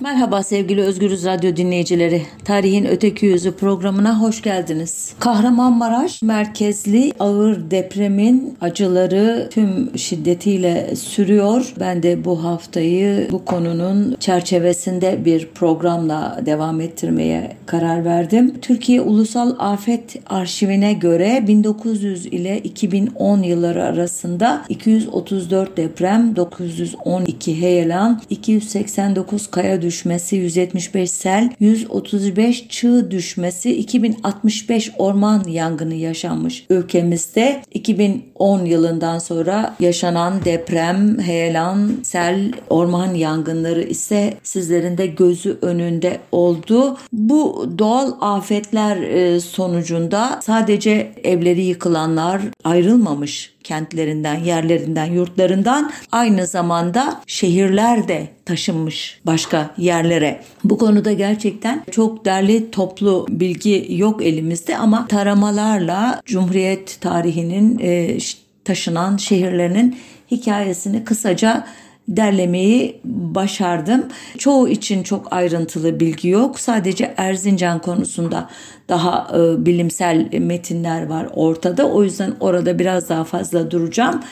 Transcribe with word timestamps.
Merhaba 0.00 0.42
sevgili 0.42 0.82
Özgürüz 0.82 1.24
Radyo 1.24 1.56
dinleyicileri. 1.56 2.22
Tarihin 2.44 2.84
Öteki 2.84 3.26
Yüzü 3.26 3.52
programına 3.52 4.20
hoş 4.20 4.42
geldiniz. 4.42 5.14
Kahramanmaraş 5.18 6.22
merkezli 6.22 7.12
ağır 7.20 7.70
depremin 7.70 8.56
acıları 8.60 9.48
tüm 9.50 9.98
şiddetiyle 9.98 10.96
sürüyor. 10.96 11.74
Ben 11.80 12.02
de 12.02 12.24
bu 12.24 12.44
haftayı 12.44 13.28
bu 13.30 13.44
konunun 13.44 14.16
çerçevesinde 14.20 15.24
bir 15.24 15.48
programla 15.54 16.40
devam 16.46 16.80
ettirmeye 16.80 17.56
karar 17.66 18.04
verdim. 18.04 18.54
Türkiye 18.62 19.00
Ulusal 19.00 19.54
Afet 19.58 20.16
Arşivine 20.26 20.92
göre 20.92 21.44
1900 21.46 22.26
ile 22.26 22.58
2010 22.58 23.42
yılları 23.42 23.84
arasında 23.84 24.62
234 24.68 25.76
deprem, 25.76 26.36
912 26.36 27.60
heyelan, 27.60 28.22
289 28.30 29.46
kaya 29.50 29.85
düşmesi, 29.86 30.36
175 30.36 31.10
sel, 31.10 31.50
135 31.60 32.68
çığ 32.68 33.10
düşmesi, 33.10 33.76
2065 33.76 34.92
orman 34.98 35.44
yangını 35.48 35.94
yaşanmış 35.94 36.66
ülkemizde. 36.70 37.62
2010 37.74 38.64
yılından 38.64 39.18
sonra 39.18 39.76
yaşanan 39.80 40.44
deprem, 40.44 41.18
heyelan, 41.18 41.90
sel, 42.02 42.52
orman 42.70 43.14
yangınları 43.14 43.82
ise 43.82 44.34
sizlerin 44.42 44.98
de 44.98 45.06
gözü 45.06 45.58
önünde 45.62 46.18
oldu. 46.32 46.96
Bu 47.12 47.72
doğal 47.78 48.12
afetler 48.20 48.96
e, 48.96 49.40
sonucunda 49.40 50.40
sadece 50.42 51.12
evleri 51.24 51.62
yıkılanlar 51.62 52.42
ayrılmamış 52.64 53.55
kentlerinden, 53.66 54.34
yerlerinden, 54.34 55.06
yurtlarından 55.06 55.92
aynı 56.12 56.46
zamanda 56.46 57.20
şehirler 57.26 58.08
de 58.08 58.28
taşınmış 58.44 59.20
başka 59.26 59.70
yerlere. 59.78 60.40
Bu 60.64 60.78
konuda 60.78 61.12
gerçekten 61.12 61.84
çok 61.90 62.24
derli 62.24 62.70
toplu 62.70 63.26
bilgi 63.28 63.86
yok 63.90 64.22
elimizde 64.22 64.78
ama 64.78 65.06
taramalarla 65.08 66.22
Cumhuriyet 66.24 67.00
tarihinin 67.00 67.78
e, 67.82 68.18
taşınan 68.64 69.16
şehirlerinin 69.16 69.98
hikayesini 70.30 71.04
kısaca 71.04 71.66
derlemeyi 72.08 73.00
başardım. 73.04 74.04
Çoğu 74.38 74.68
için 74.68 75.02
çok 75.02 75.32
ayrıntılı 75.32 76.00
bilgi 76.00 76.28
yok. 76.28 76.60
Sadece 76.60 77.14
Erzincan 77.16 77.78
konusunda 77.78 78.48
daha 78.88 79.28
e, 79.34 79.66
bilimsel 79.66 80.28
metinler 80.32 81.06
var 81.06 81.28
ortada. 81.34 81.90
O 81.90 82.02
yüzden 82.02 82.32
orada 82.40 82.78
biraz 82.78 83.08
daha 83.08 83.24
fazla 83.24 83.70
duracağım. 83.70 84.22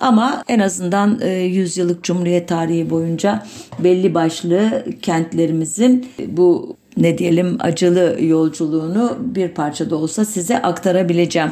Ama 0.00 0.44
en 0.48 0.58
azından 0.58 1.18
e, 1.22 1.28
yüzyıllık 1.28 2.04
Cumhuriyet 2.04 2.48
tarihi 2.48 2.90
boyunca 2.90 3.46
belli 3.78 4.14
başlı 4.14 4.84
kentlerimizin 5.02 6.08
bu 6.26 6.76
ne 6.96 7.18
diyelim 7.18 7.56
acılı 7.60 8.16
yolculuğunu 8.20 9.18
bir 9.20 9.48
parça 9.48 9.90
da 9.90 9.96
olsa 9.96 10.24
size 10.24 10.62
aktarabileceğim. 10.62 11.50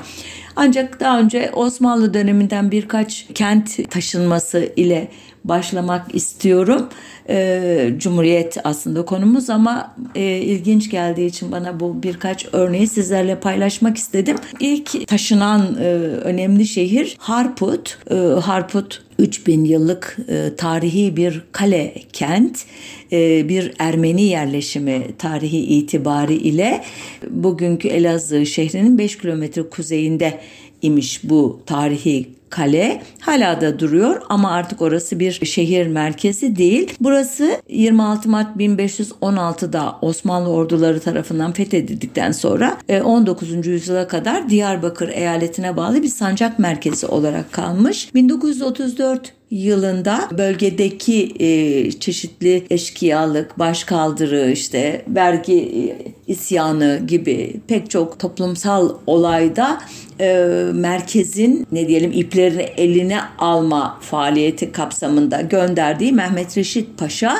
Ancak 0.57 1.01
daha 1.01 1.21
önce 1.21 1.51
Osmanlı 1.55 2.15
döneminden 2.15 2.71
birkaç 2.71 3.27
kent 3.35 3.91
taşınması 3.91 4.73
ile 4.77 5.09
başlamak 5.49 6.15
istiyorum. 6.15 6.89
E, 7.29 7.91
Cumhuriyet 7.99 8.57
aslında 8.65 9.05
konumuz 9.05 9.51
ama 9.51 9.95
e, 10.15 10.23
ilginç 10.23 10.91
geldiği 10.91 11.27
için 11.27 11.53
bana 11.53 11.81
bu 11.81 12.03
birkaç 12.03 12.47
örneği 12.53 12.87
sizlerle 12.87 13.41
paylaşmak 13.41 13.97
istedim. 13.97 14.37
İlk 14.61 15.09
taşınan 15.09 15.77
e, 15.81 15.85
önemli 16.25 16.67
şehir 16.67 17.17
Harput. 17.19 17.99
E, 18.11 18.15
Harput 18.41 19.03
3000 19.19 19.65
yıllık 19.65 20.17
e, 20.29 20.57
tarihi 20.57 21.17
bir 21.17 21.43
kale 21.53 21.95
kent, 22.13 22.65
e, 23.13 23.49
bir 23.49 23.73
Ermeni 23.79 24.23
yerleşimi 24.23 25.03
tarihi 25.19 25.59
itibari 25.59 26.35
ile 26.35 26.85
bugünkü 27.31 27.89
Elazığ 27.89 28.47
şehrinin 28.47 28.99
5 28.99 29.19
kilometre 29.19 29.63
kuzeyinde 29.63 30.41
imiş 30.83 31.21
bu 31.25 31.61
tarihi 31.67 32.38
kale 32.51 33.03
hala 33.21 33.61
da 33.61 33.79
duruyor 33.79 34.23
ama 34.29 34.51
artık 34.51 34.83
orası 34.83 35.19
bir 35.21 35.33
şehir 35.33 35.87
merkezi 35.87 36.57
değil. 36.57 36.95
Burası 37.01 37.63
26 37.69 38.29
Mart 38.29 38.57
1516'da 38.57 39.97
Osmanlı 40.03 40.49
orduları 40.49 41.01
tarafından 41.01 41.53
fethedildikten 41.53 42.33
sonra 42.33 42.77
19. 43.05 43.53
E, 43.53 43.71
yüzyıla 43.71 44.09
kadar 44.09 44.51
Diyarbakır 44.51 45.09
eyaletine 45.09 45.77
bağlı 45.77 46.03
bir 46.03 46.09
sancak 46.09 46.59
merkezi 46.59 47.07
olarak 47.07 47.53
kalmış. 47.53 48.15
1934 48.15 49.38
yılında 49.51 50.29
bölgedeki 50.39 51.35
e, 51.41 51.91
çeşitli 51.91 52.67
eşkıyalık, 52.71 53.59
başkaldırı, 53.59 54.51
işte 54.51 55.03
vergi 55.09 55.59
e, 55.59 56.13
isyanı 56.33 57.01
gibi 57.07 57.61
pek 57.69 57.91
çok 57.91 58.19
toplumsal 58.19 58.95
olayda 59.07 59.81
e, 60.21 60.37
merkezin 60.73 61.67
ne 61.73 61.89
diyelim 61.89 62.13
iplerini 62.13 62.63
eline 62.63 63.21
alma 63.39 63.99
faaliyeti 64.01 64.73
kapsamında 64.73 65.41
gönderdiği 65.41 66.13
Mehmet 66.13 66.59
Reşit 66.59 66.99
Paşa 66.99 67.37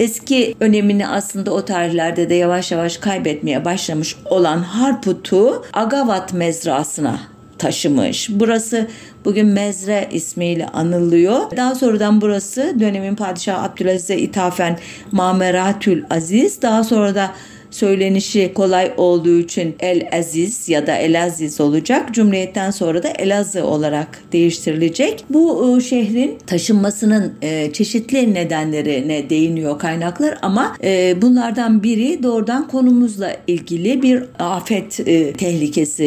eski 0.00 0.54
önemini 0.60 1.08
aslında 1.08 1.50
o 1.50 1.64
tarihlerde 1.64 2.30
de 2.30 2.34
yavaş 2.34 2.72
yavaş 2.72 2.96
kaybetmeye 2.96 3.64
başlamış 3.64 4.16
olan 4.24 4.58
Harput'u 4.58 5.64
Agavat 5.72 6.32
mezrasına 6.32 7.20
taşımış. 7.58 8.28
Burası 8.30 8.88
bugün 9.24 9.46
Mezre 9.46 10.08
ismiyle 10.12 10.66
anılıyor. 10.66 11.56
Daha 11.56 11.74
sonradan 11.74 12.20
burası 12.20 12.76
dönemin 12.80 13.16
padişahı 13.16 13.62
Abdülaziz'e 13.62 14.18
ithafen 14.18 14.78
Mameratül 15.12 16.04
Aziz. 16.10 16.62
Daha 16.62 16.84
sonra 16.84 17.14
da 17.14 17.30
söylenişi 17.70 18.52
kolay 18.54 18.92
olduğu 18.96 19.38
için 19.38 19.76
El 19.80 20.08
Aziz 20.12 20.68
ya 20.68 20.86
da 20.86 20.96
El 20.96 21.24
Aziz 21.24 21.60
olacak. 21.60 22.14
Cumhuriyetten 22.14 22.70
sonra 22.70 23.02
da 23.02 23.08
Elazığ 23.08 23.66
olarak 23.66 24.08
değiştirilecek. 24.32 25.24
Bu 25.30 25.76
e, 25.76 25.80
şehrin 25.80 26.38
taşınmasının 26.46 27.32
e, 27.42 27.72
çeşitli 27.72 28.34
nedenlerine 28.34 29.30
değiniyor 29.30 29.78
kaynaklar 29.78 30.38
ama 30.42 30.76
e, 30.84 31.22
bunlardan 31.22 31.82
biri 31.82 32.22
doğrudan 32.22 32.68
konumuzla 32.68 33.36
ilgili 33.46 34.02
bir 34.02 34.22
afet 34.38 34.96
tehlikesi 35.38 36.04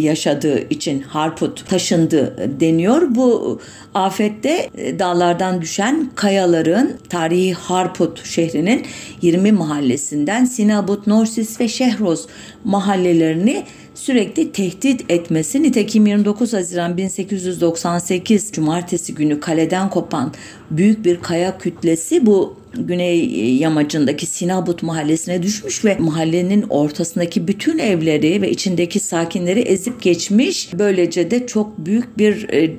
yaşadığı 0.00 0.68
için 0.70 1.00
Harput 1.00 1.68
taşındı 1.68 2.50
deniyor. 2.60 3.02
Bu 3.14 3.60
afette 3.94 4.70
dağlardan 4.98 5.62
düşen 5.62 6.10
kayaların 6.14 6.90
tarihi 7.08 7.54
Harput 7.54 8.24
şehrinin 8.24 8.86
20 9.22 9.52
mahallesinden 9.52 10.44
Sinab 10.44 10.85
Tabut, 10.86 11.06
Norsis 11.06 11.60
ve 11.60 11.68
Şehroz 11.68 12.26
mahallelerini 12.64 13.64
sürekli 13.94 14.52
tehdit 14.52 15.10
etmesi 15.10 15.62
nitekim 15.62 16.06
29 16.06 16.52
Haziran 16.52 16.96
1898 16.96 18.52
Cumartesi 18.52 19.14
günü 19.14 19.40
kaleden 19.40 19.90
kopan 19.90 20.32
büyük 20.70 21.04
bir 21.04 21.20
kaya 21.20 21.58
kütlesi 21.58 22.26
bu 22.26 22.56
güney 22.74 23.56
yamacındaki 23.56 24.26
Sinabut 24.26 24.82
mahallesine 24.82 25.42
düşmüş 25.42 25.84
ve 25.84 25.96
mahallenin 25.98 26.62
ortasındaki 26.62 27.48
bütün 27.48 27.78
evleri 27.78 28.42
ve 28.42 28.50
içindeki 28.50 29.00
sakinleri 29.00 29.60
ezip 29.60 30.02
geçmiş. 30.02 30.70
Böylece 30.72 31.30
de 31.30 31.46
çok 31.46 31.78
büyük 31.78 32.18
bir 32.18 32.48
e, 32.48 32.76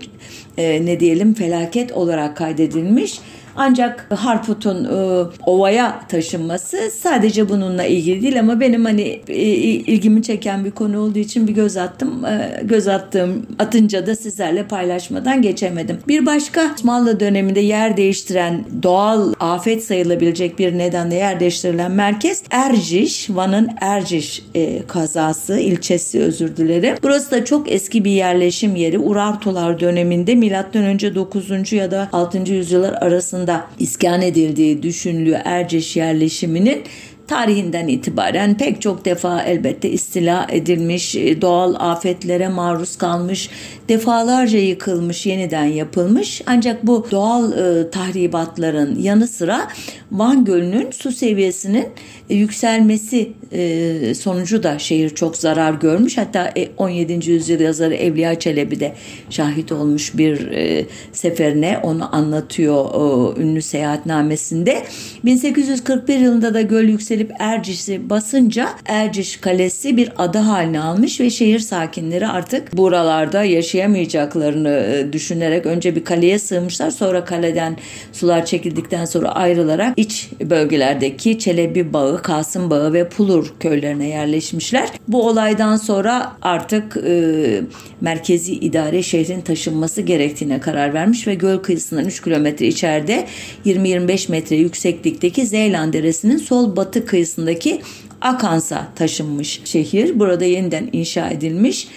e, 0.58 0.86
ne 0.86 1.00
diyelim 1.00 1.34
felaket 1.34 1.92
olarak 1.92 2.38
kaydedilmiş. 2.38 3.20
Ancak 3.58 4.08
Harput'un 4.16 4.86
e, 4.86 5.26
ovaya 5.46 6.00
taşınması 6.10 6.78
sadece 7.00 7.50
bununla 7.50 7.84
ilgili 7.84 8.22
değil 8.22 8.40
ama 8.40 8.60
benim 8.60 8.86
hani 8.86 9.22
e, 9.28 9.36
ilgimi 9.36 10.24
çeken 10.24 10.66
bir 10.66 10.72
konu 10.72 11.00
olduğu 11.00 11.20
için 11.20 11.48
bir 11.48 11.54
göz 11.54 11.78
attım. 11.78 12.26
E, 12.26 12.62
göz 12.64 12.88
attığım 12.88 13.46
atınca 13.60 14.08
da 14.08 14.16
sizlerle 14.16 14.64
paylaşmadan 14.64 15.42
geçemedim. 15.42 16.00
Bir 16.08 16.26
başka 16.26 16.74
Osmanlı 16.76 17.20
döneminde 17.20 17.60
yer 17.60 17.98
değiştiren 17.98 18.66
doğal 18.84 19.34
afet 19.40 19.84
sayılabilecek 19.84 20.60
bir 20.60 20.78
nedenle 20.78 21.16
yer 21.16 21.40
değiştirilen 21.40 21.92
merkez 21.92 22.44
Erciş, 22.52 23.30
Van'ın 23.30 23.70
Erciş 23.82 24.46
e, 24.56 24.84
kazası, 24.88 25.60
ilçesi 25.60 26.20
özür 26.20 26.58
dilerim. 26.58 26.96
Burası 27.04 27.32
da 27.32 27.46
çok 27.46 27.72
eski 27.72 28.06
bir 28.06 28.12
yerleşim 28.12 28.76
yeri. 28.76 29.00
Urartular 29.00 29.80
döneminde 29.80 30.36
M.Ö. 30.36 31.16
9. 31.16 31.74
ya 31.74 31.92
da 31.92 32.10
6. 32.14 32.38
yüzyıllar 32.38 32.94
arasında 32.94 33.47
iskan 33.80 34.22
edildiği 34.22 34.84
düşünülüyor 34.84 35.40
Erceş 35.46 35.96
yerleşiminin 35.96 36.84
tarihinden 37.28 37.88
itibaren 37.88 38.58
pek 38.58 38.82
çok 38.82 39.06
defa 39.06 39.42
elbette 39.42 39.90
istila 39.90 40.48
edilmiş, 40.50 41.16
e, 41.16 41.42
doğal 41.42 41.76
afetlere 41.80 42.48
maruz 42.48 42.98
kalmış, 42.98 43.50
defalarca 43.90 44.60
yıkılmış, 44.60 45.26
yeniden 45.26 45.66
yapılmış. 45.66 46.42
Ancak 46.46 46.88
bu 46.88 47.08
doğal 47.12 47.52
e, 47.52 47.90
tahribatların 47.90 49.00
yanı 49.00 49.28
sıra 49.28 49.68
Van 50.12 50.46
Gölü'nün 50.46 50.92
su 50.92 51.12
seviyesinin 51.12 51.88
yükselmesi 52.30 53.32
e, 53.52 54.14
sonucu 54.14 54.64
da 54.64 54.80
şehir 54.80 55.10
çok 55.10 55.38
zarar 55.38 55.74
görmüş. 55.74 56.18
Hatta 56.18 56.54
17. 56.78 57.32
yüzyıl 57.32 57.60
yazarı 57.60 57.96
Evliya 57.96 58.40
Çelebi 58.40 58.80
de 58.80 58.94
şahit 59.30 59.72
olmuş 59.72 60.18
bir 60.18 60.52
e, 60.52 60.86
seferine 61.14 61.80
onu 61.84 62.16
anlatıyor 62.16 63.38
ünlü 63.38 63.62
seyahatnamesinde. 63.62 64.84
1841 65.26 66.20
yılında 66.20 66.54
da 66.54 66.62
göl 66.62 66.84
yükselip 66.84 67.32
Erciş'i 67.40 68.10
basınca 68.10 68.70
Erciş 68.86 69.38
Kalesi 69.38 69.98
bir 69.98 70.12
ada 70.18 70.48
haline 70.48 70.80
almış 70.80 71.20
ve 71.20 71.30
şehir 71.30 71.60
sakinleri 71.60 72.28
artık 72.28 72.78
buralarda 72.78 73.44
yaşayamayacaklarını 73.44 75.08
düşünerek 75.14 75.66
önce 75.66 75.96
bir 75.96 76.04
kaleye 76.04 76.40
sığmışlar 76.40 76.92
sonra 76.92 77.26
kaleden 77.26 77.78
sular 78.14 78.46
çekildikten 78.46 79.06
sonra 79.06 79.32
ayrılarak 79.32 79.94
iç 79.98 80.30
bölgelerdeki 80.42 81.40
Çelebi 81.40 81.94
Bağı, 81.94 82.17
Kasım 82.22 82.70
Bağı 82.70 82.94
ve 82.94 83.10
Pulur 83.10 83.54
köylerine 83.60 84.08
yerleşmişler. 84.08 84.90
Bu 85.08 85.28
olaydan 85.28 85.78
sonra 85.78 86.34
artık 86.42 86.98
e, 87.06 87.62
merkezi 88.02 88.54
idare 88.54 89.04
şehrin 89.04 89.42
taşınması 89.42 90.02
gerektiğine 90.02 90.60
karar 90.60 90.94
vermiş 90.94 91.28
ve 91.28 91.36
göl 91.36 91.58
kıyısından 91.58 92.06
3 92.06 92.22
kilometre 92.22 92.68
içeride 92.68 93.28
20-25 93.66 94.32
metre 94.32 94.56
yükseklikteki 94.56 95.46
Zeyland 95.46 95.94
Deresi'nin 95.94 96.38
sol 96.38 96.76
batı 96.76 97.06
kıyısındaki 97.06 97.82
Akans'a 98.22 98.88
taşınmış 98.96 99.62
şehir. 99.66 100.20
Burada 100.20 100.46
yeniden 100.46 100.90
inşa 100.94 101.30
edilmiş. 101.30 101.88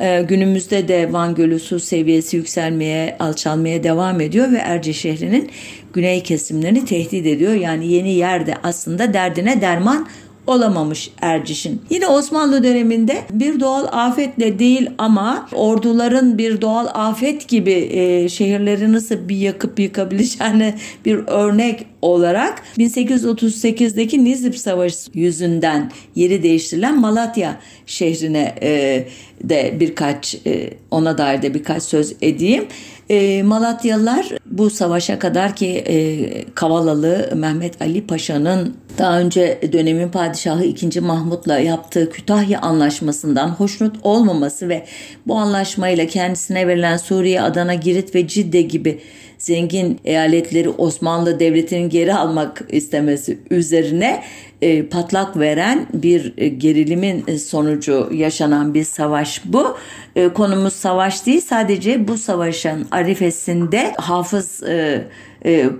E, 0.00 0.24
günümüzde 0.28 0.88
de 0.88 1.12
Van 1.12 1.34
Gölü 1.34 1.58
su 1.58 1.80
seviyesi 1.80 2.36
yükselmeye, 2.36 3.16
alçalmaya 3.18 3.82
devam 3.82 4.20
ediyor 4.20 4.52
ve 4.52 4.56
Erce 4.56 4.92
şehrinin 4.92 5.50
güney 5.92 6.22
kesimlerini 6.22 6.84
tehdit 6.84 7.26
ediyor. 7.26 7.52
Yani 7.52 7.86
yeni 7.92 8.14
yerde 8.14 8.54
aslında 8.62 9.12
derdine 9.14 9.60
derman 9.60 10.08
olamamış 10.48 11.10
Erciş'in. 11.20 11.82
Yine 11.90 12.06
Osmanlı 12.06 12.64
döneminde 12.64 13.22
bir 13.30 13.60
doğal 13.60 13.86
afetle 13.92 14.58
değil 14.58 14.90
ama 14.98 15.48
orduların 15.52 16.38
bir 16.38 16.60
doğal 16.60 16.86
afet 16.94 17.48
gibi 17.48 17.72
e, 17.72 18.28
şehirleri 18.28 18.92
nasıl 18.92 19.28
bir 19.28 19.36
yakıp 19.36 19.80
yıkabileceğine 19.80 20.74
bir 21.04 21.18
örnek 21.26 21.86
olarak 22.02 22.62
1838'deki 22.78 24.24
Nizip 24.24 24.58
Savaşı 24.58 25.10
yüzünden 25.14 25.92
yeri 26.14 26.42
değiştirilen 26.42 27.00
Malatya 27.00 27.60
şehrine 27.86 28.54
e, 28.62 29.04
de 29.44 29.74
birkaç 29.80 30.36
e, 30.46 30.70
ona 30.90 31.18
dair 31.18 31.42
de 31.42 31.54
birkaç 31.54 31.82
söz 31.82 32.14
edeyim. 32.22 32.66
E, 33.10 33.42
Malatyalılar 33.42 34.28
bu 34.46 34.70
savaşa 34.70 35.18
kadar 35.18 35.56
ki 35.56 35.66
e, 35.66 36.44
Kavalalı 36.54 37.30
Mehmet 37.34 37.82
Ali 37.82 38.06
Paşa'nın 38.06 38.76
daha 38.98 39.20
önce 39.20 39.60
dönemin 39.72 40.08
padişahı 40.08 40.64
2. 40.64 41.00
Mahmut'la 41.00 41.58
yaptığı 41.58 42.10
Kütahya 42.10 42.60
Anlaşması'ndan 42.60 43.48
hoşnut 43.48 43.96
olmaması 44.02 44.68
ve 44.68 44.86
bu 45.26 45.36
anlaşmayla 45.36 46.06
kendisine 46.06 46.66
verilen 46.66 46.96
Suriye, 46.96 47.42
Adana, 47.42 47.74
Girit 47.74 48.14
ve 48.14 48.28
Cidde 48.28 48.62
gibi 48.62 49.00
zengin 49.38 50.00
eyaletleri 50.04 50.68
Osmanlı 50.68 51.40
Devleti'nin 51.40 51.88
geri 51.88 52.14
almak 52.14 52.64
istemesi 52.68 53.38
üzerine 53.50 54.22
e, 54.62 54.88
patlak 54.88 55.38
veren 55.38 55.86
bir 55.92 56.34
e, 56.36 56.48
gerilimin 56.48 57.24
e, 57.26 57.38
sonucu 57.38 58.08
yaşanan 58.12 58.74
bir 58.74 58.84
savaş 58.84 59.42
bu. 59.44 59.76
E, 60.16 60.28
konumuz 60.28 60.72
savaş 60.72 61.26
değil 61.26 61.40
sadece 61.40 62.08
bu 62.08 62.18
savaşın 62.18 62.86
arifesinde 62.90 63.94
Hafız 63.98 64.62
e, 64.62 65.04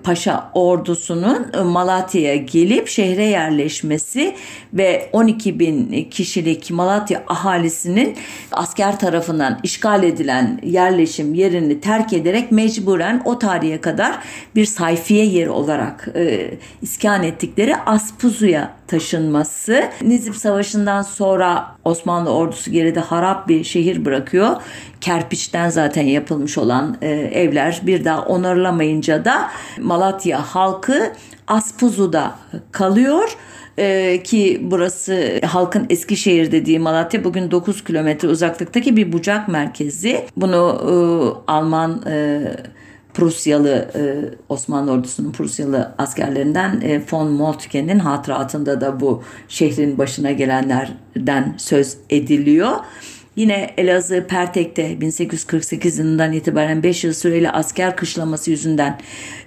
Paşa 0.05 0.51
ordusunun 0.55 1.47
e, 1.55 1.61
Malatya'ya 1.61 2.37
gelip 2.37 2.89
şehre 2.89 3.25
yerleşmesi 3.25 4.35
ve 4.73 5.11
12 5.13 5.59
bin 5.59 6.09
kişilik 6.11 6.71
Malatya 6.71 7.23
ahalisinin 7.29 8.17
asker 8.53 8.99
tarafından 8.99 9.61
işgal 9.63 10.03
edilen 10.03 10.61
yerleşim 10.63 11.35
yerini 11.35 11.81
terk 11.81 12.13
ederek 12.13 12.53
mecburen 12.53 13.23
o 13.25 13.39
tarihe 13.39 13.81
kadar 13.81 14.19
bir 14.55 14.65
sayfiye 14.65 15.25
yeri 15.25 15.51
olarak 15.51 16.09
e, 16.15 16.51
iskan 16.83 17.23
ettikleri 17.23 17.77
Aspuzu'ya 17.77 18.79
taşınması. 18.87 19.85
Nizip 20.03 20.37
Savaşı'ndan 20.37 21.03
sonra 21.03 21.78
Osmanlı 21.89 22.31
ordusu 22.31 22.71
geride 22.71 23.01
harap 23.01 23.49
bir 23.49 23.65
şehir 23.65 24.05
bırakıyor. 24.05 24.57
Kerpiçten 25.01 25.71
zaten 25.71 26.03
yapılmış 26.03 26.59
olan 26.59 26.97
e, 27.03 27.09
evler 27.11 27.81
bir 27.83 28.05
daha 28.05 28.23
onarılamayınca 28.23 29.25
da 29.25 29.51
Malatya 29.81 30.43
halkı 30.55 31.13
Aspuzu'da 31.47 32.35
kalıyor 32.73 33.37
ee, 33.79 34.23
ki 34.25 34.61
burası 34.63 35.41
halkın 35.47 35.87
Eskişehir 35.91 36.53
dediği 36.53 36.79
Malatya 36.79 37.25
bugün 37.25 37.51
9 37.51 37.85
kilometre 37.85 38.29
uzaklıktaki 38.29 38.97
bir 38.97 39.13
bucak 39.13 39.49
merkezi. 39.49 40.27
Bunu 40.37 40.79
e, 40.83 40.95
Alman 41.53 42.03
e, 42.07 42.41
Prusyalı 43.19 43.91
e, 43.95 44.01
Osmanlı 44.49 44.93
ordusunun 44.93 45.33
Prusyalı 45.33 45.95
askerlerinden 45.99 46.81
e, 46.81 47.03
von 47.13 47.31
Moltke'nin 47.31 47.99
hatıratında 47.99 48.81
da 48.81 49.01
bu 49.01 49.23
şehrin 49.49 49.99
başına 49.99 50.33
gelenlerden 50.33 51.55
söz 51.59 51.97
ediliyor. 52.11 52.73
Yine 53.39 53.71
Elazığ 53.77 54.27
Pertek'te 54.27 55.01
1848 55.01 55.99
yılından 55.99 56.33
itibaren 56.33 56.83
5 56.83 57.05
yıl 57.05 57.13
süreyle 57.13 57.51
asker 57.51 57.97
kışlaması 57.97 58.51
yüzünden 58.51 58.99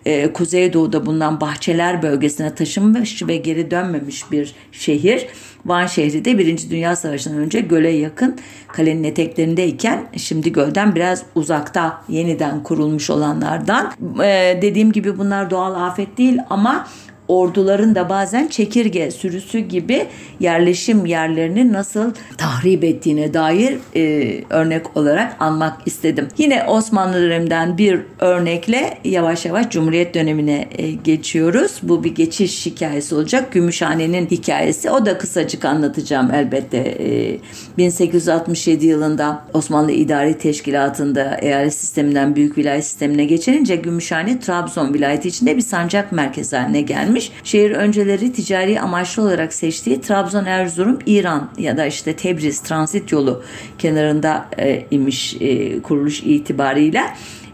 e, 0.06 0.34
Kuzeydoğu'da 0.34 1.06
bulunan 1.06 1.42
Bahçeler 1.42 2.02
bölgesine 2.02 2.56
taşınmış 2.56 3.28
ve 3.28 3.38
geri 3.38 3.72
dönmemiş 3.72 4.32
bir 4.32 4.56
şehir. 4.72 5.28
Van 5.66 5.86
şehri 5.86 6.26
de 6.26 6.38
1. 6.38 6.70
Dünya 6.70 6.96
Savaşı'ndan 6.96 7.38
önce 7.38 7.60
göle 7.60 7.90
yakın 7.90 8.38
kalenin 8.68 9.04
eteklerindeyken 9.04 10.08
şimdi 10.18 10.52
gölden 10.52 10.96
biraz 10.96 11.24
uzakta 11.36 12.04
yeniden 12.10 12.64
kurulmuş 12.64 13.10
olanlardan. 13.10 13.92
Ee, 14.24 14.60
dediğim 14.62 14.92
gibi 14.92 15.18
bunlar 15.18 15.50
doğal 15.50 15.88
afet 15.88 16.18
değil 16.18 16.38
ama 16.50 16.88
orduların 17.31 17.95
da 17.95 18.10
bazen 18.10 18.48
çekirge 18.48 19.12
sürüsü 19.12 19.60
gibi 19.60 20.06
yerleşim 20.39 21.06
yerlerini 21.06 21.74
nasıl 21.74 22.13
tahrip 22.38 22.83
ettiğine 22.83 23.33
dair 23.33 23.78
e, 23.95 24.44
örnek 24.50 24.98
olarak 24.98 25.36
anmak 25.39 25.78
istedim. 25.86 26.28
Yine 26.38 26.63
Osmanlı 26.63 27.13
döneminden 27.13 27.78
bir 27.78 28.00
örnekle 28.19 28.98
yavaş 29.04 29.45
yavaş 29.45 29.69
Cumhuriyet 29.69 30.13
dönemine 30.13 30.68
e, 30.78 30.92
geçiyoruz. 30.92 31.80
Bu 31.83 32.04
bir 32.04 32.16
geçiş 32.16 32.66
hikayesi 32.66 33.16
olacak. 33.16 33.51
Gümüşhane'nin 33.51 34.25
hikayesi. 34.25 34.92
O 34.92 35.06
da 35.06 35.18
kısacık 35.18 35.66
anlatacağım 35.66 36.31
elbette. 36.33 36.78
E, 36.78 37.38
1867 37.78 38.86
yılında 38.86 39.44
Osmanlı 39.54 39.92
İdari 39.92 40.38
Teşkilatı'nda 40.38 41.38
eyalet 41.42 41.74
sisteminden 41.74 42.36
büyük 42.36 42.57
vilayet 42.57 42.86
sistemine 42.86 43.25
geçirince 43.25 43.75
Gümüşhane 43.75 44.39
Trabzon 44.39 44.94
vilayeti 44.94 45.28
içinde 45.28 45.57
bir 45.57 45.62
sancak 45.62 46.12
merkezi 46.12 46.56
haline 46.56 46.81
gelmiş 46.81 47.20
edilmiş. 47.21 47.31
Şehir 47.44 47.71
önceleri 47.71 48.33
ticari 48.33 48.79
amaçlı 48.79 49.23
olarak 49.23 49.53
seçtiği 49.53 50.01
Trabzon, 50.01 50.45
Erzurum, 50.45 50.99
İran 51.06 51.49
ya 51.57 51.78
da 51.78 51.85
işte 51.85 52.16
Tebriz 52.16 52.59
transit 52.59 53.11
yolu 53.11 53.44
kenarında 53.78 54.45
e, 54.57 54.85
imiş 54.92 55.35
e, 55.40 55.81
kuruluş 55.81 56.23
itibariyle. 56.23 57.04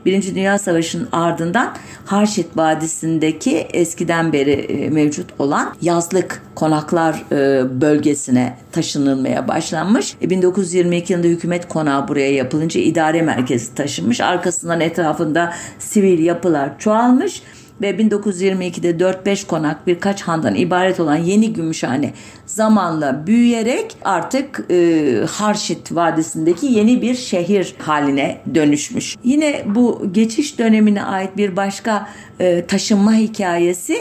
Birinci 0.05 0.35
Dünya 0.35 0.59
Savaşı'nın 0.59 1.07
ardından 1.11 1.75
Harşit 2.05 2.57
Vadisi'ndeki 2.57 3.57
eskiden 3.57 4.33
beri 4.33 4.51
e, 4.51 4.89
mevcut 4.89 5.27
olan 5.39 5.75
yazlık 5.81 6.43
konaklar 6.55 7.23
e, 7.31 7.81
bölgesine 7.81 8.57
taşınılmaya 8.71 9.47
başlanmış. 9.47 10.15
1922 10.21 11.13
yılında 11.13 11.27
hükümet 11.27 11.67
konağı 11.67 12.07
buraya 12.07 12.33
yapılınca 12.33 12.81
idare 12.81 13.21
merkezi 13.21 13.75
taşınmış. 13.75 14.21
Arkasından 14.21 14.81
etrafında 14.81 15.53
sivil 15.79 16.19
yapılar 16.19 16.79
çoğalmış 16.79 17.41
ve 17.81 17.91
1922'de 17.91 18.91
4-5 18.91 19.47
konak 19.47 19.87
birkaç 19.87 20.21
handan 20.21 20.55
ibaret 20.55 20.99
olan 20.99 21.15
yeni 21.15 21.53
Gümüşhane 21.53 22.13
zamanla 22.45 23.27
büyüyerek 23.27 23.97
artık 24.03 24.65
e, 24.71 25.19
Harşit 25.31 25.95
Vadisi'ndeki 25.95 26.65
yeni 26.65 27.01
bir 27.01 27.15
şehir 27.15 27.75
haline 27.79 28.41
dönüşmüş. 28.55 29.15
Yine 29.23 29.63
bu 29.65 30.09
geçiş 30.11 30.59
dönemine 30.59 31.03
ait 31.03 31.37
bir 31.37 31.55
başka 31.55 32.09
e, 32.39 32.65
taşınma 32.65 33.13
hikayesi 33.13 33.97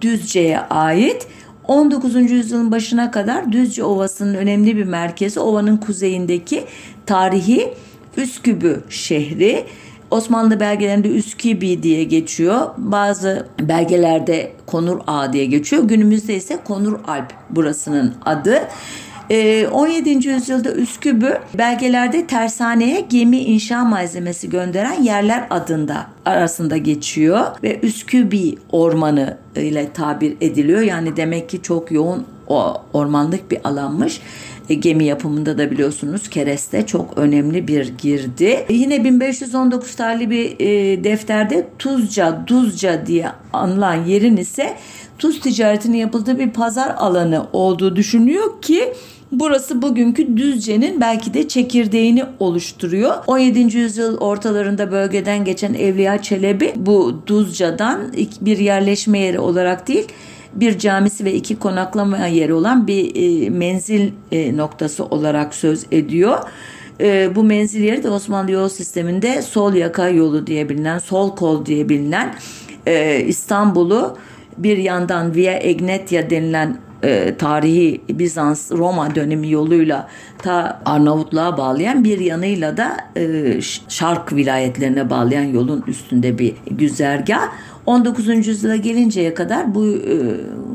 Düzce'ye 0.00 0.60
ait. 0.60 1.26
19. 1.68 2.30
yüzyılın 2.30 2.70
başına 2.70 3.10
kadar 3.10 3.52
Düzce 3.52 3.84
Ovası'nın 3.84 4.34
önemli 4.34 4.76
bir 4.76 4.84
merkezi 4.84 5.40
ovanın 5.40 5.76
kuzeyindeki 5.76 6.64
tarihi 7.06 7.74
Üskübü 8.16 8.82
şehri 8.88 9.64
Osmanlı 10.10 10.60
belgelerinde 10.60 11.08
Üskübi 11.08 11.82
diye 11.82 12.04
geçiyor. 12.04 12.70
Bazı 12.76 13.46
belgelerde 13.60 14.52
Konur 14.66 15.00
Ağa 15.06 15.32
diye 15.32 15.46
geçiyor. 15.46 15.84
Günümüzde 15.84 16.34
ise 16.34 16.58
Konur 16.64 16.98
Alp 17.06 17.32
burasının 17.50 18.14
adı. 18.24 18.68
17. 19.30 20.10
Ee, 20.10 20.12
yüzyılda 20.12 20.72
Üsküp'ü 20.72 21.38
belgelerde 21.58 22.26
tersaneye 22.26 23.00
gemi 23.00 23.38
inşa 23.38 23.84
malzemesi 23.84 24.50
gönderen 24.50 25.02
yerler 25.02 25.46
adında 25.50 26.06
arasında 26.24 26.76
geçiyor 26.76 27.46
ve 27.62 27.80
Üskübi 27.80 28.54
ormanı 28.70 29.36
ile 29.56 29.92
tabir 29.92 30.36
ediliyor. 30.40 30.80
Yani 30.80 31.16
demek 31.16 31.48
ki 31.48 31.62
çok 31.62 31.92
yoğun 31.92 32.26
ormanlık 32.92 33.50
bir 33.50 33.68
alanmış. 33.68 34.20
E, 34.68 34.74
gemi 34.74 35.04
yapımında 35.04 35.58
da 35.58 35.70
biliyorsunuz 35.70 36.28
kereste 36.28 36.86
çok 36.86 37.18
önemli 37.18 37.68
bir 37.68 37.98
girdi. 37.98 38.64
E, 38.68 38.74
yine 38.74 39.04
1519 39.04 39.94
tarihli 39.94 40.30
bir 40.30 40.56
e, 40.60 41.04
defterde 41.04 41.68
Tuzca, 41.78 42.44
Duzca 42.46 43.06
diye 43.06 43.28
anılan 43.52 44.04
yerin 44.04 44.36
ise 44.36 44.76
tuz 45.18 45.40
ticaretinin 45.40 45.96
yapıldığı 45.96 46.38
bir 46.38 46.50
pazar 46.50 46.94
alanı 46.96 47.46
olduğu 47.52 47.96
düşünülüyor 47.96 48.62
ki 48.62 48.92
Burası 49.32 49.82
bugünkü 49.82 50.36
Düzce'nin 50.36 51.00
belki 51.00 51.34
de 51.34 51.48
çekirdeğini 51.48 52.24
oluşturuyor. 52.40 53.14
17. 53.26 53.76
yüzyıl 53.76 54.18
ortalarında 54.18 54.92
bölgeden 54.92 55.44
geçen 55.44 55.74
Evliya 55.74 56.22
Çelebi 56.22 56.72
bu 56.76 57.22
Duzca'dan 57.26 58.00
bir 58.40 58.58
yerleşme 58.58 59.18
yeri 59.18 59.38
olarak 59.38 59.88
değil 59.88 60.08
bir 60.54 60.78
camisi 60.78 61.24
ve 61.24 61.34
iki 61.34 61.58
konaklama 61.58 62.26
yeri 62.26 62.52
olan 62.52 62.86
bir 62.86 63.12
e, 63.14 63.50
menzil 63.50 64.10
e, 64.32 64.56
noktası 64.56 65.04
olarak 65.04 65.54
söz 65.54 65.86
ediyor. 65.90 66.38
E, 67.00 67.34
bu 67.34 67.44
menzil 67.44 67.82
yeri 67.82 68.02
de 68.02 68.10
Osmanlı 68.10 68.50
yol 68.50 68.68
sisteminde 68.68 69.42
sol 69.42 69.74
yaka 69.74 70.08
yolu 70.08 70.46
diye 70.46 70.68
bilinen, 70.68 70.98
sol 70.98 71.36
kol 71.36 71.66
diye 71.66 71.88
bilinen 71.88 72.34
e, 72.86 73.20
İstanbul'u 73.20 74.16
bir 74.58 74.78
yandan 74.78 75.34
Via 75.34 75.52
Egnetia 75.52 76.30
denilen 76.30 76.78
e, 77.02 77.34
tarihi 77.38 78.00
Bizans 78.08 78.72
Roma 78.72 79.14
dönemi 79.14 79.50
yoluyla 79.50 80.08
ta 80.38 80.82
Arnavutluğa 80.84 81.58
bağlayan 81.58 82.04
bir 82.04 82.18
yanıyla 82.18 82.76
da 82.76 82.96
e, 83.16 83.60
Şark 83.88 84.32
vilayetlerine 84.32 85.10
bağlayan 85.10 85.44
yolun 85.44 85.84
üstünde 85.86 86.38
bir 86.38 86.54
güzergah. 86.70 87.48
19. 87.88 88.46
yüzyıla 88.46 88.76
gelinceye 88.76 89.34
kadar 89.34 89.74
bu 89.74 89.86
e, 89.86 90.16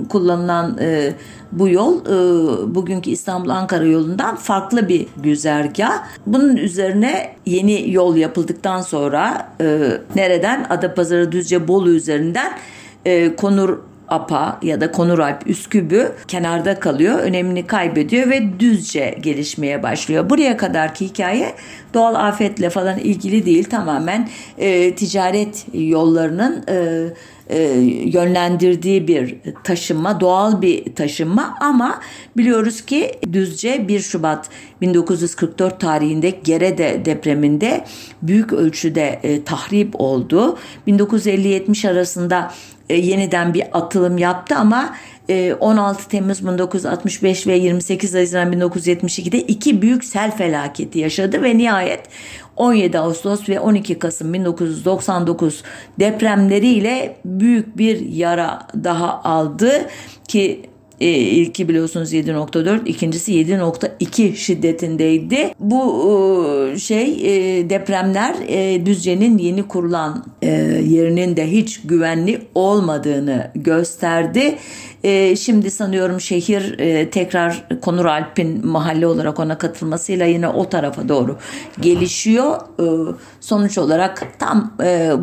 kullanılan 0.10 0.78
e, 0.82 1.14
bu 1.52 1.70
yol 1.70 2.06
e, 2.06 2.76
bugünkü 2.76 3.10
İstanbul-Ankara 3.10 3.86
yolundan 3.86 4.36
farklı 4.36 4.88
bir 4.88 5.08
güzergah. 5.24 6.04
Bunun 6.28 6.58
üzerine 6.58 7.36
yeni 7.46 7.92
yol 7.92 8.16
yapıldıktan 8.16 8.82
sonra 8.82 9.48
e, 9.62 9.80
nereden 10.16 10.66
Adapazarı 10.70 11.32
Düzce 11.32 11.68
Bolu 11.68 11.90
üzerinden 11.90 12.54
e, 13.06 13.36
Konur 13.36 13.78
Apa 14.14 14.60
ya 14.62 14.82
da 14.82 14.92
Konuralp 14.92 15.48
Üskübü 15.48 16.12
kenarda 16.28 16.80
kalıyor. 16.80 17.20
Önemini 17.20 17.68
kaybediyor 17.68 18.30
ve 18.30 18.60
düzce 18.60 19.18
gelişmeye 19.22 19.84
başlıyor. 19.84 20.30
Buraya 20.30 20.58
kadarki 20.58 21.06
hikaye 21.06 21.56
doğal 21.94 22.16
afetle 22.16 22.70
falan 22.70 23.00
ilgili 23.00 23.46
değil. 23.46 23.64
Tamamen 23.64 24.30
e, 24.58 24.96
ticaret 24.96 25.66
yollarının 25.74 26.64
e, 26.70 27.08
e, 27.50 27.60
yönlendirdiği 28.14 29.08
bir 29.08 29.36
taşınma, 29.64 30.20
doğal 30.20 30.62
bir 30.62 30.96
taşınma 30.96 31.58
ama 31.62 32.02
biliyoruz 32.38 32.82
ki 32.82 33.12
Düzce 33.34 33.88
1 33.88 34.00
Şubat 34.00 34.50
1944 34.82 35.80
tarihinde 35.80 36.30
Gerede 36.30 37.06
depreminde 37.06 37.86
büyük 38.22 38.54
ölçüde 38.54 39.20
e, 39.24 39.44
tahrip 39.44 40.02
oldu. 40.02 40.58
1950-70 40.88 41.90
arasında 41.90 42.52
e, 42.90 42.96
yeniden 42.96 43.54
bir 43.54 43.64
atılım 43.74 44.18
yaptı 44.18 44.56
ama 44.56 44.96
16 45.60 46.02
e, 46.02 46.08
Temmuz 46.10 46.48
1965 46.48 47.48
ve 47.48 47.58
28 47.58 48.16
Haziran 48.16 48.54
1972'de 48.54 49.40
iki 49.40 49.82
büyük 49.82 50.04
sel 50.04 50.38
felaketi 50.38 51.00
yaşadı 51.00 51.44
ve 51.44 51.58
nihayet 51.58 52.02
17 52.58 53.00
Ağustos 53.00 53.50
ve 53.50 53.60
12 53.60 54.00
Kasım 54.00 54.34
1999 54.34 55.64
depremleriyle 56.00 57.18
büyük 57.26 57.78
bir 57.78 58.00
yara 58.00 58.68
daha 58.84 59.24
aldı 59.24 59.88
ki 60.28 60.70
e, 61.02 61.68
biliyorsunuz 61.68 62.14
7.4, 62.14 62.86
ikincisi 62.86 63.34
7.2 63.34 64.36
şiddetindeydi. 64.36 65.54
Bu 65.60 66.06
e, 66.74 66.80
şey 66.80 67.04
e, 67.12 67.70
depremler 67.70 68.36
e, 68.48 68.86
Düzce'nin 68.86 69.38
yeni 69.38 69.68
kurulan 69.68 70.26
yerinin 70.42 71.38
de 71.38 71.52
hiç 71.52 71.82
güvenli 71.82 72.42
olmadığını 72.56 73.52
gösterdi. 73.56 74.56
Şimdi 75.40 75.72
sanıyorum 75.72 76.22
şehir 76.22 76.78
tekrar 77.12 77.68
Konur 77.82 78.06
Alp'in 78.06 78.68
mahalle 78.68 79.08
olarak 79.08 79.40
ona 79.40 79.58
katılmasıyla 79.58 80.26
yine 80.26 80.48
o 80.48 80.70
tarafa 80.70 81.10
doğru 81.10 81.38
gelişiyor. 81.82 82.60
Sonuç 83.40 83.78
olarak 83.78 84.28
tam 84.40 84.78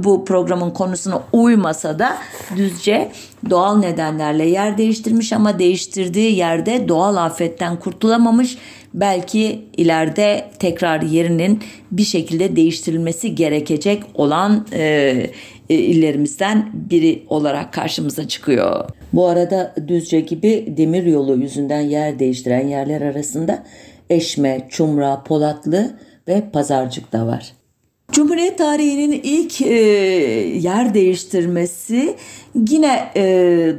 bu 0.05 0.25
programın 0.25 0.71
konusuna 0.71 1.23
uymasa 1.33 1.99
da 1.99 2.19
Düzce 2.57 3.13
doğal 3.51 3.79
nedenlerle 3.79 4.45
yer 4.45 4.79
değiştirmiş 4.79 5.33
ama 5.33 5.59
değiştirdiği 5.59 6.37
yerde 6.37 6.89
doğal 6.89 7.17
afetten 7.17 7.77
kurtulamamış. 7.77 8.59
Belki 8.95 9.65
ileride 9.77 10.51
tekrar 10.59 11.03
yerinin 11.03 11.61
bir 11.91 12.05
şekilde 12.05 12.57
değiştirilmesi 12.57 13.35
gerekecek 13.35 14.03
olan 14.15 14.67
e, 14.73 14.83
e, 15.71 15.75
illerimizden 15.75 16.71
biri 16.91 17.23
olarak 17.29 17.73
karşımıza 17.73 18.29
çıkıyor. 18.29 18.85
Bu 19.13 19.27
arada 19.27 19.75
Düzce 19.89 20.21
gibi 20.21 20.75
demir 20.77 21.07
yolu 21.07 21.37
yüzünden 21.37 21.81
yer 21.81 22.19
değiştiren 22.19 22.69
yerler 22.69 23.01
arasında 23.01 23.65
Eşme, 24.11 24.67
Çumra, 24.71 25.23
Polatlı 25.23 25.91
ve 26.29 26.43
Pazarcık 26.53 27.13
da 27.13 27.27
var. 27.27 27.53
Cumhuriyet 28.13 28.59
tarihinin 28.59 29.21
ilk 29.23 29.61
e, 29.61 29.75
yer 30.59 30.95
değiştirmesi 30.95 32.17
yine 32.55 33.11
e, 33.17 33.23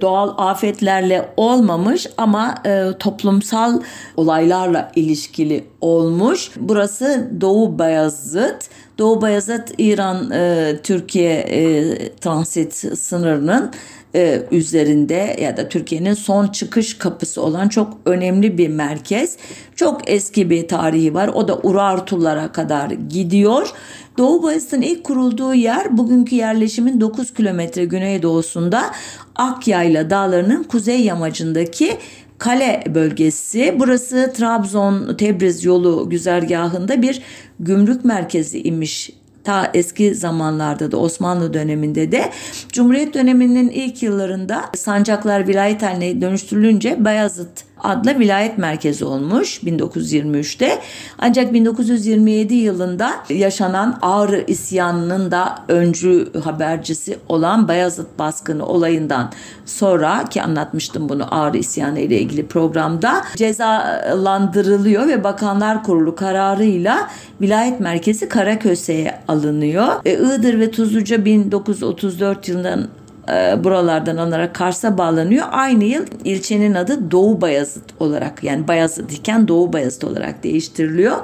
doğal 0.01 0.33
afetlerle 0.38 1.29
olmamış 1.38 2.07
ama 2.17 2.55
e, 2.65 2.97
toplumsal 3.00 3.81
olaylarla 4.17 4.91
ilişkili 4.95 5.63
olmuş. 5.81 6.51
Burası 6.55 7.31
Doğu 7.41 7.79
Bayazıt. 7.79 8.69
Doğu 8.97 9.21
Bayazıt 9.21 9.73
İran 9.77 10.31
e, 10.31 10.75
e, 11.23 12.15
transit 12.15 12.73
sınırının 13.00 13.71
e, 14.15 14.41
üzerinde 14.51 15.38
ya 15.41 15.58
da 15.58 15.70
Türkiye'nin 15.70 16.13
son 16.13 16.48
çıkış 16.48 16.98
kapısı 16.98 17.41
olan 17.41 17.68
çok 17.70 17.98
önemli 18.06 18.58
bir 18.58 18.68
merkez. 18.68 19.38
Çok 19.75 20.10
eski 20.10 20.50
bir 20.50 20.68
tarihi 20.68 21.13
var. 21.13 21.27
O 21.27 21.48
da 21.48 21.58
Urartulara 21.58 22.51
kadar 22.51 22.89
gidiyor. 22.89 23.74
Doğu 24.18 24.44
Bayası'nın 24.44 24.82
ilk 24.82 25.03
kurulduğu 25.03 25.53
yer 25.53 25.98
bugünkü 25.98 26.36
yerleşimin 26.36 27.01
9 27.01 27.34
kilometre 27.34 27.86
güneydoğusunda 27.86 28.91
Akyayla 29.36 30.10
dağlarının 30.10 30.63
kuzey 30.63 31.01
yamacındaki 31.01 31.98
kale 32.38 32.84
bölgesi. 32.96 33.75
Burası 33.80 34.34
Trabzon-Tebriz 34.38 35.65
yolu 35.65 36.10
güzergahında 36.10 37.01
bir 37.01 37.22
gümrük 37.60 38.06
merkezi 38.06 38.62
imiş 38.62 39.10
ta 39.43 39.71
eski 39.74 40.15
zamanlarda 40.15 40.91
da 40.91 40.98
Osmanlı 40.98 41.53
döneminde 41.53 42.12
de. 42.12 42.31
Cumhuriyet 42.71 43.13
döneminin 43.13 43.69
ilk 43.69 44.03
yıllarında 44.03 44.62
sancaklar 44.75 45.48
vilayet 45.48 45.81
haline 45.81 46.21
dönüştürülünce 46.21 47.05
Bayazıt 47.05 47.70
adlı 47.83 48.19
vilayet 48.19 48.57
merkezi 48.57 49.05
olmuş 49.05 49.63
1923'te. 49.63 50.79
Ancak 51.19 51.53
1927 51.53 52.53
yılında 52.53 53.11
yaşanan 53.29 54.00
Ağrı 54.01 54.43
isyanının 54.47 55.31
da 55.31 55.55
öncü 55.67 56.27
habercisi 56.43 57.17
olan 57.29 57.67
Bayazıt 57.67 58.19
baskını 58.19 58.65
olayından 58.65 59.31
sonra 59.65 60.25
ki 60.29 60.41
anlatmıştım 60.41 61.09
bunu 61.09 61.35
Ağrı 61.35 61.57
isyanı 61.57 62.00
ile 62.00 62.19
ilgili 62.19 62.47
programda 62.47 63.23
cezalandırılıyor 63.35 65.07
ve 65.07 65.23
Bakanlar 65.23 65.83
Kurulu 65.83 66.15
kararıyla 66.15 67.09
vilayet 67.41 67.79
merkezi 67.79 68.29
Karaköse'ye 68.29 69.19
alınıyor. 69.27 69.88
E, 70.05 70.13
Iğdır 70.13 70.59
ve 70.59 70.71
Tuzluca 70.71 71.25
1934 71.25 72.47
yılından 72.47 72.88
e, 73.29 73.63
buralardan 73.63 74.17
alınarak 74.17 74.55
Kars'a 74.55 74.97
bağlanıyor. 74.97 75.45
Aynı 75.51 75.83
yıl 75.83 76.05
ilçenin 76.25 76.73
adı 76.73 77.11
Doğu 77.11 77.41
Bayazıt 77.41 77.83
olarak 77.99 78.43
yani 78.43 78.67
Bayazıt 78.67 79.13
iken 79.13 79.47
Doğu 79.47 79.73
Bayazıt 79.73 80.03
olarak 80.03 80.43
değiştiriliyor. 80.43 81.17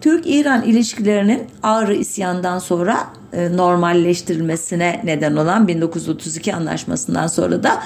Türk-İran 0.00 0.62
ilişkilerinin 0.62 1.46
Ağrı 1.62 1.94
isyandan 1.94 2.58
sonra 2.58 2.96
e, 3.32 3.56
normalleştirilmesine 3.56 5.00
neden 5.04 5.36
olan 5.36 5.68
1932 5.68 6.54
anlaşmasından 6.54 7.26
sonra 7.26 7.62
da 7.62 7.82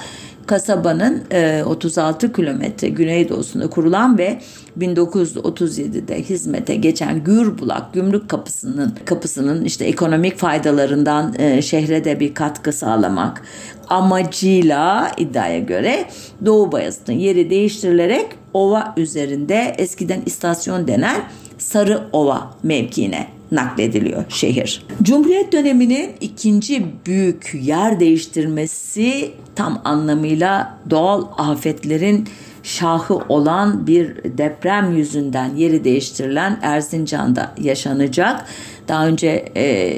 kasabanın 0.47 1.23
36 1.65 2.33
kilometre 2.33 2.89
güneydoğusunda 2.89 3.69
kurulan 3.69 4.17
ve 4.17 4.41
1937'de 4.79 6.23
hizmete 6.23 6.75
geçen 6.75 7.23
Gürbulak 7.23 7.93
Gümrük 7.93 8.29
Kapısı'nın 8.29 8.93
kapısının 9.05 9.65
işte 9.65 9.85
ekonomik 9.85 10.37
faydalarından 10.37 11.35
şehre 11.61 12.05
de 12.05 12.19
bir 12.19 12.33
katkı 12.33 12.73
sağlamak 12.73 13.41
amacıyla 13.87 15.11
iddiaya 15.17 15.59
göre 15.59 16.05
Doğu 16.45 16.71
Bayazıt'ın 16.71 17.13
yeri 17.13 17.49
değiştirilerek 17.49 18.25
ova 18.53 18.93
üzerinde 18.97 19.75
eskiden 19.77 20.21
istasyon 20.25 20.87
denen 20.87 21.21
Sarı 21.57 22.01
Ova 22.13 22.51
mevkiine 22.63 23.34
naklediliyor 23.51 24.23
şehir. 24.29 24.85
Cumhuriyet 25.03 25.51
döneminin 25.51 26.11
ikinci 26.21 26.85
büyük 27.05 27.51
yer 27.61 27.99
değiştirmesi 27.99 29.31
tam 29.55 29.81
anlamıyla 29.83 30.77
doğal 30.89 31.25
afetlerin 31.37 32.27
şahı 32.63 33.15
olan 33.29 33.87
bir 33.87 34.37
deprem 34.37 34.97
yüzünden 34.97 35.55
yeri 35.55 35.83
değiştirilen 35.83 36.59
Erzincan'da 36.61 37.51
yaşanacak. 37.61 38.45
Daha 38.87 39.07
önce 39.07 39.45
e, 39.55 39.93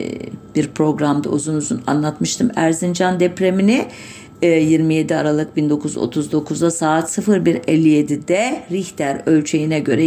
bir 0.56 0.68
programda 0.68 1.30
uzun 1.30 1.56
uzun 1.56 1.82
anlatmıştım 1.88 2.52
Erzincan 2.56 3.20
depremini. 3.20 3.86
27 4.42 5.14
e, 5.14 5.16
Aralık 5.16 5.58
1939'da 5.58 6.72
saat 6.72 7.18
01.57'de 7.18 8.64
Richter 8.72 9.22
ölçeğine 9.26 9.80
göre 9.80 10.06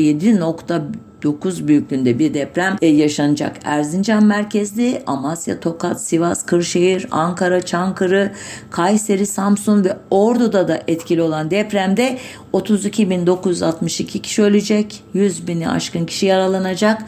7.9 1.22 1.68
büyüklüğünde 1.68 2.18
bir 2.18 2.34
deprem 2.34 2.76
e, 2.82 2.86
yaşanacak. 2.86 3.56
Erzincan 3.64 4.24
merkezli 4.24 5.02
Amasya, 5.06 5.60
Tokat, 5.60 6.00
Sivas, 6.00 6.46
Kırşehir, 6.46 7.06
Ankara, 7.10 7.66
Çankırı, 7.66 8.32
Kayseri, 8.70 9.26
Samsun 9.26 9.84
ve 9.84 9.96
Ordu'da 10.10 10.68
da 10.68 10.82
etkili 10.88 11.22
olan 11.22 11.50
depremde 11.50 12.18
32.962 12.52 14.20
kişi 14.20 14.42
ölecek, 14.42 15.02
100 15.14 15.46
bini 15.46 15.70
aşkın 15.70 16.06
kişi 16.06 16.26
yaralanacak. 16.26 17.02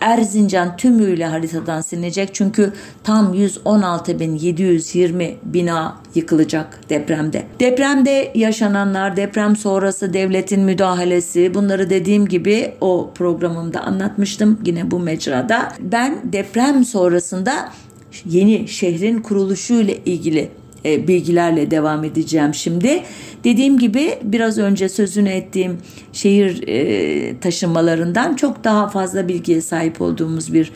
Erzincan 0.00 0.76
tümüyle 0.76 1.26
haritadan 1.26 1.80
silinecek 1.80 2.34
çünkü 2.34 2.72
tam 3.04 3.34
116.720 3.34 5.34
bina 5.42 5.96
yıkılacak 6.14 6.80
depremde. 6.90 7.42
Depremde 7.60 8.32
yaşananlar, 8.34 9.16
deprem 9.16 9.56
sonrası 9.56 10.12
devletin 10.12 10.60
müdahalesi 10.60 11.54
bunları 11.54 11.90
dediğim 11.90 12.28
gibi 12.28 12.72
o 12.80 13.10
programımda 13.14 13.80
anlatmıştım 13.80 14.60
yine 14.64 14.90
bu 14.90 14.98
mecrada. 14.98 15.72
Ben 15.80 16.32
deprem 16.32 16.84
sonrasında 16.84 17.68
yeni 18.24 18.68
şehrin 18.68 19.22
kuruluşu 19.22 19.74
ile 19.74 19.96
ilgili 19.96 20.50
e, 20.86 21.08
bilgilerle 21.08 21.70
devam 21.70 22.04
edeceğim 22.04 22.54
şimdi. 22.54 23.02
Dediğim 23.44 23.78
gibi 23.78 24.18
biraz 24.22 24.58
önce 24.58 24.88
sözünü 24.88 25.28
ettiğim 25.28 25.78
şehir 26.12 26.68
e, 26.68 27.40
taşınmalarından 27.40 28.36
çok 28.36 28.64
daha 28.64 28.88
fazla 28.88 29.28
bilgiye 29.28 29.60
sahip 29.60 30.00
olduğumuz 30.00 30.52
bir 30.54 30.72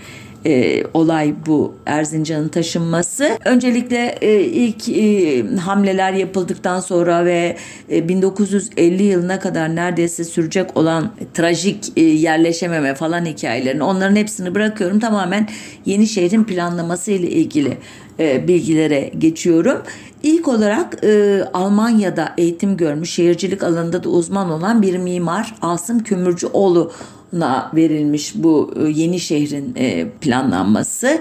e, 0.47 0.85
olay 0.95 1.35
bu 1.47 1.75
Erzincan'ın 1.87 2.49
taşınması. 2.49 3.39
Öncelikle 3.45 4.19
e, 4.21 4.41
ilk 4.41 4.89
e, 4.89 5.57
hamleler 5.57 6.13
yapıldıktan 6.13 6.81
sonra 6.81 7.25
ve 7.25 7.57
e, 7.91 8.09
1950 8.09 9.03
yılına 9.03 9.41
kadar 9.41 9.77
neredeyse 9.77 10.25
sürecek 10.25 10.77
olan 10.77 11.11
trajik 11.35 11.93
e, 11.97 12.01
yerleşememe 12.01 12.95
falan 12.95 13.25
hikayelerini 13.25 13.83
onların 13.83 14.17
hepsini 14.17 14.55
bırakıyorum. 14.55 15.01
Tamamen 15.01 15.49
yeni 15.87 16.07
şehrin 16.07 16.45
planlaması 16.45 17.11
ile 17.11 17.31
ilgili 17.31 17.79
e, 18.21 18.49
bilgilere 18.49 19.11
geçiyorum. 19.19 19.83
İlk 20.23 20.49
olarak 20.49 21.05
e, 21.05 21.45
Almanya'da 21.55 22.35
eğitim 22.39 22.77
görmüş, 22.77 23.11
şehircilik 23.11 23.63
alanında 23.63 24.05
da 24.05 24.09
uzman 24.09 24.51
olan 24.51 24.83
bir 24.83 24.97
mimar 24.97 25.55
Asım 25.63 26.03
Kömürcüoğlu'na 26.03 27.71
verilmiş 27.75 28.33
bu 28.35 28.75
e, 28.77 28.91
yeni 28.91 29.21
şehrin 29.21 29.75
e, 29.77 30.09
planlanması. 30.21 31.21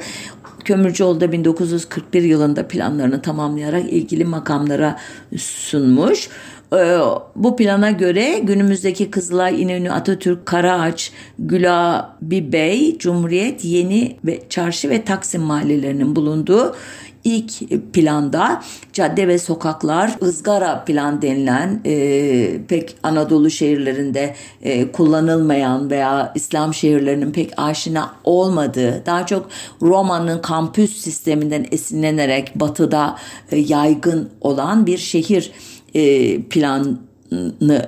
Kömürcüoğlu 0.65 1.21
da 1.21 1.31
1941 1.31 2.23
yılında 2.23 2.67
planlarını 2.67 3.21
tamamlayarak 3.21 3.93
ilgili 3.93 4.25
makamlara 4.25 4.99
sunmuş. 5.37 6.29
Ee, 6.73 6.99
bu 7.35 7.55
plana 7.55 7.91
göre 7.91 8.39
günümüzdeki 8.39 9.11
Kızılay, 9.11 9.61
İnönü, 9.61 9.91
Atatürk, 9.91 10.45
Karaağaç, 10.45 11.11
Gülabi 11.39 12.53
Bey, 12.53 12.97
Cumhuriyet, 12.97 13.65
Yeni 13.65 14.17
ve 14.25 14.39
Çarşı 14.49 14.89
ve 14.89 15.03
Taksim 15.03 15.41
mahallelerinin 15.41 16.15
bulunduğu 16.15 16.75
ilk 17.23 17.53
planda 17.93 18.63
cadde 18.93 19.27
ve 19.27 19.39
sokaklar 19.39 20.15
ızgara 20.21 20.85
plan 20.85 21.21
denilen 21.21 21.81
e, 21.85 22.61
pek 22.67 22.95
Anadolu 23.03 23.49
şehirlerinde 23.49 24.35
e, 24.61 24.91
kullanılmayan 24.91 25.89
veya 25.89 26.31
İslam 26.35 26.73
şehirlerinin 26.73 27.31
pek 27.31 27.53
aşina 27.57 28.13
olmadığı 28.23 29.03
daha 29.05 29.25
çok 29.25 29.49
Roma'nın 29.81 30.41
kampüs 30.41 30.97
sisteminden 30.97 31.65
esinlenerek 31.71 32.51
batıda 32.55 33.15
e, 33.51 33.57
yaygın 33.57 34.29
olan 34.41 34.85
bir 34.85 34.97
şehir 34.97 35.51
e, 35.93 36.41
planı 36.41 36.97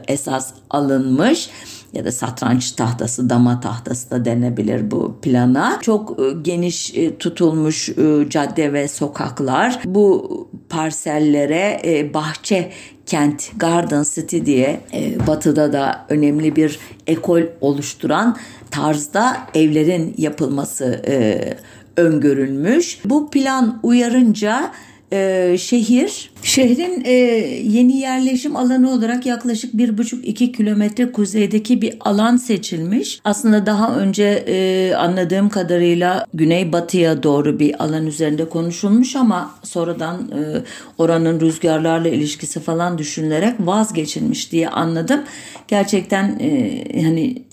esas 0.08 0.54
alınmış 0.70 1.50
ya 1.94 2.06
da 2.06 2.12
satranç 2.12 2.72
tahtası, 2.72 3.30
dama 3.30 3.60
tahtası 3.60 4.12
da 4.12 4.26
denebilir 4.26 4.92
bu 4.92 5.16
plana. 5.22 5.80
Çok 5.82 6.20
e, 6.20 6.24
geniş 6.42 6.98
e, 6.98 7.18
tutulmuş 7.18 7.90
cadde 8.30 8.74
ve 8.74 8.88
sokaklar 8.88 9.80
bu 9.86 10.48
parsellere 10.70 11.82
bahçe 12.14 12.72
kent 13.06 13.52
Garden 13.58 14.04
City 14.16 14.38
diye 14.46 14.82
batıda 15.28 15.74
da 15.74 16.06
önemli 16.10 16.56
bir 16.56 16.80
ekol 17.08 17.42
oluşturan 17.62 18.38
tarzda 18.72 19.38
evlerin 19.56 20.16
yapılması 20.18 21.02
öngörülmüş. 21.98 23.00
Bu 23.06 23.30
plan 23.30 23.80
uyarınca 23.84 24.72
e, 25.14 25.56
şehir. 25.58 26.32
Şehrin 26.44 27.04
e, 27.06 27.12
yeni 27.64 27.98
yerleşim 27.98 28.56
alanı 28.56 28.92
olarak 28.92 29.26
yaklaşık 29.26 29.74
1,5-2 29.74 30.52
kilometre 30.52 31.12
kuzeydeki 31.12 31.82
bir 31.82 31.94
alan 32.00 32.38
seçilmiş. 32.38 33.22
Aslında 33.24 33.66
daha 33.66 33.96
önce 33.96 34.44
e, 34.48 34.94
anladığım 34.96 35.50
kadarıyla 35.50 36.26
güneybatıya 36.34 37.24
doğru 37.24 37.60
bir 37.60 37.84
alan 37.84 38.08
üzerinde 38.08 38.50
konuşulmuş 38.50 39.16
ama 39.16 39.56
sonradan 39.64 40.18
e, 40.18 40.42
oranın 40.98 41.40
rüzgarlarla 41.40 42.08
ilişkisi 42.08 42.60
falan 42.60 42.98
düşünülerek 42.98 43.54
vazgeçilmiş 43.60 44.52
diye 44.52 44.70
anladım. 44.70 45.22
Gerçekten 45.68 46.40
e, 46.40 47.04
hani 47.04 47.44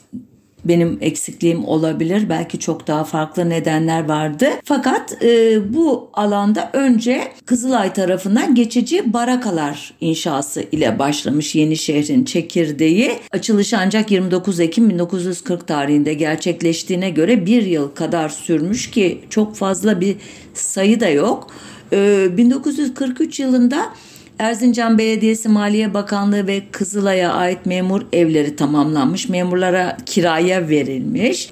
benim 0.64 0.99
eksikliğim 1.01 1.64
olabilir. 1.64 2.29
Belki 2.29 2.59
çok 2.59 2.87
daha 2.87 3.05
farklı 3.05 3.51
nedenler 3.51 4.09
vardı. 4.09 4.47
Fakat 4.64 5.23
e, 5.23 5.61
bu 5.75 6.11
alanda 6.14 6.71
önce 6.73 7.33
Kızılay 7.47 7.92
tarafından 7.92 8.55
geçici 8.55 9.12
barakalar 9.12 9.94
inşası 10.01 10.64
ile 10.73 10.99
başlamış 10.99 11.55
yeni 11.55 11.77
şehrin 11.77 12.25
çekirdeği. 12.25 13.12
Açılışı 13.33 13.79
ancak 13.79 14.11
29 14.11 14.61
Ekim 14.61 14.90
1940 14.90 15.66
tarihinde 15.66 16.14
gerçekleştiğine 16.14 17.11
göre 17.11 17.47
bir 17.47 17.62
yıl 17.62 17.88
kadar 17.88 18.29
sürmüş 18.29 18.90
ki 18.90 19.21
çok 19.31 19.57
fazla 19.57 20.01
bir 20.01 20.16
sayı 20.55 21.01
da 21.01 21.09
yok. 21.09 21.51
E, 21.92 22.29
1943 22.37 23.40
yılında 23.40 23.92
Erzincan 24.38 24.98
Belediyesi 24.98 25.48
Maliye 25.48 25.94
Bakanlığı 25.94 26.46
ve 26.46 26.62
Kızılay'a 26.72 27.33
ait 27.33 27.66
memur 27.66 28.03
evleri 28.12 28.57
tamamlanmış. 28.57 29.29
Memurlara 29.29 29.96
kiraya 30.07 30.68
verilmiş. 30.68 31.51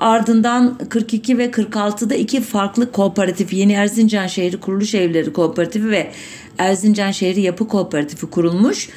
Ardından 0.00 0.78
42 0.88 1.38
ve 1.38 1.46
46'da 1.46 2.14
iki 2.14 2.40
farklı 2.40 2.92
kooperatif 2.92 3.52
Yeni 3.52 3.72
Erzincan 3.72 4.26
Şehri 4.26 4.56
Kuruluş 4.56 4.94
Evleri 4.94 5.32
Kooperatifi 5.32 5.90
ve 5.90 6.10
Erzincan 6.58 7.10
Şehri 7.10 7.40
Yapı 7.40 7.68
Kooperatifi 7.68 8.26
kurulmuş. 8.26 8.88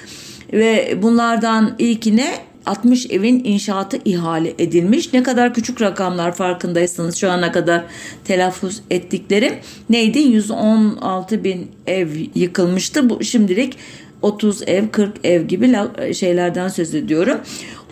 Ve 0.53 0.97
bunlardan 1.01 1.75
ilkine 1.79 2.33
60 2.65 3.05
evin 3.11 3.43
inşaatı 3.43 3.97
ihale 4.05 4.53
edilmiş. 4.59 5.13
Ne 5.13 5.23
kadar 5.23 5.53
küçük 5.53 5.81
rakamlar 5.81 6.35
farkındaysanız 6.35 7.15
şu 7.15 7.31
ana 7.31 7.51
kadar 7.51 7.83
telaffuz 8.25 8.81
ettiklerim 8.89 9.53
neydi? 9.89 10.19
116 10.19 11.43
bin 11.43 11.71
ev 11.87 12.07
yıkılmıştı. 12.35 13.09
Bu 13.09 13.23
şimdilik 13.23 13.77
30 14.21 14.61
ev 14.67 14.89
40 14.91 15.25
ev 15.25 15.41
gibi 15.41 15.75
şeylerden 16.13 16.67
söz 16.67 16.95
ediyorum. 16.95 17.37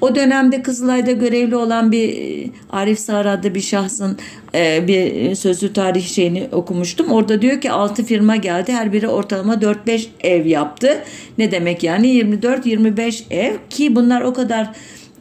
O 0.02 0.16
dönemde 0.16 0.62
Kızılay'da 0.62 1.12
görevli 1.12 1.56
olan 1.56 1.92
bir 1.92 2.10
e, 2.10 2.50
Arif 2.70 3.00
Sağır 3.00 3.26
adlı 3.26 3.56
bir 3.56 3.62
şahsın 3.62 4.18
e, 4.56 4.88
bir 4.88 5.36
sözlü 5.36 5.74
tarih 5.74 6.08
şeyini 6.08 6.48
okumuştum. 6.52 7.12
Orada 7.12 7.42
diyor 7.42 7.62
ki 7.62 7.72
6 7.72 8.04
firma 8.04 8.36
geldi. 8.36 8.72
Her 8.72 8.94
biri 8.94 9.08
ortalama 9.08 9.54
4-5 9.54 10.08
ev 10.22 10.46
yaptı. 10.46 11.04
Ne 11.38 11.52
demek 11.52 11.84
yani 11.84 12.08
24-25 12.08 13.24
ev 13.30 13.54
ki 13.70 13.96
bunlar 13.96 14.22
o 14.22 14.34
kadar 14.34 14.72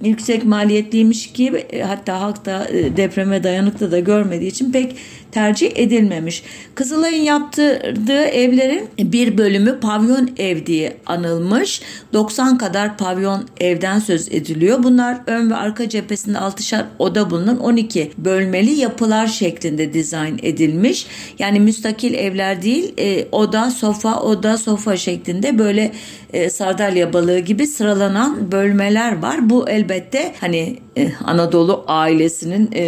yüksek 0.02 0.44
maliyetliymiş 0.44 1.32
e, 1.38 1.82
hatta 1.82 2.20
halk 2.20 2.44
da 2.44 2.68
e, 2.68 2.96
depreme 2.96 3.44
dayanıklı 3.44 3.90
da 3.90 3.98
görmediği 3.98 4.50
için 4.50 4.72
pek 4.72 4.96
tercih 5.36 5.72
edilmemiş. 5.74 6.42
Kızılay'ın 6.74 7.22
yaptırdığı 7.22 8.24
evlerin 8.24 8.88
bir 8.98 9.38
bölümü 9.38 9.80
pavyon 9.80 10.30
ev 10.38 10.66
diye 10.66 10.96
anılmış. 11.06 11.82
90 12.12 12.58
kadar 12.58 12.96
pavyon 12.96 13.44
evden 13.60 13.98
söz 13.98 14.28
ediliyor. 14.32 14.82
Bunlar 14.82 15.18
ön 15.26 15.50
ve 15.50 15.54
arka 15.54 15.88
cephesinde 15.88 16.38
altışar 16.38 16.84
oda 16.98 17.30
bulunan 17.30 17.58
12 17.58 18.12
bölmeli 18.18 18.70
yapılar 18.70 19.26
şeklinde 19.26 19.92
dizayn 19.92 20.38
edilmiş. 20.42 21.06
Yani 21.38 21.60
müstakil 21.60 22.14
evler 22.14 22.62
değil 22.62 22.94
e, 22.98 23.26
oda 23.32 23.70
sofa 23.70 24.20
oda 24.20 24.58
sofa 24.58 24.96
şeklinde 24.96 25.58
böyle 25.58 25.92
e, 26.32 26.50
sardalya 26.50 27.12
balığı 27.12 27.38
gibi 27.38 27.66
sıralanan 27.66 28.52
bölmeler 28.52 29.22
var. 29.22 29.50
Bu 29.50 29.68
elbette 29.68 30.34
hani 30.40 30.85
Anadolu 31.24 31.84
ailesinin 31.86 32.70
e, 32.72 32.84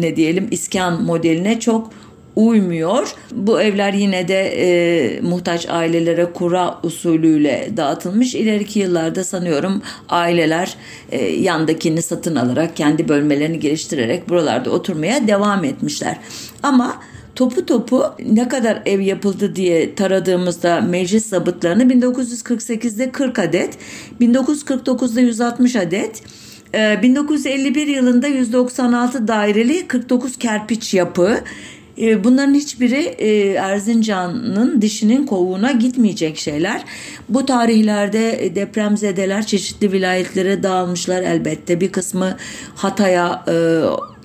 ne 0.00 0.16
diyelim 0.16 0.48
iskan 0.50 1.02
modeline 1.02 1.60
çok 1.60 1.90
uymuyor. 2.36 3.14
Bu 3.32 3.60
evler 3.60 3.92
yine 3.92 4.28
de 4.28 4.40
e, 4.56 5.20
muhtaç 5.20 5.68
ailelere 5.68 6.24
kura 6.24 6.80
usulüyle 6.82 7.68
dağıtılmış. 7.76 8.34
İleriki 8.34 8.78
yıllarda 8.78 9.24
sanıyorum 9.24 9.82
aileler 10.08 10.76
e, 11.12 11.24
yandakini 11.26 12.02
satın 12.02 12.36
alarak 12.36 12.76
kendi 12.76 13.08
bölmelerini 13.08 13.60
geliştirerek 13.60 14.28
buralarda 14.28 14.70
oturmaya 14.70 15.28
devam 15.28 15.64
etmişler. 15.64 16.16
Ama 16.62 16.96
topu 17.34 17.66
topu 17.66 18.04
ne 18.32 18.48
kadar 18.48 18.82
ev 18.86 19.00
yapıldı 19.00 19.56
diye 19.56 19.94
taradığımızda 19.94 20.80
meclis 20.80 21.26
zabıtlarını 21.26 21.82
1948'de 21.82 23.12
40 23.12 23.38
adet, 23.38 23.78
1949'da 24.20 25.20
160 25.20 25.76
adet, 25.76 26.22
1951 26.74 27.86
ee, 27.86 27.90
yılında 27.90 28.26
196 28.26 29.28
daireli 29.28 29.88
49 29.88 30.38
kerpiç 30.38 30.94
yapı. 30.94 31.40
Ee, 32.00 32.24
bunların 32.24 32.54
hiçbiri 32.54 33.00
e, 33.00 33.52
Erzincan'ın 33.52 34.82
dişinin 34.82 35.26
kovuğuna 35.26 35.72
gitmeyecek 35.72 36.38
şeyler. 36.38 36.84
Bu 37.28 37.46
tarihlerde 37.46 38.52
depremzedeler 38.54 39.46
çeşitli 39.46 39.92
vilayetlere 39.92 40.62
dağılmışlar 40.62 41.22
elbette. 41.22 41.80
Bir 41.80 41.92
kısmı 41.92 42.36
Hatay'a 42.74 43.44
e, 43.48 43.54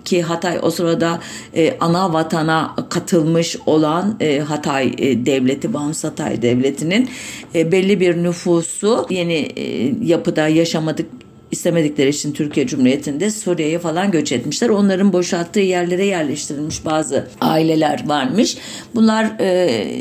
ki 0.05 0.21
Hatay 0.21 0.59
o 0.61 0.71
sırada 0.71 1.19
e, 1.55 1.77
ana 1.79 2.13
vatana 2.13 2.75
katılmış 2.89 3.57
olan 3.65 4.15
e, 4.19 4.39
Hatay 4.39 4.93
e, 4.97 5.25
devleti, 5.25 5.73
bağımsız 5.73 6.03
Hatay 6.03 6.41
devletinin 6.41 7.09
e, 7.55 7.71
belli 7.71 7.99
bir 7.99 8.23
nüfusu 8.23 9.07
yeni 9.09 9.33
e, 9.33 9.93
yapıda 10.05 10.47
yaşamadık 10.47 11.24
istemedikleri 11.55 12.09
için 12.09 12.33
Türkiye 12.33 12.67
Cumhuriyeti'nde 12.67 13.31
Suriye'ye 13.31 13.79
falan 13.79 14.11
göç 14.11 14.31
etmişler. 14.31 14.69
Onların 14.69 15.13
boşalttığı 15.13 15.59
yerlere 15.59 16.05
yerleştirilmiş 16.05 16.85
bazı 16.85 17.27
aileler 17.41 18.03
varmış. 18.07 18.57
Bunlar 18.95 19.39
e, 19.39 19.45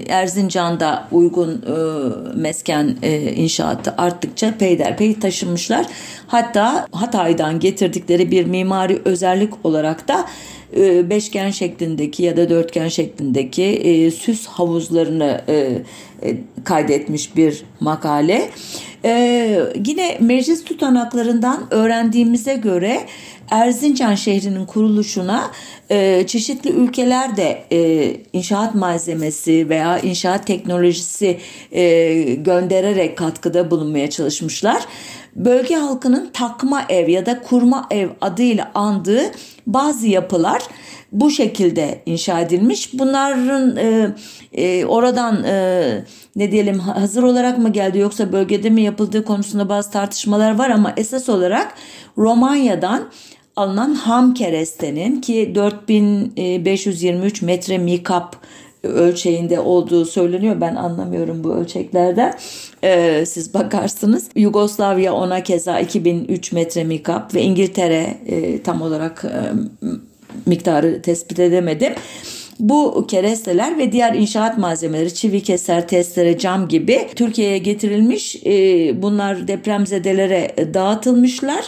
Erzincan'da 0.08 1.08
uygun 1.12 1.50
e, 1.52 1.76
mesken 2.36 2.96
e, 3.02 3.32
inşaatı 3.32 3.94
arttıkça 3.98 4.54
peyderpey 4.58 5.18
taşınmışlar. 5.18 5.86
Hatta 6.26 6.86
Hatay'dan 6.92 7.60
getirdikleri 7.60 8.30
bir 8.30 8.44
mimari 8.44 9.02
özellik 9.04 9.66
olarak 9.66 10.08
da 10.08 10.26
e, 10.76 11.10
beşgen 11.10 11.50
şeklindeki 11.50 12.22
ya 12.22 12.36
da 12.36 12.50
dörtgen 12.50 12.88
şeklindeki 12.88 13.64
e, 13.64 14.10
süs 14.10 14.46
havuzlarını 14.46 15.40
e, 15.48 15.54
e, 16.22 16.36
kaydetmiş 16.64 17.36
bir 17.36 17.64
makale. 17.80 18.50
Ee, 19.04 19.60
yine 19.86 20.18
meclis 20.20 20.64
tutanaklarından 20.64 21.66
öğrendiğimize 21.70 22.54
göre 22.54 23.06
Erzincan 23.50 24.14
şehrinin 24.14 24.66
kuruluşuna 24.66 25.50
e, 25.90 26.26
çeşitli 26.26 26.70
ülkeler 26.70 27.36
de 27.36 27.64
e, 27.72 28.10
inşaat 28.32 28.74
malzemesi 28.74 29.68
veya 29.68 29.98
inşaat 29.98 30.46
teknolojisi 30.46 31.38
e, 31.72 32.14
göndererek 32.34 33.18
katkıda 33.18 33.70
bulunmaya 33.70 34.10
çalışmışlar. 34.10 34.82
Bölge 35.36 35.74
halkının 35.74 36.30
takma 36.32 36.82
ev 36.88 37.08
ya 37.08 37.26
da 37.26 37.42
kurma 37.42 37.86
ev 37.90 38.08
adıyla 38.20 38.70
andığı 38.74 39.22
bazı 39.66 40.06
yapılar 40.06 40.62
bu 41.12 41.30
şekilde 41.30 42.02
inşa 42.06 42.40
edilmiş. 42.40 42.98
Bunların 42.98 43.76
e, 43.76 44.10
e, 44.52 44.84
oradan 44.84 45.44
e, 45.44 46.04
ne 46.36 46.52
diyelim 46.52 46.78
hazır 46.78 47.22
olarak 47.22 47.58
mı 47.58 47.72
geldi 47.72 47.98
yoksa 47.98 48.32
bölgede 48.32 48.70
mi 48.70 48.82
yapıldığı 48.82 49.24
konusunda 49.24 49.68
bazı 49.68 49.90
tartışmalar 49.90 50.58
var 50.58 50.70
ama 50.70 50.92
esas 50.96 51.28
olarak 51.28 51.74
Romanya'dan 52.18 53.10
alınan 53.56 53.94
ham 53.94 54.34
kerestenin 54.34 55.20
ki 55.20 55.52
4523 55.54 57.42
metre 57.42 57.78
mikap 57.78 58.36
ölçeğinde 58.84 59.60
olduğu 59.60 60.04
söyleniyor. 60.04 60.60
Ben 60.60 60.74
anlamıyorum 60.74 61.44
bu 61.44 61.54
ölçeklerden. 61.54 62.34
Ee, 62.84 63.24
siz 63.26 63.54
bakarsınız. 63.54 64.28
Yugoslavya 64.36 65.14
ona 65.14 65.42
keza 65.42 65.80
2003 65.80 66.52
metre 66.52 66.84
mikap 66.84 67.34
ve 67.34 67.42
İngiltere 67.42 68.16
e, 68.26 68.62
tam 68.62 68.82
olarak 68.82 69.24
e, 69.24 69.38
miktarı 70.46 71.02
tespit 71.02 71.38
edemedim. 71.38 71.92
Bu 72.60 73.06
keresteler 73.06 73.78
ve 73.78 73.92
diğer 73.92 74.14
inşaat 74.14 74.58
malzemeleri 74.58 75.14
çivi 75.14 75.42
keser, 75.42 75.88
testere, 75.88 76.38
cam 76.38 76.68
gibi 76.68 77.00
Türkiye'ye 77.16 77.58
getirilmiş. 77.58 78.36
Ee, 78.46 79.02
bunlar 79.02 79.48
depremzedelere 79.48 80.54
dağıtılmışlar. 80.74 81.64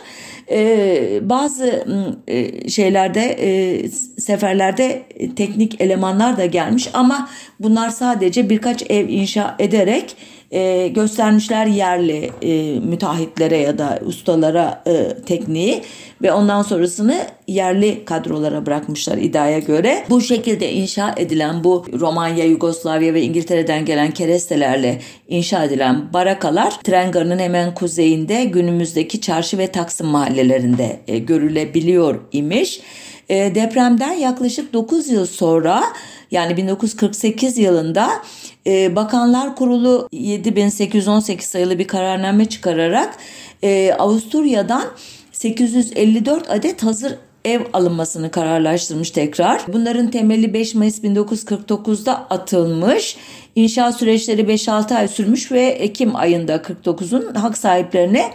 Ee, 0.51 1.21
bazı 1.23 1.85
e, 2.29 2.69
şeylerde 2.69 3.21
e, 3.23 3.89
seferlerde 4.19 5.03
teknik 5.37 5.81
elemanlar 5.81 6.37
da 6.37 6.47
gelmiş 6.47 6.89
ama 6.95 7.29
bunlar 7.61 7.91
sadece 7.91 8.51
birkaç 8.51 8.91
ev 8.91 9.09
inşa 9.09 9.57
ederek 9.59 10.17
e, 10.51 10.89
göstermişler 10.89 11.67
yerli 11.67 12.31
e, 12.43 12.81
müteahhitlere 12.81 13.57
ya 13.57 13.79
da 13.79 13.99
ustalara 14.07 14.83
e, 14.87 15.23
tekniği 15.27 15.83
ve 16.23 16.33
ondan 16.33 16.63
sonrasını 16.63 17.27
yerli 17.47 18.05
kadrolara 18.05 18.67
bırakmışlar 18.67 19.19
iddiaya 19.19 19.59
göre. 19.59 20.05
Bu 20.11 20.21
şekilde 20.21 20.73
inşa 20.73 21.15
edilen 21.17 21.65
bu 21.65 21.87
Romanya, 22.01 22.45
Yugoslavya 22.45 23.15
ve 23.15 23.23
İngiltere'den 23.23 23.85
gelen 23.85 24.11
kerestelerle 24.11 25.01
inşa 25.29 25.65
edilen 25.65 26.13
barakalar 26.13 26.81
tren 26.85 27.13
garının 27.13 27.39
hemen 27.39 27.75
kuzeyinde 27.75 28.45
günümüzdeki 28.45 29.21
çarşı 29.21 29.59
ve 29.59 29.67
Taksim 29.67 30.07
mahallelerinde 30.07 31.01
e, 31.09 31.19
görülebiliyor 31.19 32.21
imiş. 32.33 32.81
E, 33.29 33.55
depremden 33.55 34.13
yaklaşık 34.13 34.73
9 34.73 35.09
yıl 35.09 35.27
sonra 35.27 35.83
yani 36.31 36.57
1948 36.57 37.59
yılında 37.59 38.11
e, 38.67 38.97
Bakanlar 38.97 39.57
Kurulu 39.57 40.09
7818 40.13 41.49
sayılı 41.49 41.79
bir 41.79 41.87
kararname 41.87 42.45
çıkararak 42.45 43.17
e, 43.63 43.93
Avusturya'dan 43.93 44.85
854 45.33 46.51
adet 46.51 46.83
hazır 46.83 47.15
ev 47.45 47.61
alınmasını 47.73 48.31
kararlaştırmış 48.31 49.11
tekrar. 49.11 49.63
Bunların 49.73 50.11
temeli 50.11 50.55
5 50.55 50.75
Mayıs 50.75 51.05
1949'da 51.05 52.27
atılmış. 52.31 53.17
İnşaat 53.55 53.97
süreçleri 53.97 54.43
5-6 54.43 54.95
ay 54.95 55.09
sürmüş 55.09 55.53
ve 55.53 55.63
Ekim 55.63 56.17
ayında 56.17 56.57
49'un 56.57 57.35
hak 57.35 57.59
sahiplerine 57.59 58.31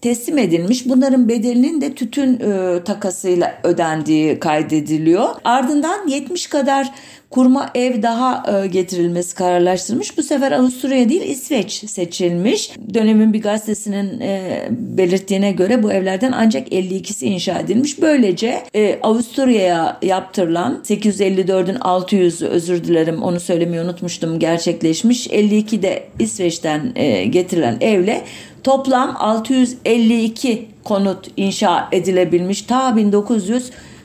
teslim 0.00 0.38
edilmiş. 0.38 0.86
Bunların 0.86 1.28
bedelinin 1.28 1.80
de 1.80 1.94
tütün 1.94 2.40
e, 2.40 2.84
takasıyla 2.84 3.54
ödendiği 3.62 4.38
kaydediliyor. 4.38 5.28
Ardından 5.44 6.08
70 6.08 6.46
kadar 6.46 6.90
kurma 7.34 7.70
ev 7.74 8.02
daha 8.02 8.62
e, 8.62 8.66
getirilmesi 8.66 9.34
kararlaştırılmış. 9.34 10.18
Bu 10.18 10.22
sefer 10.22 10.52
Avusturya 10.52 11.08
değil 11.08 11.22
İsveç 11.22 11.72
seçilmiş. 11.72 12.70
Dönemin 12.94 13.32
bir 13.32 13.42
gazetesinin 13.42 14.20
e, 14.20 14.62
belirttiğine 14.70 15.52
göre 15.52 15.82
bu 15.82 15.92
evlerden 15.92 16.32
ancak 16.36 16.68
52'si 16.68 17.24
inşa 17.24 17.58
edilmiş. 17.58 18.02
Böylece 18.02 18.62
e, 18.74 18.98
Avusturya'ya 19.02 19.98
yaptırılan 20.02 20.82
854'ün 20.84 21.76
600'ü 21.76 22.46
özür 22.46 22.84
dilerim 22.84 23.22
onu 23.22 23.40
söylemeyi 23.40 23.82
unutmuştum 23.82 24.38
gerçekleşmiş. 24.38 25.28
52 25.30 25.82
de 25.82 26.02
İsveç'ten 26.18 26.94
getirilen 27.30 27.76
evle 27.80 28.24
toplam 28.64 29.16
652 29.18 30.68
konut 30.84 31.26
inşa 31.36 31.88
edilebilmiş. 31.92 32.62
Ta 32.62 32.96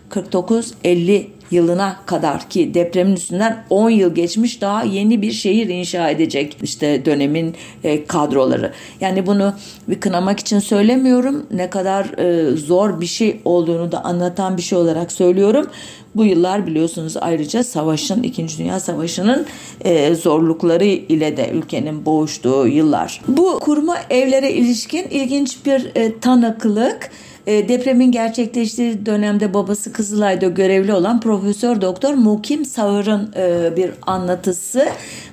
1949-50 0.10 1.26
yılına 1.52 1.96
kadar 2.06 2.50
ki 2.50 2.74
depremin 2.74 3.16
üstünden 3.16 3.64
10 3.70 3.90
yıl 3.90 4.16
geçmiş 4.16 4.62
daha 4.62 4.84
yeni 4.84 5.22
bir 5.22 5.32
şehir 5.32 5.68
inşa 5.68 6.10
edecek 6.10 6.58
işte 6.62 7.06
dönemin 7.06 7.56
e, 7.84 8.06
kadroları. 8.06 8.74
Yani 9.02 9.28
bunu 9.28 9.54
bir 9.88 10.00
kınamak 10.00 10.40
için 10.40 10.60
söylemiyorum. 10.60 11.46
Ne 11.52 11.70
kadar 11.70 12.18
e, 12.18 12.58
zor 12.58 13.02
bir 13.02 13.06
şey 13.06 13.42
olduğunu 13.46 13.92
da 13.92 14.04
anlatan 14.04 14.58
bir 14.58 14.62
şey 14.62 14.78
olarak 14.78 15.12
söylüyorum. 15.12 15.68
Bu 16.16 16.26
yıllar 16.26 16.68
biliyorsunuz 16.68 17.18
ayrıca 17.22 17.64
savaşın, 17.64 18.24
2. 18.24 18.58
Dünya 18.58 18.80
Savaşı'nın 18.80 19.46
e, 19.82 20.16
zorlukları 20.16 20.86
ile 20.86 21.38
de 21.38 21.50
ülkenin 21.54 22.06
boğuştuğu 22.06 22.68
yıllar. 22.68 23.22
Bu 23.28 23.60
kurma 23.60 23.98
evlere 24.10 24.52
ilişkin 24.52 25.08
ilginç 25.08 25.66
bir 25.66 25.92
e, 25.96 26.20
tanıklık 26.20 27.12
depremin 27.48 28.12
gerçekleştiği 28.12 29.06
dönemde 29.06 29.54
babası 29.54 29.94
Kızılay'da 29.94 30.48
görevli 30.48 30.94
olan 30.94 31.20
Profesör 31.20 31.82
Doktor 31.82 32.14
Mukim 32.14 32.66
Sağır'ın 32.66 33.34
e, 33.38 33.76
bir 33.78 33.92
anlatısı 34.02 34.86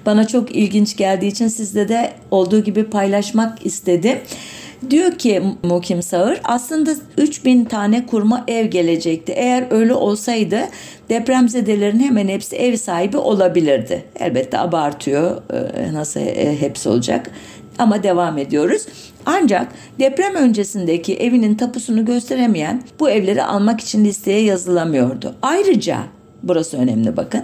bana 0.07 0.27
çok 0.27 0.57
ilginç 0.57 0.97
geldiği 0.97 1.27
için 1.27 1.49
sizde 1.49 1.89
de 1.89 2.13
olduğu 2.31 2.61
gibi 2.65 2.85
paylaşmak 2.85 3.67
istedim. 3.67 4.19
Diyor 4.91 5.13
ki 5.13 5.43
Mukim 5.63 6.03
Sağır 6.03 6.41
aslında 6.45 6.91
3000 7.19 7.65
tane 7.65 8.07
kurma 8.07 8.45
ev 8.49 8.67
gelecekti. 8.67 9.33
Eğer 9.33 9.65
öyle 9.71 9.95
olsaydı 9.95 10.61
depremzedelerin 11.09 12.01
hemen 12.01 12.29
hepsi 12.29 12.57
ev 12.57 12.77
sahibi 12.77 13.17
olabilirdi. 13.17 14.05
Elbette 14.21 14.59
abartıyor 14.59 15.43
e, 15.53 15.93
nasıl 15.93 16.21
hepsi 16.61 16.89
olacak 16.89 17.31
ama 17.79 18.03
devam 18.03 18.39
ediyoruz. 18.39 18.87
Ancak 19.27 19.69
deprem 19.99 20.35
öncesindeki 20.35 21.17
evinin 21.17 21.55
tapusunu 21.55 22.05
gösteremeyen 22.05 22.83
bu 23.01 23.11
evleri 23.11 23.43
almak 23.43 23.81
için 23.81 24.05
listeye 24.05 24.41
yazılamıyordu. 24.41 25.35
Ayrıca 25.43 25.99
burası 26.43 26.77
önemli 26.77 27.17
bakın. 27.17 27.43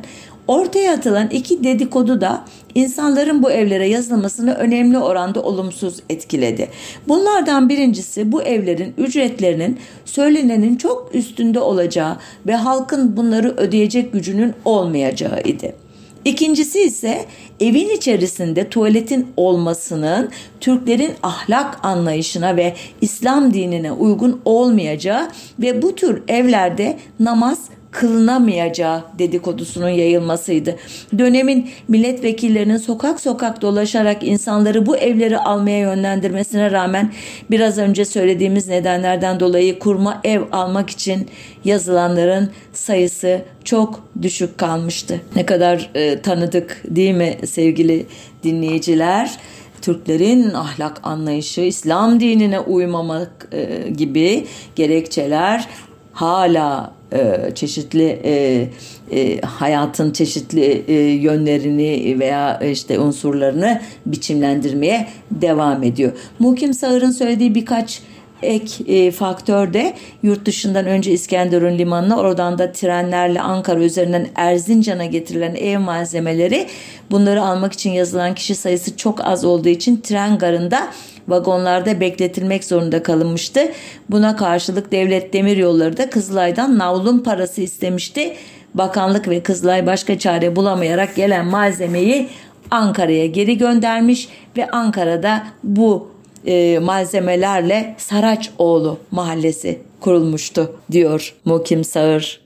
Ortaya 0.49 0.93
atılan 0.93 1.29
iki 1.29 1.65
dedikodu 1.65 2.21
da 2.21 2.45
insanların 2.75 3.43
bu 3.43 3.51
evlere 3.51 3.89
yazılmasını 3.89 4.55
önemli 4.55 4.99
oranda 4.99 5.43
olumsuz 5.43 5.97
etkiledi. 6.09 6.69
Bunlardan 7.09 7.69
birincisi 7.69 8.33
bu 8.33 8.43
evlerin 8.43 8.95
ücretlerinin 8.99 9.79
söylenenin 10.05 10.77
çok 10.77 11.11
üstünde 11.15 11.61
olacağı 11.61 12.17
ve 12.47 12.55
halkın 12.55 13.17
bunları 13.17 13.55
ödeyecek 13.57 14.13
gücünün 14.13 14.55
olmayacağı 14.65 15.41
idi. 15.41 15.75
İkincisi 16.25 16.81
ise 16.81 17.27
evin 17.61 17.89
içerisinde 17.89 18.69
tuvaletin 18.69 19.27
olmasının 19.37 20.31
Türklerin 20.61 21.13
ahlak 21.23 21.85
anlayışına 21.85 22.57
ve 22.57 22.75
İslam 23.01 23.55
dinine 23.55 23.93
uygun 23.93 24.41
olmayacağı 24.45 25.31
ve 25.59 25.83
bu 25.83 25.95
tür 25.95 26.23
evlerde 26.29 26.99
namaz 27.21 27.59
kılınamayacağı 27.93 29.03
dedikodusunun 29.19 29.89
yayılmasıydı. 29.89 30.77
Dönemin 31.19 31.71
milletvekillerinin 31.89 32.77
sokak 32.77 33.21
sokak 33.21 33.63
dolaşarak 33.63 34.23
insanları 34.23 34.87
bu 34.87 34.97
evleri 34.97 35.39
almaya 35.39 35.79
yönlendirmesine 35.79 36.71
rağmen 36.71 37.13
biraz 37.51 37.79
önce 37.79 38.05
söylediğimiz 38.05 38.69
nedenlerden 38.69 39.41
dolayı 39.41 39.79
kurma 39.79 40.21
ev 40.25 40.43
almak 40.53 40.91
için 40.91 41.29
yazılanların 41.65 42.51
sayısı 42.73 43.43
çok 43.65 44.05
düşük 44.23 44.59
kalmıştı. 44.59 45.21
Ne 45.37 45.47
kadar 45.47 45.91
e, 45.95 46.21
tanıdık 46.21 46.83
değil 46.85 47.15
mi 47.15 47.37
sevgili 47.47 48.07
dinleyiciler? 48.45 49.39
Türklerin 49.83 50.51
ahlak 50.55 51.01
anlayışı, 51.03 51.61
İslam 51.61 52.21
dinine 52.21 52.61
uymamak 52.61 53.49
e, 53.53 53.91
gibi 53.91 54.47
gerekçeler 54.77 55.69
hala 56.13 56.93
e, 57.13 57.51
çeşitli 57.55 58.21
e, 58.25 58.67
e, 59.13 59.41
hayatın 59.41 60.13
çeşitli 60.13 60.93
yönlerini 61.23 62.17
veya 62.19 62.61
işte 62.61 62.99
unsurlarını 62.99 63.81
biçimlendirmeye 64.07 65.09
devam 65.31 65.83
ediyor. 65.83 66.13
Mukim 66.39 66.75
Sağır'ın 66.75 67.11
söylediği 67.11 67.55
birkaç 67.55 68.03
ek 68.43 69.11
faktör 69.11 69.73
de 69.73 69.95
yurt 70.23 70.47
dışından 70.47 70.87
önce 70.87 71.13
İskenderun 71.13 71.79
limanına 71.79 72.19
oradan 72.19 72.59
da 72.59 72.73
trenlerle 72.73 73.41
Ankara 73.41 73.81
üzerinden 73.81 74.29
Erzincan'a 74.35 75.05
getirilen 75.05 75.55
ev 75.55 75.79
malzemeleri 75.79 76.67
bunları 77.11 77.43
almak 77.43 77.73
için 77.73 77.91
yazılan 77.91 78.35
kişi 78.35 78.55
sayısı 78.55 78.97
çok 78.97 79.25
az 79.25 79.45
olduğu 79.45 79.69
için 79.69 80.01
tren 80.01 80.39
garında 80.39 80.89
vagonlarda 81.29 82.01
bekletilmek 82.01 82.65
zorunda 82.65 83.03
kalınmıştı. 83.03 83.73
Buna 84.11 84.37
karşılık 84.37 84.93
devlet 84.93 85.33
demiryolları 85.33 85.97
da 85.97 86.11
Kızılay'dan 86.11 86.79
navlun 86.79 87.19
parası 87.19 87.61
istemişti. 87.61 88.37
Bakanlık 88.75 89.29
ve 89.29 89.43
Kızılay 89.43 89.87
başka 89.87 90.19
çare 90.19 90.57
bulamayarak 90.57 91.17
gelen 91.17 91.47
malzemeyi 91.47 92.29
Ankara'ya 92.71 93.27
geri 93.27 93.59
göndermiş 93.59 94.29
ve 94.57 94.71
Ankara'da 94.71 95.47
bu 95.65 96.09
e, 96.47 96.79
malzemelerle 96.79 97.95
Saraçoğlu 97.99 98.99
mahallesi 99.11 99.79
kurulmuştu 100.01 100.77
diyor 100.93 101.35
Mukim 101.45 101.85
Sağır. 101.85 102.42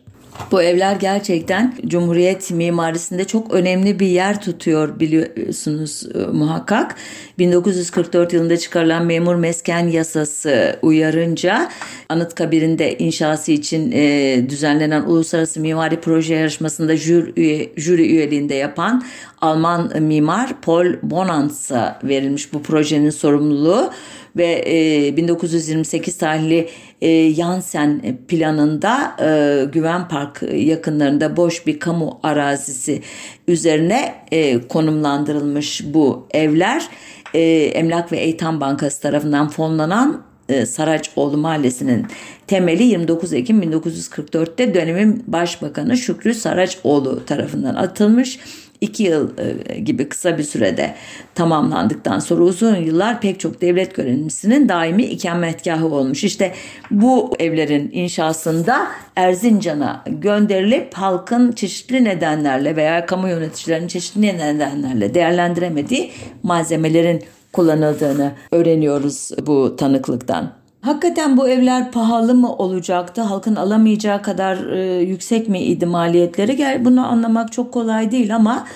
Bu 0.50 0.62
evler 0.62 0.96
gerçekten 0.96 1.74
Cumhuriyet 1.86 2.50
mimarisinde 2.50 3.24
çok 3.24 3.54
önemli 3.54 4.00
bir 4.00 4.06
yer 4.06 4.42
tutuyor 4.42 5.00
biliyorsunuz 5.00 6.02
e, 6.14 6.18
muhakkak. 6.18 6.94
1944 7.38 8.32
yılında 8.32 8.56
çıkarılan 8.56 9.06
memur 9.06 9.34
mesken 9.34 9.88
yasası 9.88 10.78
uyarınca 10.82 11.70
Anıtkabir'in 12.08 12.78
de 12.78 12.98
inşası 12.98 13.52
için 13.52 13.92
e, 13.92 14.44
düzenlenen 14.48 15.02
uluslararası 15.02 15.60
mimari 15.60 16.00
proje 16.00 16.34
yarışmasında 16.34 16.96
jüri, 16.96 17.32
üye, 17.36 17.72
jüri 17.76 18.02
üyeliğinde 18.02 18.54
yapan 18.54 19.04
Alman 19.40 20.02
mimar 20.02 20.60
Paul 20.60 20.86
Bonanz'a 21.02 22.00
verilmiş 22.04 22.52
bu 22.52 22.62
projenin 22.62 23.10
sorumluluğu 23.10 23.90
ve 24.36 24.64
e, 24.66 25.16
1928 25.16 26.18
tarihli 26.18 26.68
e, 27.00 27.08
Yansen 27.10 28.18
planında 28.28 29.16
e, 29.20 29.64
Güven 29.72 30.08
Park 30.08 30.42
yakınlarında 30.52 31.36
boş 31.36 31.66
bir 31.66 31.80
kamu 31.80 32.20
arazisi 32.22 33.02
üzerine 33.48 34.14
e, 34.32 34.68
konumlandırılmış 34.68 35.82
bu 35.94 36.26
evler. 36.30 36.88
E, 37.34 37.40
Emlak 37.74 38.12
ve 38.12 38.16
Eğitim 38.16 38.60
Bankası 38.60 39.02
tarafından 39.02 39.48
fonlanan 39.48 40.22
e, 40.48 40.66
Saraçoğlu 40.66 41.36
Mahallesi'nin 41.36 42.06
temeli 42.46 42.82
29 42.82 43.32
Ekim 43.32 43.62
1944'te 43.62 44.74
dönemin 44.74 45.24
Başbakanı 45.26 45.96
Şükrü 45.96 46.34
Saraçoğlu 46.34 47.24
tarafından 47.24 47.74
atılmış. 47.74 48.38
2 48.80 49.02
yıl 49.02 49.30
e, 49.38 49.78
gibi 49.80 50.08
kısa 50.08 50.38
bir 50.38 50.42
sürede 50.42 50.94
tamamlandıktan 51.34 52.18
sonra 52.18 52.42
uzun 52.42 52.76
yıllar 52.76 53.20
pek 53.20 53.40
çok 53.40 53.60
devlet 53.60 53.94
görevlisinin 53.94 54.68
daimi 54.68 55.02
ikametgahı 55.04 55.86
olmuş. 55.86 56.24
İşte 56.24 56.52
bu 56.90 57.34
evlerin 57.38 57.90
inşasında 57.92 58.86
Erzincan'a 59.16 60.04
gönderilip 60.06 60.94
halkın 60.94 61.52
çeşitli 61.52 62.04
nedenlerle 62.04 62.76
veya 62.76 63.06
kamu 63.06 63.28
yöneticilerinin 63.28 63.88
çeşitli 63.88 64.22
nedenlerle 64.22 65.14
değerlendiremediği 65.14 66.10
malzemelerin 66.42 67.22
kullanıldığını 67.52 68.32
öğreniyoruz 68.50 69.30
bu 69.46 69.76
tanıklıktan. 69.76 70.65
Hakikaten 70.86 71.36
bu 71.36 71.48
evler 71.48 71.90
pahalı 71.90 72.34
mı 72.34 72.56
olacaktı? 72.56 73.22
Halkın 73.22 73.56
alamayacağı 73.56 74.22
kadar 74.22 74.66
e, 74.66 75.00
yüksek 75.02 75.48
mi 75.48 75.60
idi 75.60 75.86
maliyetleri? 75.86 76.84
Bunu 76.84 77.06
anlamak 77.06 77.52
çok 77.52 77.72
kolay 77.72 78.10
değil 78.10 78.34
ama 78.36 78.66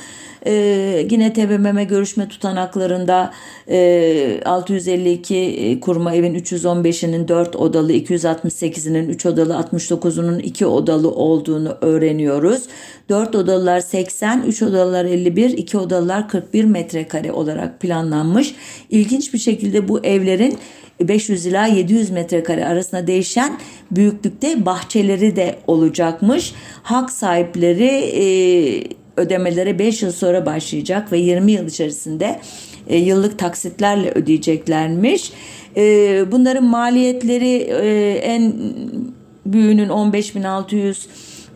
e, 0.46 0.52
yine 1.10 1.32
TBMM 1.32 1.86
görüşme 1.88 2.28
tutanaklarında 2.28 3.32
e, 3.68 4.40
652 4.44 5.36
e, 5.36 5.80
kurma 5.80 6.14
evin 6.14 6.34
315'inin 6.34 7.28
4 7.28 7.56
odalı, 7.56 7.92
268'inin 7.92 9.08
3 9.08 9.26
odalı, 9.26 9.52
69'unun 9.52 10.40
2 10.40 10.66
odalı 10.66 11.10
olduğunu 11.10 11.76
öğreniyoruz. 11.80 12.62
4 13.08 13.34
odalılar 13.34 13.80
80, 13.80 14.42
3 14.42 14.62
odalılar 14.62 15.04
51, 15.04 15.50
2 15.50 15.78
odalılar 15.78 16.28
41 16.28 16.64
metrekare 16.64 17.32
olarak 17.32 17.80
planlanmış. 17.80 18.54
İlginç 18.90 19.34
bir 19.34 19.38
şekilde 19.38 19.88
bu 19.88 20.04
evlerin 20.04 20.58
500 21.00 21.46
ila 21.46 21.66
700 21.66 22.10
metrekare 22.10 22.66
arasında 22.66 23.06
değişen 23.06 23.58
büyüklükte 23.90 24.66
bahçeleri 24.66 25.36
de 25.36 25.58
olacakmış. 25.66 26.54
Hak 26.82 27.10
sahipleri 27.10 27.86
e, 27.86 28.24
ödemelere 29.16 29.78
5 29.78 30.02
yıl 30.02 30.12
sonra 30.12 30.46
başlayacak 30.46 31.12
ve 31.12 31.18
20 31.18 31.52
yıl 31.52 31.66
içerisinde 31.66 32.40
e, 32.88 32.98
yıllık 32.98 33.38
taksitlerle 33.38 34.10
ödeyeceklermiş. 34.10 35.32
E, 35.76 35.82
bunların 36.32 36.64
maliyetleri 36.64 37.56
e, 37.56 38.12
en 38.12 38.54
büyüğünün 39.46 39.88
15.600 39.88 41.06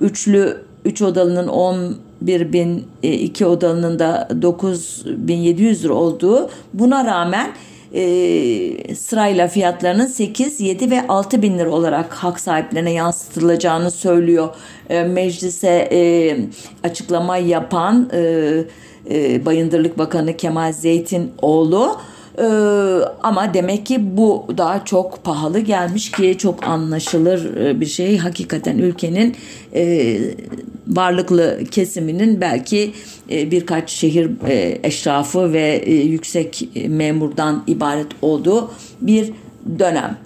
üçlü 0.00 0.57
3 0.85 1.02
odalının 1.02 1.48
11 1.48 2.52
bin, 2.52 2.85
2 3.02 3.46
odalının 3.46 3.98
da 3.98 4.28
9700 4.42 5.85
lira 5.85 5.92
olduğu 5.92 6.50
buna 6.72 7.04
rağmen 7.04 7.52
e, 7.94 8.94
sırayla 8.94 9.48
fiyatlarının 9.48 10.07
8, 10.07 10.61
7 10.61 10.90
ve 10.90 11.07
6 11.09 11.42
bin 11.42 11.59
lira 11.59 11.70
olarak 11.70 12.14
hak 12.14 12.40
sahiplerine 12.40 12.92
yansıtılacağını 12.92 13.90
söylüyor. 13.90 14.48
E, 14.90 15.02
meclise 15.02 15.88
e, 15.92 16.37
açıklama 16.83 17.37
yapan 17.37 18.11
e, 18.12 18.64
e, 19.11 19.46
Bayındırlık 19.46 19.98
Bakanı 19.98 20.37
Kemal 20.37 20.72
Zeytinoğlu 20.72 21.96
ee, 22.38 22.44
ama 23.23 23.55
demek 23.55 23.87
ki 23.87 24.16
bu 24.16 24.47
daha 24.59 24.85
çok 24.85 25.25
pahalı 25.25 25.61
gelmiş 25.61 26.11
ki 26.11 26.37
çok 26.38 26.66
anlaşılır 26.66 27.57
e, 27.57 27.81
bir 27.81 27.87
şey. 27.87 28.18
Hakikaten 28.18 28.79
ülkenin 28.79 29.37
e, 29.75 30.16
varlıklı 30.87 31.61
kesiminin 31.70 32.40
belki 32.40 32.92
e, 33.31 33.51
birkaç 33.51 33.90
şehir 33.90 34.31
e, 34.49 34.79
eşrafı 34.83 35.53
ve 35.53 35.83
e, 35.87 35.94
yüksek 35.94 36.68
memurdan 36.88 37.64
ibaret 37.66 38.09
olduğu 38.23 38.70
bir 39.01 39.33
dönem. 39.79 40.18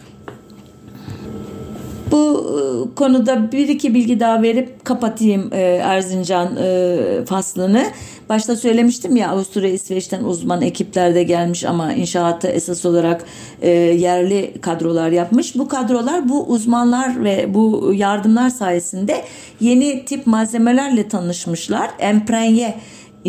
Bu 2.11 2.47
e, 2.90 2.94
konuda 2.94 3.53
bir 3.53 3.68
iki 3.68 3.94
bilgi 3.94 4.21
daha 4.21 4.42
verip 4.42 4.85
kapatayım 4.85 5.51
e, 5.53 5.61
Erzincan 5.61 6.57
e, 6.57 6.97
faslını. 7.29 7.87
Başta 8.29 8.57
söylemiştim 8.57 9.16
ya 9.16 9.31
Avusturya 9.31 9.71
İsveç'ten 9.71 10.25
uzman 10.25 10.62
ekipler 10.62 11.14
de 11.14 11.23
gelmiş 11.23 11.64
ama 11.64 11.92
inşaatı 11.92 12.49
esas 12.49 12.85
olarak 12.85 13.25
yerli 13.62 14.55
kadrolar 14.61 15.11
yapmış. 15.11 15.55
Bu 15.55 15.68
kadrolar 15.68 16.29
bu 16.29 16.47
uzmanlar 16.47 17.25
ve 17.25 17.55
bu 17.55 17.92
yardımlar 17.94 18.51
sayesinde 18.51 19.25
yeni 19.61 20.05
tip 20.05 20.27
malzemelerle 20.27 21.09
tanışmışlar. 21.09 21.90
Emprenye 21.99 22.75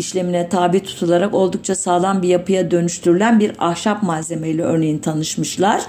işlemine 0.00 0.48
tabi 0.48 0.80
tutularak 0.80 1.34
oldukça 1.34 1.74
sağlam 1.74 2.22
bir 2.22 2.28
yapıya 2.28 2.70
dönüştürülen 2.70 3.40
bir 3.40 3.52
ahşap 3.58 4.02
malzemeyle 4.02 4.62
örneğin 4.62 4.98
tanışmışlar. 4.98 5.82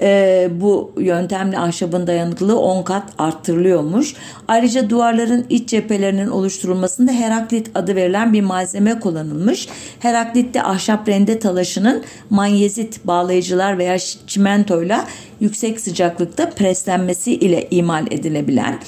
E, 0.00 0.48
bu 0.52 0.92
yöntemle 0.98 1.58
ahşabın 1.58 2.06
dayanıklılığı 2.06 2.58
10 2.58 2.82
kat 2.82 3.02
arttırılıyormuş. 3.18 4.14
Ayrıca 4.48 4.90
duvarların 4.90 5.46
iç 5.50 5.68
cephelerinin 5.68 6.26
oluşturulmasında 6.26 7.12
Heraklit 7.12 7.70
adı 7.74 7.96
verilen 7.96 8.32
bir 8.32 8.42
malzeme 8.42 9.00
kullanılmış. 9.00 9.68
Heraklit 10.00 10.54
de 10.54 10.62
ahşap 10.62 11.08
rende 11.08 11.38
talaşının 11.38 12.04
manyezit 12.30 13.06
bağlayıcılar 13.06 13.78
veya 13.78 13.98
çimentoyla 14.26 15.04
yüksek 15.40 15.80
sıcaklıkta 15.80 16.50
preslenmesi 16.50 17.34
ile 17.34 17.68
imal 17.70 18.06
edilebilen 18.10 18.78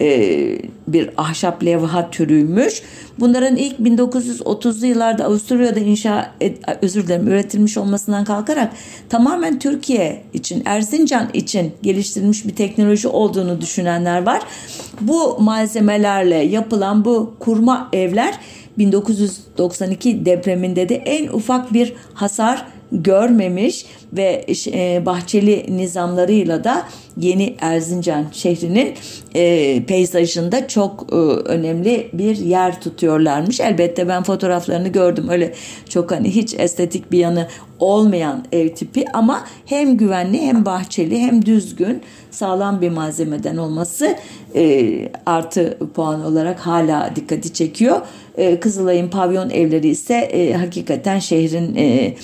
e, 0.00 0.58
bir 0.86 1.10
ahşap 1.16 1.64
levha 1.64 2.10
türüymüş. 2.10 2.82
Bunların 3.20 3.56
ilk 3.56 3.78
1930'lu 3.78 4.86
yıllarda 4.86 5.24
Avusturya'da 5.24 5.80
inşa 5.80 6.32
et, 6.40 6.58
özür 6.82 7.06
dilerim 7.06 7.28
üretilmiş 7.28 7.76
olmasından 7.76 8.24
kalkarak 8.24 8.72
tamamen 9.08 9.58
Türkiye 9.58 10.22
için 10.32 10.62
Erzincan 10.64 11.28
için 11.32 11.72
geliştirilmiş 11.82 12.46
bir 12.46 12.54
teknoloji 12.54 13.08
olduğunu 13.08 13.60
düşünenler 13.60 14.26
var. 14.26 14.42
Bu 15.00 15.36
malzemelerle 15.40 16.36
yapılan 16.36 17.04
bu 17.04 17.34
kurma 17.38 17.88
evler 17.92 18.34
1992 18.78 20.26
depreminde 20.26 20.88
de 20.88 20.96
en 20.96 21.28
ufak 21.28 21.72
bir 21.72 21.92
hasar 22.14 22.66
görmemiş 22.92 23.86
ve 24.12 24.44
e, 24.66 25.06
bahçeli 25.06 25.76
nizamlarıyla 25.76 26.64
da 26.64 26.86
yeni 27.16 27.56
Erzincan 27.60 28.26
şehrinin 28.32 28.94
e, 29.34 29.84
peyzajında 29.84 30.68
çok 30.68 31.06
e, 31.12 31.16
önemli 31.16 32.10
bir 32.12 32.36
yer 32.36 32.80
tutuyorlarmış. 32.80 33.60
Elbette 33.60 34.08
ben 34.08 34.22
fotoğraflarını 34.22 34.88
gördüm. 34.88 35.28
Öyle 35.28 35.54
çok 35.88 36.10
hani 36.10 36.34
hiç 36.34 36.54
estetik 36.58 37.12
bir 37.12 37.18
yanı 37.18 37.48
olmayan 37.78 38.44
ev 38.52 38.68
tipi 38.68 39.04
ama 39.12 39.44
hem 39.66 39.96
güvenli 39.96 40.40
hem 40.40 40.64
bahçeli 40.64 41.18
hem 41.18 41.46
düzgün 41.46 42.02
sağlam 42.30 42.80
bir 42.80 42.90
malzemeden 42.90 43.56
olması 43.56 44.16
e, 44.54 45.08
artı 45.26 45.78
puan 45.94 46.24
olarak 46.24 46.60
hala 46.60 47.10
dikkati 47.16 47.52
çekiyor. 47.52 48.00
E, 48.36 48.60
Kızılay'ın 48.60 49.08
pavyon 49.08 49.50
evleri 49.50 49.88
ise 49.88 50.14
e, 50.14 50.52
hakikaten 50.52 51.18
şehrin 51.18 51.76
e, 51.76 52.14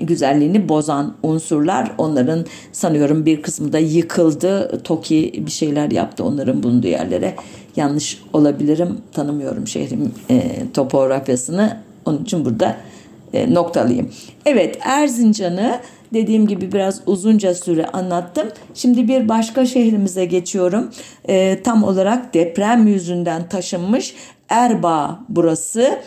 güzelliğini 0.00 0.68
bozan 0.68 1.14
unsurlar. 1.22 1.92
Onların 1.98 2.46
sanıyorum 2.72 3.26
bir 3.26 3.42
kısmı 3.42 3.72
da 3.72 3.78
yıkıldı. 3.78 4.80
TOKİ 4.84 5.42
bir 5.46 5.50
şeyler 5.50 5.90
yaptı 5.90 6.24
onların 6.24 6.62
bulunduğu 6.62 6.86
yerlere. 6.86 7.34
Yanlış 7.76 8.22
olabilirim. 8.32 8.98
Tanımıyorum 9.12 9.66
şehrin 9.66 10.14
e, 10.30 10.42
topografyasını. 10.74 11.76
Onun 12.04 12.22
için 12.22 12.44
burada 12.44 12.76
e, 13.32 13.54
noktalıyım. 13.54 14.10
Evet 14.46 14.78
Erzincan'ı 14.80 15.80
dediğim 16.14 16.46
gibi 16.46 16.72
biraz 16.72 17.00
uzunca 17.06 17.54
süre 17.54 17.86
anlattım. 17.86 18.48
Şimdi 18.74 19.08
bir 19.08 19.28
başka 19.28 19.66
şehrimize 19.66 20.24
geçiyorum. 20.24 20.90
E, 21.28 21.62
tam 21.62 21.84
olarak 21.84 22.34
deprem 22.34 22.86
yüzünden 22.86 23.48
taşınmış 23.48 24.14
Erbaa 24.48 25.20
burası. 25.28 25.98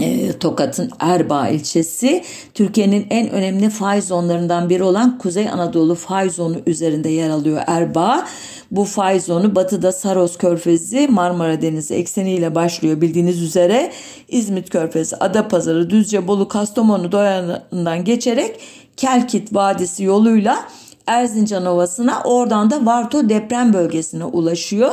E, 0.00 0.32
Tokat'ın 0.38 0.90
Erbaa 1.00 1.48
ilçesi 1.48 2.24
Türkiye'nin 2.54 3.06
en 3.10 3.30
önemli 3.30 3.70
fay 3.70 4.02
zonlarından 4.02 4.70
biri 4.70 4.82
olan 4.82 5.18
Kuzey 5.18 5.48
Anadolu 5.48 5.94
fay 5.94 6.30
zonu 6.30 6.56
üzerinde 6.66 7.08
yer 7.08 7.30
alıyor 7.30 7.62
Erbaa. 7.66 8.26
Bu 8.70 8.84
fay 8.84 9.20
zonu 9.20 9.54
batıda 9.54 9.92
Saros 9.92 10.36
Körfezi 10.38 11.08
Marmara 11.08 11.62
Denizi 11.62 11.94
ekseniyle 11.94 12.54
başlıyor 12.54 13.00
bildiğiniz 13.00 13.42
üzere. 13.42 13.92
İzmit 14.28 14.70
Körfezi, 14.70 15.16
Adapazarı, 15.16 15.90
Düzce, 15.90 16.28
Bolu, 16.28 16.48
Kastamonu 16.48 17.12
doyanından 17.12 18.04
geçerek 18.04 18.60
Kelkit 18.96 19.54
Vadisi 19.54 20.04
yoluyla 20.04 20.68
Erzincan 21.06 21.66
Ovası'na 21.66 22.22
oradan 22.24 22.70
da 22.70 22.86
Varto 22.86 23.28
deprem 23.28 23.72
bölgesine 23.72 24.24
ulaşıyor. 24.24 24.92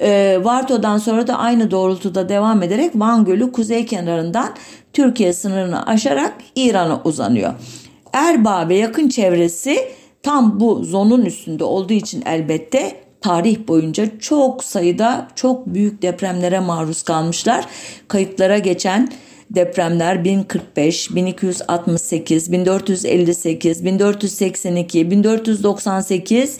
E, 0.00 0.38
Varto'dan 0.42 0.98
sonra 0.98 1.26
da 1.26 1.38
aynı 1.38 1.70
doğrultuda 1.70 2.28
devam 2.28 2.62
ederek 2.62 2.90
Van 2.94 3.24
Gölü 3.24 3.52
kuzey 3.52 3.86
kenarından 3.86 4.48
Türkiye 4.92 5.32
sınırını 5.32 5.86
aşarak 5.86 6.34
İran'a 6.56 7.00
uzanıyor. 7.04 7.54
Erbaa 8.12 8.68
ve 8.68 8.76
yakın 8.76 9.08
çevresi 9.08 9.78
tam 10.22 10.60
bu 10.60 10.84
zonun 10.84 11.24
üstünde 11.24 11.64
olduğu 11.64 11.92
için 11.92 12.22
elbette 12.26 12.96
tarih 13.20 13.68
boyunca 13.68 14.18
çok 14.18 14.64
sayıda 14.64 15.28
çok 15.34 15.66
büyük 15.66 16.02
depremlere 16.02 16.60
maruz 16.60 17.02
kalmışlar. 17.02 17.64
Kayıtlara 18.08 18.58
geçen 18.58 19.08
depremler 19.50 20.24
1045, 20.24 21.14
1268, 21.14 22.52
1458, 22.52 23.84
1482, 23.84 25.10
1498 25.10 26.58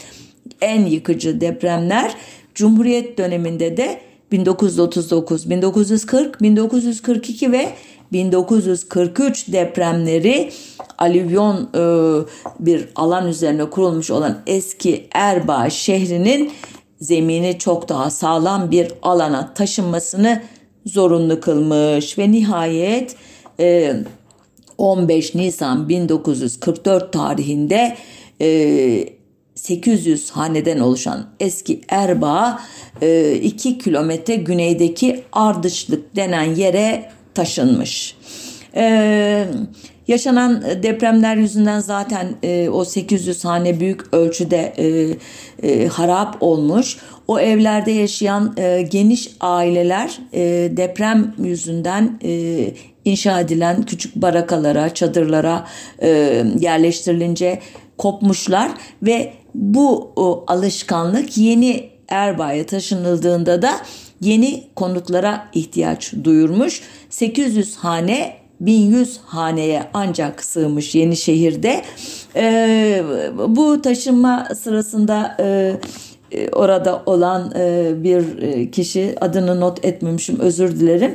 en 0.61 0.87
yıkıcı 0.87 1.41
depremler. 1.41 2.15
Cumhuriyet 2.55 3.19
döneminde 3.19 3.77
de 3.77 4.01
1939, 4.33 5.51
1940, 5.51 6.43
1942 6.43 7.53
ve 7.53 7.69
1943 8.13 9.53
depremleri 9.53 10.53
alüvyon 10.99 11.71
e, 11.75 11.81
bir 12.61 12.89
alan 12.95 13.29
üzerine 13.29 13.71
kurulmuş 13.71 14.11
olan 14.11 14.39
eski 14.47 15.09
Erbaa 15.13 15.71
şehrinin 15.71 16.53
zemini 17.01 17.59
çok 17.59 17.89
daha 17.89 18.11
sağlam 18.11 18.71
bir 18.71 18.93
alana 19.03 19.55
taşınmasını 19.55 20.43
zorunlu 20.87 21.41
kılmış 21.41 22.19
ve 22.19 22.33
nihayet 22.33 23.17
15 24.79 25.35
e, 25.35 25.39
Nisan 25.39 25.89
1944 25.89 27.13
tarihinde 27.13 27.97
800 29.55 30.31
e, 30.31 30.33
haneden 30.33 30.81
oluşan 30.81 31.27
eski 31.41 31.81
Erbaa 31.89 32.61
2 33.43 33.69
e, 33.69 33.79
kilometre 33.79 34.37
güneydeki 34.37 35.23
Ardışlık 35.33 36.17
denen 36.17 36.55
yere 36.55 37.11
taşınmış. 37.35 38.17
Yaşanan 40.09 40.63
depremler 40.83 41.37
yüzünden 41.37 41.81
zaten 41.81 42.27
o 42.73 42.85
800 42.85 43.45
hane 43.45 43.81
büyük 43.81 44.15
ölçüde 44.15 44.73
harap 45.89 46.37
olmuş. 46.41 46.97
O 47.29 47.41
evlerde 47.41 47.91
yaşayan 47.91 48.55
e, 48.57 48.83
geniş 48.83 49.31
aileler 49.41 50.19
e, 50.33 50.41
deprem 50.77 51.35
yüzünden 51.39 52.19
e, 52.25 52.67
inşa 53.05 53.41
edilen 53.41 53.83
küçük 53.83 54.17
barakalara, 54.17 54.95
çadırlara 54.95 55.67
e, 56.03 56.09
yerleştirilince 56.59 57.61
kopmuşlar 57.99 58.71
ve 59.03 59.33
bu 59.55 60.13
alışkanlık 60.47 61.39
yeni 61.39 61.91
Erbaa'ya 62.09 62.67
taşınıldığında 62.67 63.63
da 63.63 63.73
yeni 64.21 64.65
konutlara 64.77 65.49
ihtiyaç 65.53 66.13
duyurmuş. 66.25 66.83
800 67.11 67.77
hane 67.77 68.37
1100 68.61 69.21
haneye 69.27 69.83
ancak 69.95 70.45
sığmış 70.45 70.95
yeni 70.95 71.17
şehirde. 71.17 71.83
Ee, 72.37 73.03
bu 73.49 73.83
taşınma 73.83 74.49
sırasında 74.55 75.37
e, 75.41 75.77
e, 76.33 76.49
orada 76.49 77.03
olan 77.07 77.53
e, 77.57 77.93
bir 77.97 78.43
e, 78.43 78.71
kişi 78.71 79.15
adını 79.21 79.61
not 79.61 79.85
etmemişim 79.85 80.41
özür 80.41 80.81
dilerim 80.81 81.15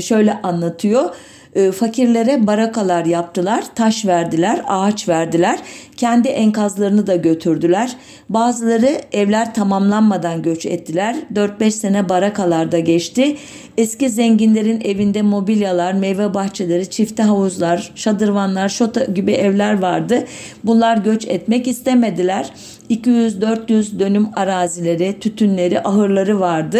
şöyle 0.00 0.42
anlatıyor 0.42 1.10
e, 1.54 1.72
fakirlere 1.72 2.46
barakalar 2.46 3.04
yaptılar, 3.04 3.64
taş 3.74 4.06
verdiler, 4.06 4.62
ağaç 4.68 5.08
verdiler. 5.08 5.58
Kendi 5.96 6.28
enkazlarını 6.28 7.06
da 7.06 7.16
götürdüler. 7.16 7.96
Bazıları 8.28 9.00
evler 9.12 9.54
tamamlanmadan 9.54 10.42
göç 10.42 10.66
ettiler. 10.66 11.16
4-5 11.34 11.70
sene 11.70 12.08
barakalarda 12.08 12.78
geçti. 12.78 13.36
Eski 13.78 14.10
zenginlerin 14.10 14.80
evinde 14.80 15.22
mobilyalar, 15.22 15.92
meyve 15.92 16.34
bahçeleri, 16.34 16.90
çifte 16.90 17.22
havuzlar, 17.22 17.92
şadırvanlar, 17.94 18.68
şota 18.68 19.04
gibi 19.04 19.32
evler 19.32 19.82
vardı. 19.82 20.24
Bunlar 20.64 20.96
göç 20.96 21.26
etmek 21.26 21.68
istemediler. 21.68 22.50
200-400 22.90 23.98
dönüm 23.98 24.28
arazileri, 24.36 25.20
tütünleri, 25.20 25.80
ahırları 25.80 26.40
vardı. 26.40 26.78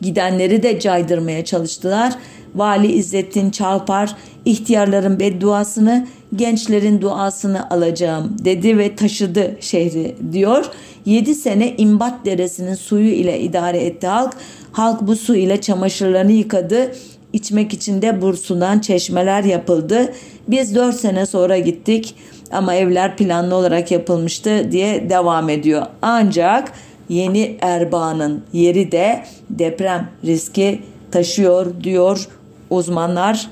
Gidenleri 0.00 0.62
de 0.62 0.80
caydırmaya 0.80 1.44
çalıştılar. 1.44 2.12
Vali 2.56 2.92
İzzettin 2.92 3.50
Çalpar 3.50 4.16
ihtiyarların 4.44 5.20
bedduasını 5.20 6.06
gençlerin 6.36 7.00
duasını 7.00 7.70
alacağım 7.70 8.36
dedi 8.44 8.78
ve 8.78 8.96
taşıdı 8.96 9.56
şehri 9.60 10.16
diyor. 10.32 10.64
7 11.06 11.34
sene 11.34 11.74
İmbat 11.78 12.26
Deresi'nin 12.26 12.74
suyu 12.74 13.12
ile 13.12 13.40
idare 13.40 13.78
etti 13.78 14.06
halk. 14.06 14.32
Halk 14.72 15.02
bu 15.02 15.16
su 15.16 15.36
ile 15.36 15.60
çamaşırlarını 15.60 16.32
yıkadı. 16.32 16.92
İçmek 17.32 17.72
için 17.72 18.02
de 18.02 18.22
bursundan 18.22 18.78
çeşmeler 18.78 19.44
yapıldı. 19.44 20.12
Biz 20.48 20.74
4 20.74 20.96
sene 20.96 21.26
sonra 21.26 21.58
gittik 21.58 22.14
ama 22.52 22.74
evler 22.74 23.16
planlı 23.16 23.54
olarak 23.54 23.90
yapılmıştı 23.90 24.72
diye 24.72 25.10
devam 25.10 25.48
ediyor. 25.48 25.86
Ancak 26.02 26.72
yeni 27.08 27.56
Erbaa'nın 27.60 28.42
yeri 28.52 28.92
de 28.92 29.24
deprem 29.50 30.10
riski 30.24 30.82
taşıyor 31.10 31.66
diyor 31.82 32.28
uzmanlar. 32.70 33.50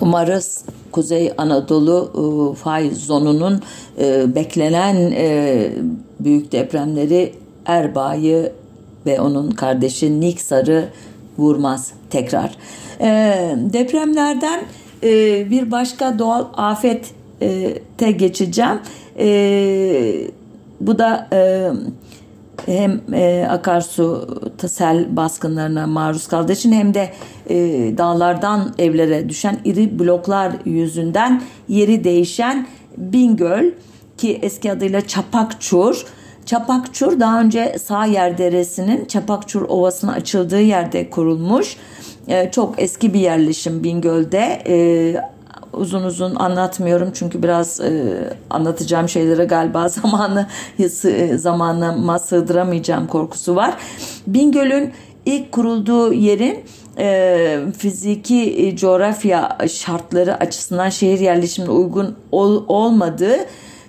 Umarız 0.00 0.64
Kuzey 0.92 1.32
Anadolu 1.38 2.12
e, 2.14 2.56
faiz 2.56 3.04
zonunun 3.04 3.62
e, 3.98 4.34
beklenen 4.34 4.96
e, 4.96 5.68
büyük 6.20 6.52
depremleri 6.52 7.34
Erbaa'yı 7.66 8.52
ve 9.06 9.20
onun 9.20 9.50
kardeşi 9.50 10.20
Niksar'ı 10.20 10.88
vurmaz 11.38 11.92
tekrar. 12.10 12.56
Depremlerden 13.72 14.60
bir 15.50 15.70
başka 15.70 16.18
doğal 16.18 16.44
afete 16.54 18.10
geçeceğim. 18.10 18.80
Bu 20.80 20.98
da 20.98 21.28
hem 22.66 23.00
e, 23.12 23.46
akarsu 23.50 24.28
sel 24.68 25.16
baskınlarına 25.16 25.86
maruz 25.86 26.28
kaldığı 26.28 26.52
için 26.52 26.72
hem 26.72 26.94
de 26.94 27.12
e, 27.48 27.56
dağlardan 27.98 28.74
evlere 28.78 29.28
düşen 29.28 29.58
iri 29.64 29.98
bloklar 29.98 30.52
yüzünden 30.64 31.42
yeri 31.68 32.04
değişen 32.04 32.66
Bingöl 32.96 33.70
ki 34.18 34.38
eski 34.42 34.72
adıyla 34.72 35.06
Çapakçur. 35.06 36.06
Çapakçur 36.46 37.20
daha 37.20 37.40
önce 37.40 37.76
Sağyer 37.78 38.38
Deresi'nin 38.38 39.04
Çapakçur 39.04 39.62
Ovası'na 39.62 40.12
açıldığı 40.12 40.60
yerde 40.60 41.10
kurulmuş. 41.10 41.76
E, 42.28 42.50
çok 42.50 42.74
eski 42.78 43.14
bir 43.14 43.20
yerleşim 43.20 43.84
Bingöl'de. 43.84 44.62
E, 44.66 45.33
uzun 45.76 46.04
uzun 46.04 46.34
anlatmıyorum 46.34 47.10
çünkü 47.14 47.42
biraz 47.42 47.80
e, 47.80 48.14
anlatacağım 48.50 49.08
şeylere 49.08 49.44
galiba 49.44 49.88
zamanı 49.88 50.46
e, 51.04 51.38
zamanıma 51.38 52.18
sığdıramayacağım 52.18 53.06
korkusu 53.06 53.56
var. 53.56 53.74
Bingöl'ün 54.26 54.92
ilk 55.26 55.52
kurulduğu 55.52 56.12
yerin 56.12 56.64
e, 56.98 57.58
fiziki 57.78 58.66
e, 58.66 58.76
coğrafya 58.76 59.58
şartları 59.68 60.34
açısından 60.34 60.88
şehir 60.88 61.20
yerleşimine 61.20 61.70
uygun 61.70 62.16
ol, 62.32 62.64
olmadığı 62.68 63.36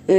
e, 0.08 0.16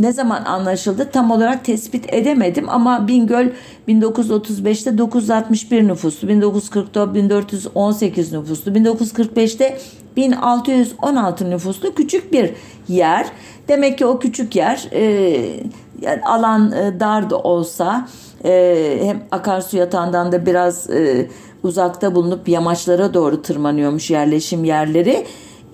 ne 0.00 0.12
zaman 0.12 0.44
anlaşıldı 0.44 1.10
tam 1.12 1.30
olarak 1.30 1.64
tespit 1.64 2.14
edemedim 2.14 2.68
ama 2.68 3.08
Bingöl 3.08 3.48
1935'te 3.88 4.98
961 4.98 5.88
nüfuslu, 5.88 6.28
1940'da 6.28 7.14
1418 7.14 8.32
nüfuslu, 8.32 8.72
1945'te 8.72 9.78
1616 10.16 11.50
nüfuslu 11.50 11.94
küçük 11.94 12.32
bir 12.32 12.50
yer. 12.88 13.26
Demek 13.68 13.98
ki 13.98 14.06
o 14.06 14.18
küçük 14.18 14.56
yer 14.56 14.88
e, 14.92 16.20
alan 16.24 16.72
e, 16.72 17.00
dar 17.00 17.30
da 17.30 17.38
olsa 17.38 18.08
e, 18.44 18.98
hem 19.02 19.22
akarsu 19.30 19.76
yatağından 19.76 20.32
da 20.32 20.46
biraz 20.46 20.90
e, 20.90 21.28
uzakta 21.62 22.14
bulunup 22.14 22.48
yamaçlara 22.48 23.14
doğru 23.14 23.42
tırmanıyormuş 23.42 24.10
yerleşim 24.10 24.64
yerleri. 24.64 25.26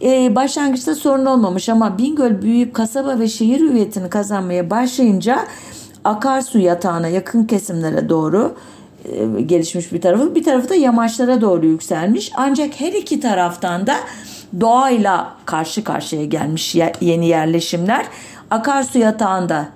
Ee, 0.02 0.34
başlangıçta 0.34 0.94
sorun 0.94 1.26
olmamış 1.26 1.68
ama 1.68 1.98
Bingöl 1.98 2.42
büyüyüp 2.42 2.74
kasaba 2.74 3.18
ve 3.18 3.28
şehir 3.28 3.60
hüviyetini 3.60 4.10
kazanmaya 4.10 4.70
başlayınca 4.70 5.38
akarsu 6.04 6.58
yatağına 6.58 7.08
yakın 7.08 7.44
kesimlere 7.44 8.08
doğru 8.08 8.54
e, 9.04 9.42
gelişmiş 9.42 9.92
bir 9.92 10.00
tarafı 10.00 10.34
bir 10.34 10.44
tarafı 10.44 10.68
da 10.68 10.74
yamaçlara 10.74 11.40
doğru 11.40 11.66
yükselmiş. 11.66 12.32
Ancak 12.36 12.80
her 12.80 12.92
iki 12.92 13.20
taraftan 13.20 13.86
da 13.86 13.94
doğayla 14.60 15.34
karşı 15.44 15.84
karşıya 15.84 16.24
gelmiş 16.24 16.74
yeni 17.00 17.26
yerleşimler. 17.26 18.06
Akarsu 18.50 18.98
yatağında 18.98 19.68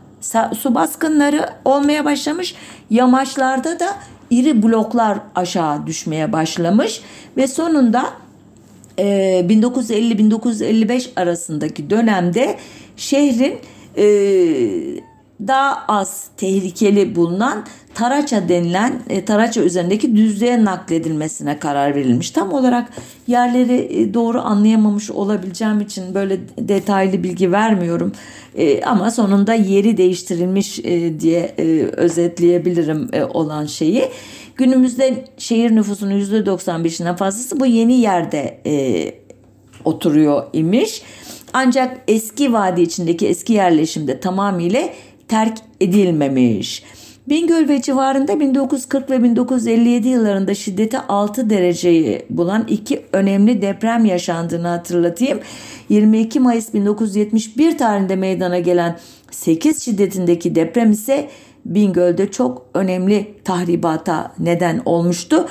su 0.58 0.74
baskınları 0.74 1.50
olmaya 1.64 2.04
başlamış. 2.04 2.54
Yamaçlarda 2.90 3.80
da 3.80 3.86
iri 4.30 4.62
bloklar 4.62 5.18
aşağı 5.34 5.86
düşmeye 5.86 6.32
başlamış 6.32 7.02
ve 7.36 7.46
sonunda 7.46 8.04
1950-1955 9.01 10.92
e, 10.92 11.11
arasındaki 11.16 11.90
dönemde 11.90 12.57
şehrin 12.96 13.55
e, 13.96 14.05
daha 15.46 15.84
az 15.88 16.28
tehlikeli 16.36 17.16
bulunan 17.16 17.64
Taraça 17.94 18.48
denilen 18.48 19.03
e, 19.09 19.24
Taraça 19.24 19.62
üzerindeki 19.62 20.16
düzlüğe 20.16 20.64
nakledilmesine 20.64 21.59
karar 21.59 21.94
verilmiş. 21.94 22.30
Tam 22.30 22.53
olarak 22.53 22.88
yerleri 23.26 23.74
e, 23.74 24.14
doğru 24.14 24.40
anlayamamış 24.40 25.11
olabileceğim 25.11 25.80
için 25.80 26.14
böyle 26.14 26.38
detaylı 26.59 27.22
bilgi 27.22 27.53
vermiyorum. 27.53 28.12
E, 28.55 28.84
ama 28.84 29.11
sonunda 29.11 29.55
yeri 29.55 29.96
değiştirilmiş 29.96 30.78
e, 30.78 31.20
diye 31.20 31.55
e, 31.59 31.82
özetleyebilirim 31.82 33.09
e, 33.12 33.24
olan 33.24 33.66
şeyi. 33.66 34.09
Günümüzde 34.61 35.24
şehir 35.38 35.76
nüfusunun 35.76 36.20
%95'inden 36.20 37.16
fazlası 37.16 37.61
bu 37.61 37.66
yeni 37.66 37.94
yerde 37.94 38.61
e, 38.66 39.14
oturuyor 39.84 40.42
imiş. 40.52 41.02
Ancak 41.52 42.00
eski 42.08 42.52
vadi 42.52 42.80
içindeki 42.82 43.26
eski 43.28 43.52
yerleşimde 43.52 44.20
tamamıyla 44.20 44.82
terk 45.28 45.58
edilmemiş. 45.80 46.82
Bingöl 47.28 47.68
ve 47.68 47.82
civarında 47.82 48.40
1940 48.40 49.11
ve 49.11 49.22
1957 49.22 50.08
yıllarında 50.08 50.54
şiddeti 50.54 50.98
6 50.98 51.50
dereceyi 51.50 52.22
bulan 52.30 52.64
iki 52.68 53.02
önemli 53.12 53.62
deprem 53.62 54.04
yaşandığını 54.04 54.68
hatırlatayım. 54.68 55.40
22 55.88 56.40
Mayıs 56.40 56.74
1971 56.74 57.78
tarihinde 57.78 58.16
meydana 58.16 58.58
gelen 58.58 58.98
8 59.30 59.84
şiddetindeki 59.84 60.54
deprem 60.54 60.92
ise 60.92 61.28
Bingöl'de 61.64 62.30
çok 62.30 62.66
önemli 62.74 63.34
tahribata 63.44 64.32
neden 64.38 64.82
olmuştu. 64.84 65.46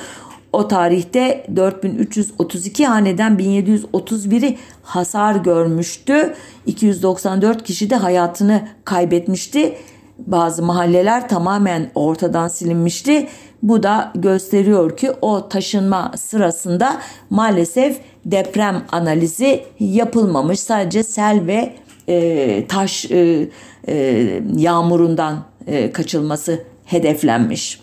O 0.52 0.68
tarihte 0.68 1.46
4332 1.56 2.86
haneden 2.86 3.36
1731'i 3.36 4.58
hasar 4.82 5.34
görmüştü. 5.34 6.34
294 6.66 7.62
kişi 7.62 7.90
de 7.90 7.96
hayatını 7.96 8.68
kaybetmişti. 8.84 9.76
Bazı 10.18 10.62
mahalleler 10.62 11.28
tamamen 11.28 11.90
ortadan 11.94 12.48
silinmişti. 12.48 13.28
Bu 13.62 13.82
da 13.82 14.12
gösteriyor 14.14 14.96
ki 14.96 15.10
o 15.22 15.48
taşınma 15.48 16.12
sırasında 16.16 17.00
maalesef 17.30 18.00
deprem 18.24 18.84
analizi 18.92 19.64
yapılmamış. 19.80 20.60
Sadece 20.60 21.02
sel 21.02 21.46
ve 21.46 21.74
e, 22.08 22.66
taş 22.66 23.10
e, 23.10 23.48
e, 23.88 24.26
yağmurundan 24.56 25.49
e, 25.66 25.92
kaçılması 25.92 26.62
hedeflenmiş. 26.84 27.80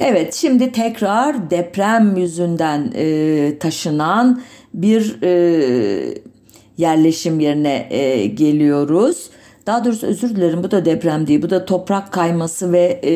Evet 0.00 0.34
şimdi 0.34 0.72
tekrar 0.72 1.50
deprem 1.50 2.16
yüzünden 2.16 2.92
e, 2.94 3.58
taşınan 3.58 4.42
bir 4.74 5.22
e, 5.22 6.14
yerleşim 6.78 7.40
yerine 7.40 7.86
e, 7.90 8.26
geliyoruz. 8.26 9.30
Daha 9.66 9.84
doğrusu 9.84 10.06
özür 10.06 10.36
dilerim 10.36 10.62
bu 10.62 10.70
da 10.70 10.84
deprem 10.84 11.26
değil 11.26 11.42
bu 11.42 11.50
da 11.50 11.64
toprak 11.64 12.12
kayması 12.12 12.72
ve 12.72 13.00
e, 13.04 13.12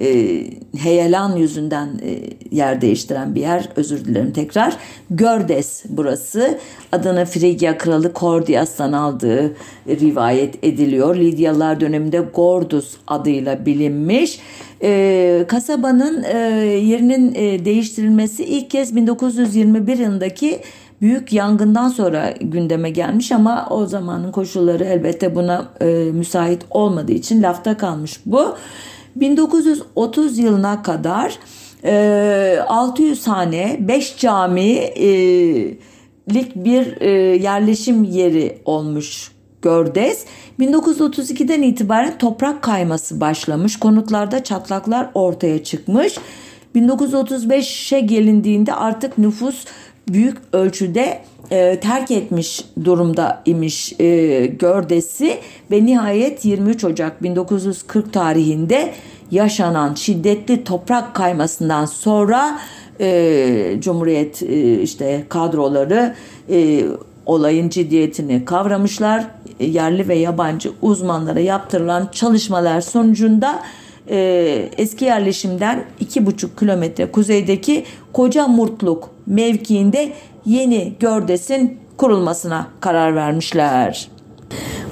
e, 0.00 0.40
heyelan 0.78 1.36
yüzünden 1.36 1.88
e, 2.02 2.20
yer 2.56 2.80
değiştiren 2.80 3.34
bir 3.34 3.40
yer. 3.40 3.68
Özür 3.76 4.04
dilerim 4.04 4.32
tekrar. 4.32 4.76
Gördes 5.10 5.84
burası. 5.88 6.58
Adını 6.92 7.24
Frigya 7.24 7.78
kralı 7.78 8.12
Kordias'tan 8.12 8.92
aldığı 8.92 9.56
rivayet 9.88 10.64
ediliyor. 10.64 11.16
Lidyalılar 11.16 11.80
döneminde 11.80 12.18
Gordus 12.34 12.96
adıyla 13.06 13.66
bilinmiş. 13.66 14.40
E, 14.82 15.44
kasabanın 15.48 16.22
e, 16.22 16.38
yerinin 16.84 17.34
e, 17.34 17.64
değiştirilmesi 17.64 18.44
ilk 18.44 18.70
kez 18.70 18.96
1921 18.96 19.98
yılındaki 19.98 20.60
büyük 21.00 21.32
yangından 21.32 21.88
sonra 21.88 22.34
gündeme 22.40 22.90
gelmiş 22.90 23.32
ama 23.32 23.66
o 23.70 23.86
zamanın 23.86 24.32
koşulları 24.32 24.84
elbette 24.84 25.34
buna 25.34 25.68
e, 25.80 25.86
müsait 26.12 26.62
olmadığı 26.70 27.12
için 27.12 27.42
lafta 27.42 27.76
kalmış 27.76 28.20
bu. 28.26 28.54
1930 29.16 30.38
yılına 30.38 30.82
kadar 30.82 31.38
e, 31.84 32.58
600 32.68 33.26
hane 33.26 33.76
5 33.80 34.16
cami 34.16 34.70
e, 34.70 35.08
lik 36.34 36.56
bir 36.56 37.00
e, 37.00 37.10
yerleşim 37.36 38.04
yeri 38.04 38.58
olmuş 38.64 39.32
Gördes. 39.62 40.24
1932'den 40.60 41.62
itibaren 41.62 42.18
toprak 42.18 42.62
kayması 42.62 43.20
başlamış. 43.20 43.76
Konutlarda 43.78 44.44
çatlaklar 44.44 45.10
ortaya 45.14 45.64
çıkmış. 45.64 46.14
1935'e 46.76 48.00
gelindiğinde 48.00 48.74
artık 48.74 49.18
nüfus 49.18 49.64
büyük 50.08 50.38
ölçüde 50.52 51.22
e, 51.50 51.80
terk 51.80 52.10
etmiş 52.10 52.64
durumda 52.84 53.42
imiş 53.44 54.00
e, 54.00 54.46
Gördes'i 54.46 55.38
ve 55.70 55.86
nihayet 55.86 56.44
23 56.44 56.84
Ocak 56.84 57.22
1940 57.22 58.12
tarihinde 58.12 58.94
yaşanan 59.30 59.94
şiddetli 59.94 60.64
toprak 60.64 61.14
kaymasından 61.14 61.84
sonra 61.84 62.58
e, 63.00 63.76
Cumhuriyet 63.78 64.42
e, 64.42 64.82
işte 64.82 65.24
kadroları 65.28 66.14
e, 66.50 66.84
olayın 67.26 67.68
ciddiyetini 67.68 68.44
kavramışlar. 68.44 69.24
E, 69.60 69.66
yerli 69.66 70.08
ve 70.08 70.14
yabancı 70.14 70.72
uzmanlara 70.82 71.40
yaptırılan 71.40 72.08
çalışmalar 72.12 72.80
sonucunda 72.80 73.62
e, 74.10 74.18
eski 74.78 75.04
yerleşimden 75.04 75.84
iki 76.00 76.26
buçuk 76.26 76.58
kilometre 76.58 77.10
kuzeydeki 77.10 77.84
Koca 78.12 78.48
Murtluk 78.48 79.17
mevkiinde 79.28 80.12
yeni 80.46 80.92
gördesin 81.00 81.78
kurulmasına 81.96 82.66
karar 82.80 83.14
vermişler. 83.14 84.08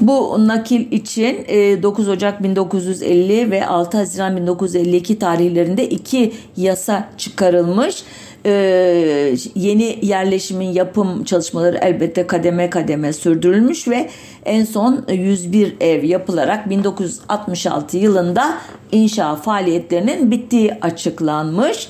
Bu 0.01 0.49
nakil 0.49 0.93
için 0.93 1.47
9 1.83 2.09
e, 2.09 2.11
Ocak 2.11 2.43
1950 2.43 3.51
ve 3.51 3.67
6 3.67 3.99
Haziran 3.99 4.37
1952 4.37 5.19
tarihlerinde 5.19 5.89
iki 5.89 6.33
yasa 6.57 7.09
çıkarılmış. 7.19 8.05
Ee, 8.49 9.35
yeni 9.55 9.99
yerleşimin 10.03 10.73
yapım 10.73 11.25
çalışmaları 11.25 11.79
elbette 11.83 12.27
kademe 12.27 12.71
kademe 12.71 13.13
sürdürülmüş 13.13 13.89
ve 13.89 14.11
en 14.45 14.65
son 14.65 15.05
101 15.09 15.75
ev 15.81 16.05
yapılarak 16.05 16.71
1966 16.71 17.97
yılında 17.97 18.59
inşa 18.93 19.37
faaliyetlerinin 19.37 20.31
bittiği 20.31 20.75
açıklanmış. 20.81 21.89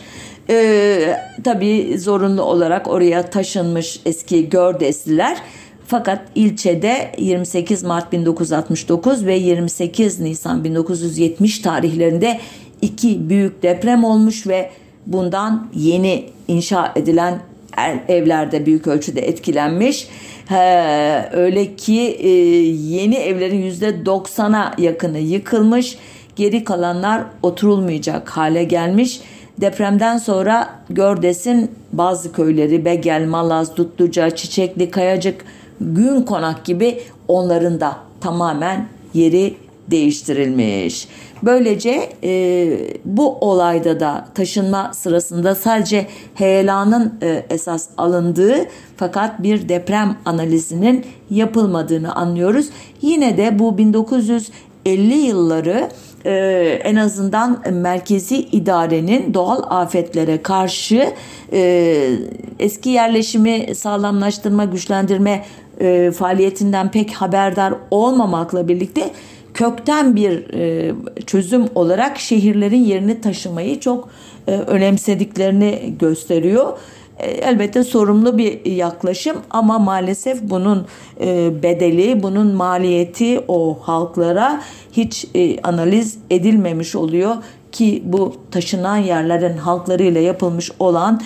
Ee, 0.50 1.16
tabii 1.44 1.98
zorunlu 1.98 2.42
olarak 2.42 2.88
oraya 2.88 3.30
taşınmış 3.30 4.00
eski 4.06 4.48
Gördesliler 4.48 5.38
fakat 5.86 6.20
ilçede 6.34 7.12
28 7.18 7.82
Mart 7.82 8.12
1969 8.12 9.26
ve 9.26 9.34
28 9.34 10.20
Nisan 10.20 10.64
1970 10.64 11.58
tarihlerinde 11.58 12.40
iki 12.82 13.28
büyük 13.28 13.62
deprem 13.62 14.04
olmuş 14.04 14.46
ve 14.46 14.70
bundan 15.06 15.68
yeni 15.74 16.24
inşa 16.48 16.92
edilen 16.96 17.40
er, 17.76 17.98
evlerde 18.08 18.66
büyük 18.66 18.86
ölçüde 18.86 19.20
etkilenmiş. 19.20 20.08
He, 20.46 21.28
öyle 21.32 21.76
ki 21.76 22.00
e, 22.00 22.28
yeni 22.68 23.14
evlerin 23.14 23.62
yüzde 23.62 23.88
90'a 23.88 24.74
yakını 24.78 25.18
yıkılmış. 25.18 25.98
Geri 26.36 26.64
kalanlar 26.64 27.22
oturulmayacak 27.42 28.28
hale 28.28 28.64
gelmiş. 28.64 29.20
Depremden 29.60 30.18
sonra 30.18 30.68
Gördes'in 30.90 31.70
bazı 31.92 32.32
köyleri 32.32 32.84
Begel, 32.84 33.26
Malaz, 33.26 33.76
Dutluca, 33.76 34.30
Çiçekli, 34.30 34.90
Kayacık, 34.90 35.44
Gün 35.80 36.22
Konak 36.22 36.64
gibi 36.64 37.00
onların 37.28 37.80
da 37.80 37.96
tamamen 38.20 38.88
yeri 39.14 39.56
değiştirilmiş. 39.90 41.08
Böylece 41.42 42.08
e, 42.24 42.78
bu 43.04 43.34
olayda 43.34 44.00
da 44.00 44.28
taşınma 44.34 44.92
sırasında 44.94 45.54
sadece 45.54 46.06
heyelanın 46.34 47.14
e, 47.22 47.46
esas 47.50 47.88
alındığı 47.98 48.56
fakat 48.96 49.42
bir 49.42 49.68
deprem 49.68 50.16
analizinin 50.24 51.06
yapılmadığını 51.30 52.14
anlıyoruz. 52.14 52.68
Yine 53.02 53.36
de 53.36 53.58
bu 53.58 53.78
1950 53.78 55.14
yılları 55.14 55.88
e, 56.26 56.80
en 56.84 56.96
azından 56.96 57.62
merkezi 57.72 58.36
idarenin 58.36 59.34
doğal 59.34 59.62
afetlere 59.80 60.42
karşı 60.42 61.12
e, 61.52 62.10
eski 62.58 62.90
yerleşimi 62.90 63.74
sağlamlaştırma, 63.74 64.64
güçlendirme 64.64 65.44
e, 65.80 66.10
faaliyetinden 66.10 66.90
pek 66.90 67.12
haberdar 67.12 67.74
olmamakla 67.90 68.68
birlikte 68.68 69.10
kökten 69.54 70.16
bir 70.16 70.54
e, 70.54 70.92
çözüm 71.26 71.64
olarak 71.74 72.18
şehirlerin 72.18 72.84
yerini 72.84 73.20
taşımayı 73.20 73.80
çok 73.80 74.08
e, 74.46 74.52
önemsediklerini 74.52 75.94
gösteriyor. 75.98 76.78
E, 77.18 77.30
elbette 77.30 77.84
sorumlu 77.84 78.38
bir 78.38 78.66
yaklaşım 78.66 79.36
ama 79.50 79.78
maalesef 79.78 80.42
bunun 80.42 80.86
e, 81.20 81.62
bedeli, 81.62 82.22
bunun 82.22 82.54
maliyeti 82.54 83.40
o 83.48 83.78
halklara 83.82 84.62
hiç 84.92 85.26
e, 85.34 85.60
analiz 85.60 86.18
edilmemiş 86.30 86.94
oluyor 86.94 87.34
ki 87.72 88.02
bu 88.06 88.34
taşınan 88.50 88.96
yerlerin 88.96 89.56
halklarıyla 89.56 90.20
yapılmış 90.20 90.70
olan 90.78 91.20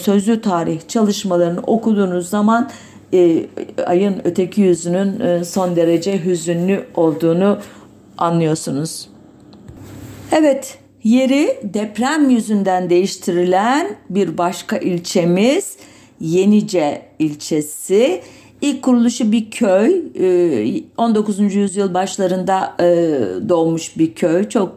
sözlü 0.00 0.40
tarih 0.40 0.88
çalışmalarını 0.88 1.60
okuduğunuz 1.60 2.28
zaman 2.28 2.70
ayın 3.86 4.20
öteki 4.24 4.60
yüzünün 4.60 5.42
son 5.42 5.76
derece 5.76 6.24
hüzünlü 6.24 6.84
olduğunu 6.94 7.58
anlıyorsunuz. 8.18 9.08
Evet, 10.32 10.78
Yeri 11.08 11.58
deprem 11.62 12.30
yüzünden 12.30 12.90
değiştirilen 12.90 13.96
bir 14.10 14.38
başka 14.38 14.76
ilçemiz 14.76 15.76
Yenice 16.20 17.02
ilçesi. 17.18 18.20
İlk 18.60 18.82
kuruluşu 18.82 19.32
bir 19.32 19.50
köy. 19.50 20.02
19. 20.96 21.40
E, 21.40 21.42
yüzyıl 21.42 21.94
başlarında 21.94 22.76
e, 22.80 22.84
doğmuş 23.48 23.98
bir 23.98 24.14
köy. 24.14 24.48
Çok 24.48 24.76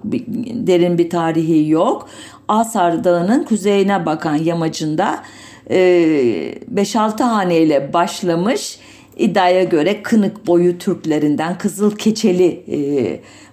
derin 0.68 0.98
bir 0.98 1.10
tarihi 1.10 1.70
yok. 1.70 2.10
Asar 2.48 3.04
Dağı'nın 3.04 3.44
kuzeyine 3.44 4.06
bakan 4.06 4.36
yamacında 4.36 5.24
5-6 5.70 7.22
e, 7.22 7.24
haneyle 7.24 7.94
başlamış. 7.94 8.80
İddiaya 9.18 9.64
göre 9.64 10.04
Kınık 10.04 10.48
boyu 10.48 10.78
Türklerinden, 10.78 11.58
Kızıl 11.58 11.96
Keçeli 11.96 12.64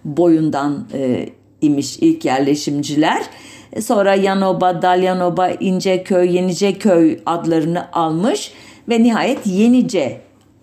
boyundan 0.05 0.87
imiş 1.61 1.99
ilk 2.01 2.25
yerleşimciler. 2.25 3.23
E, 3.73 3.83
sonra 3.83 4.15
Yanoba, 4.15 4.83
Dalyanoba, 4.83 5.49
İnceköy, 5.49 6.37
Yeniceköy 6.37 7.19
adlarını 7.27 7.93
almış 7.93 8.53
ve 8.89 9.03
nihayet 9.03 9.47
Yenice 9.47 10.21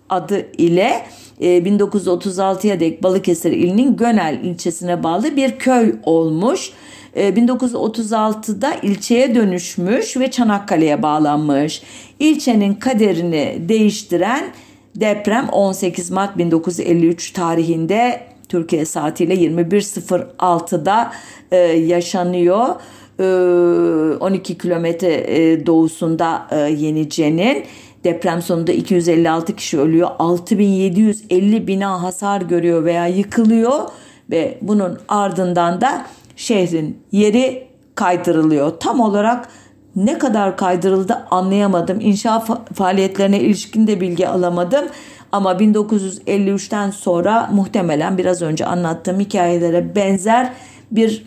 adı 0.08 0.46
ile 0.58 1.06
1936'ya 1.40 2.74
e, 2.74 2.80
dek 2.80 3.02
Balıkesir 3.02 3.52
ilinin 3.52 3.96
Gönel 3.96 4.40
ilçesine 4.44 5.02
bağlı 5.02 5.36
bir 5.36 5.58
köy 5.58 5.94
olmuş. 6.02 6.70
1936'da 7.16 8.72
e, 8.74 8.78
ilçeye 8.82 9.34
dönüşmüş 9.34 10.16
ve 10.16 10.30
Çanakkale'ye 10.30 11.02
bağlanmış. 11.02 11.82
İlçenin 12.18 12.74
kaderini 12.74 13.56
değiştiren 13.68 14.44
deprem 14.96 15.48
18 15.48 16.10
Mart 16.10 16.38
1953 16.38 17.30
tarihinde 17.30 18.20
Türkiye 18.48 18.84
saatiyle 18.84 19.34
21.06'da 19.34 21.12
e, 21.50 21.56
yaşanıyor. 21.66 22.66
E, 23.20 23.24
12 24.18 24.58
kilometre 24.58 25.12
e, 25.12 25.66
doğusunda 25.66 26.46
e, 26.50 26.56
Yenice'nin 26.56 27.64
deprem 28.04 28.42
sonunda 28.42 28.72
256 28.72 29.56
kişi 29.56 29.78
ölüyor. 29.78 30.08
6750 30.18 31.66
bina 31.66 32.02
hasar 32.02 32.40
görüyor 32.40 32.84
veya 32.84 33.06
yıkılıyor 33.06 33.80
ve 34.30 34.58
bunun 34.62 34.98
ardından 35.08 35.80
da 35.80 36.06
şehrin 36.36 36.98
yeri 37.12 37.66
kaydırılıyor. 37.94 38.70
Tam 38.80 39.00
olarak 39.00 39.48
ne 39.96 40.18
kadar 40.18 40.56
kaydırıldı 40.56 41.26
anlayamadım. 41.30 42.00
İnşa 42.00 42.44
faaliyetlerine 42.74 43.40
ilişkin 43.40 43.86
de 43.86 44.00
bilgi 44.00 44.28
alamadım. 44.28 44.84
Ama 45.36 45.52
1953'ten 45.52 46.90
sonra 46.90 47.48
muhtemelen 47.52 48.18
biraz 48.18 48.42
önce 48.42 48.66
anlattığım 48.66 49.20
hikayelere 49.20 49.96
benzer 49.96 50.52
bir 50.90 51.24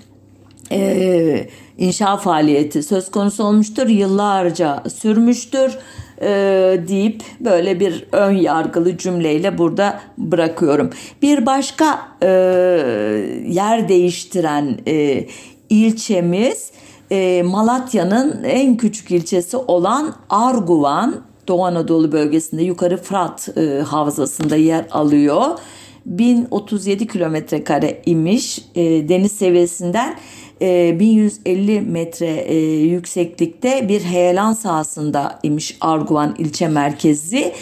e, 0.71 1.47
inşa 1.77 2.17
faaliyeti 2.17 2.83
söz 2.83 3.11
konusu 3.11 3.43
olmuştur. 3.43 3.87
Yıllarca 3.87 4.83
sürmüştür 4.95 5.77
e, 6.21 6.27
deyip 6.87 7.23
böyle 7.39 7.79
bir 7.79 8.05
ön 8.11 8.31
yargılı 8.31 8.97
cümleyle 8.97 9.57
burada 9.57 9.99
bırakıyorum. 10.17 10.89
Bir 11.21 11.45
başka 11.45 11.99
e, 12.23 12.27
yer 13.47 13.89
değiştiren 13.89 14.77
e, 14.87 15.25
ilçemiz 15.69 16.71
e, 17.11 17.43
Malatya'nın 17.43 18.43
en 18.43 18.77
küçük 18.77 19.11
ilçesi 19.11 19.57
olan 19.57 20.15
Arguvan. 20.29 21.28
Doğu 21.49 21.65
Anadolu 21.65 22.11
bölgesinde 22.11 22.63
yukarı 22.63 22.97
Fırat 22.97 23.49
e, 23.57 23.81
havzasında 23.81 24.55
yer 24.55 24.85
alıyor. 24.91 25.45
1037 26.05 27.07
kilometre 27.07 27.63
kare 27.63 28.01
imiş 28.05 28.59
e, 28.75 29.09
deniz 29.09 29.31
seviyesinden 29.31 30.15
1150 30.61 31.75
e, 31.75 31.81
metre 31.81 32.27
e, 32.27 32.57
yükseklikte 32.79 33.89
bir 33.89 34.01
heyelan 34.01 34.53
sahasında 34.53 35.39
imiş 35.43 35.77
Arguvan 35.81 36.35
ilçe 36.37 36.67
merkezi. 36.67 37.53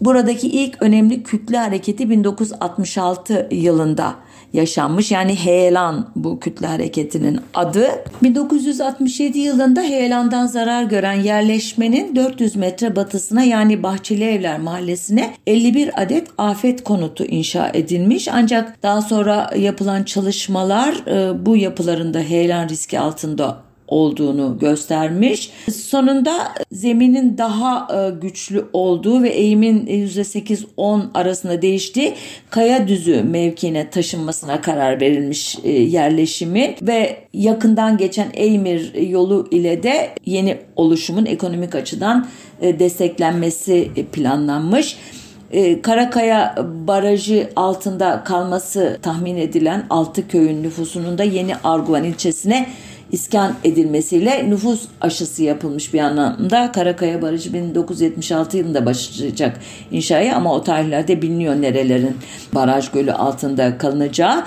Buradaki 0.00 0.48
ilk 0.48 0.82
önemli 0.82 1.22
kütle 1.22 1.56
hareketi 1.56 2.10
1966 2.10 3.48
yılında 3.50 4.14
yaşanmış. 4.56 5.12
Yani 5.12 5.34
heyelan 5.34 6.08
bu 6.16 6.40
kütle 6.40 6.66
hareketinin 6.66 7.40
adı. 7.54 7.88
1967 8.22 9.38
yılında 9.38 9.82
heyelandan 9.82 10.46
zarar 10.46 10.82
gören 10.82 11.20
yerleşmenin 11.20 12.16
400 12.16 12.56
metre 12.56 12.96
batısına 12.96 13.42
yani 13.42 13.82
Bahçeli 13.82 14.24
Evler 14.24 14.58
mahallesine 14.58 15.34
51 15.46 16.02
adet 16.02 16.28
afet 16.38 16.84
konutu 16.84 17.24
inşa 17.24 17.70
edilmiş. 17.74 18.28
Ancak 18.32 18.82
daha 18.82 19.02
sonra 19.02 19.50
yapılan 19.56 20.02
çalışmalar 20.02 20.94
e, 21.06 21.46
bu 21.46 21.56
yapılarında 21.56 22.18
heyelan 22.18 22.68
riski 22.68 23.00
altında 23.00 23.65
olduğunu 23.88 24.58
göstermiş. 24.58 25.50
Sonunda 25.74 26.54
zeminin 26.72 27.38
daha 27.38 27.88
e, 28.06 28.10
güçlü 28.10 28.64
olduğu 28.72 29.22
ve 29.22 29.28
eğimin 29.28 29.86
%8-10 29.86 31.02
arasında 31.14 31.62
değiştiği 31.62 32.14
kaya 32.50 32.88
düzü 32.88 33.22
mevkiine 33.22 33.90
taşınmasına 33.90 34.60
karar 34.60 35.00
verilmiş 35.00 35.58
e, 35.64 35.70
yerleşimi 35.70 36.74
ve 36.82 37.16
yakından 37.32 37.96
geçen 37.96 38.28
Eymir 38.34 38.94
yolu 38.94 39.48
ile 39.50 39.82
de 39.82 40.10
yeni 40.26 40.58
oluşumun 40.76 41.26
ekonomik 41.26 41.74
açıdan 41.74 42.26
e, 42.60 42.78
desteklenmesi 42.78 43.90
planlanmış. 44.12 44.96
Karakaya 45.82 46.54
Barajı 46.86 47.50
altında 47.56 48.24
kalması 48.24 48.98
tahmin 49.02 49.36
edilen 49.36 49.86
6 49.90 50.28
köyün 50.28 50.62
nüfusunun 50.62 51.18
da 51.18 51.24
yeni 51.24 51.56
Arguvan 51.56 52.04
ilçesine 52.04 52.66
iskan 53.12 53.54
edilmesiyle 53.64 54.50
nüfus 54.50 54.82
aşısı 55.00 55.42
yapılmış 55.42 55.94
bir 55.94 56.00
anlamda. 56.00 56.72
Karakaya 56.72 57.22
Barajı 57.22 57.52
1976 57.52 58.56
yılında 58.56 58.86
başlayacak 58.86 59.60
inşaya 59.90 60.36
ama 60.36 60.54
o 60.54 60.62
tarihlerde 60.62 61.22
biliniyor 61.22 61.54
nerelerin 61.62 62.16
baraj 62.54 62.90
gölü 62.90 63.12
altında 63.12 63.78
kalınacağı. 63.78 64.44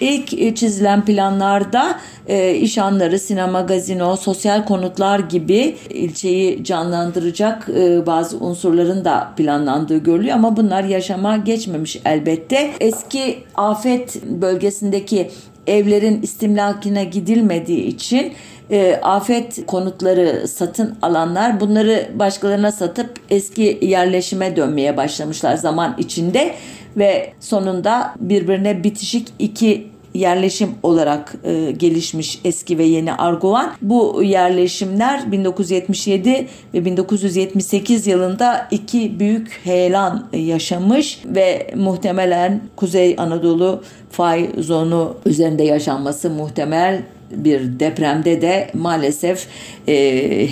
İlk 0.00 0.32
e, 0.32 0.54
çizilen 0.54 1.04
planlarda 1.04 1.98
e, 2.28 2.54
iş 2.54 2.78
anları, 2.78 3.18
sinema, 3.18 3.60
gazino, 3.60 4.16
sosyal 4.16 4.64
konutlar 4.64 5.18
gibi 5.18 5.76
ilçeyi 5.90 6.64
canlandıracak 6.64 7.68
e, 7.68 8.06
bazı 8.06 8.38
unsurların 8.38 9.04
da 9.04 9.32
planlandığı 9.36 9.98
görülüyor 9.98 10.36
ama 10.36 10.56
bunlar 10.56 10.84
yaşama 10.84 11.36
geçmemiş 11.36 12.00
elbette. 12.04 12.70
Eski 12.80 13.38
afet 13.54 14.22
bölgesindeki 14.24 15.30
evlerin 15.66 16.22
istimlakine 16.22 17.04
gidilmediği 17.04 17.86
için 17.86 18.32
e, 18.70 18.94
afet 19.02 19.66
konutları 19.66 20.48
satın 20.48 20.98
alanlar 21.02 21.60
bunları 21.60 22.08
başkalarına 22.14 22.72
satıp 22.72 23.20
eski 23.30 23.78
yerleşime 23.82 24.56
dönmeye 24.56 24.96
başlamışlar 24.96 25.56
zaman 25.56 25.94
içinde 25.98 26.54
ve 26.96 27.32
sonunda 27.40 28.14
birbirine 28.20 28.84
bitişik 28.84 29.28
iki 29.38 29.91
yerleşim 30.14 30.70
olarak 30.82 31.34
e, 31.44 31.70
gelişmiş 31.70 32.40
eski 32.44 32.78
ve 32.78 32.84
yeni 32.84 33.14
Arguvan. 33.14 33.72
Bu 33.82 34.22
yerleşimler 34.22 35.32
1977 35.32 36.48
ve 36.74 36.84
1978 36.84 38.06
yılında 38.06 38.68
iki 38.70 39.20
büyük 39.20 39.60
heyelan 39.64 40.28
yaşamış 40.32 41.20
ve 41.24 41.74
muhtemelen 41.76 42.60
Kuzey 42.76 43.14
Anadolu 43.18 43.82
fay 44.10 44.50
zonu 44.58 45.16
üzerinde 45.26 45.62
yaşanması 45.62 46.30
muhtemel 46.30 47.02
bir 47.30 47.80
depremde 47.80 48.42
de 48.42 48.70
maalesef 48.74 49.46
e, 49.88 49.94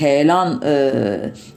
heyelan 0.01 0.63
e, 0.65 0.93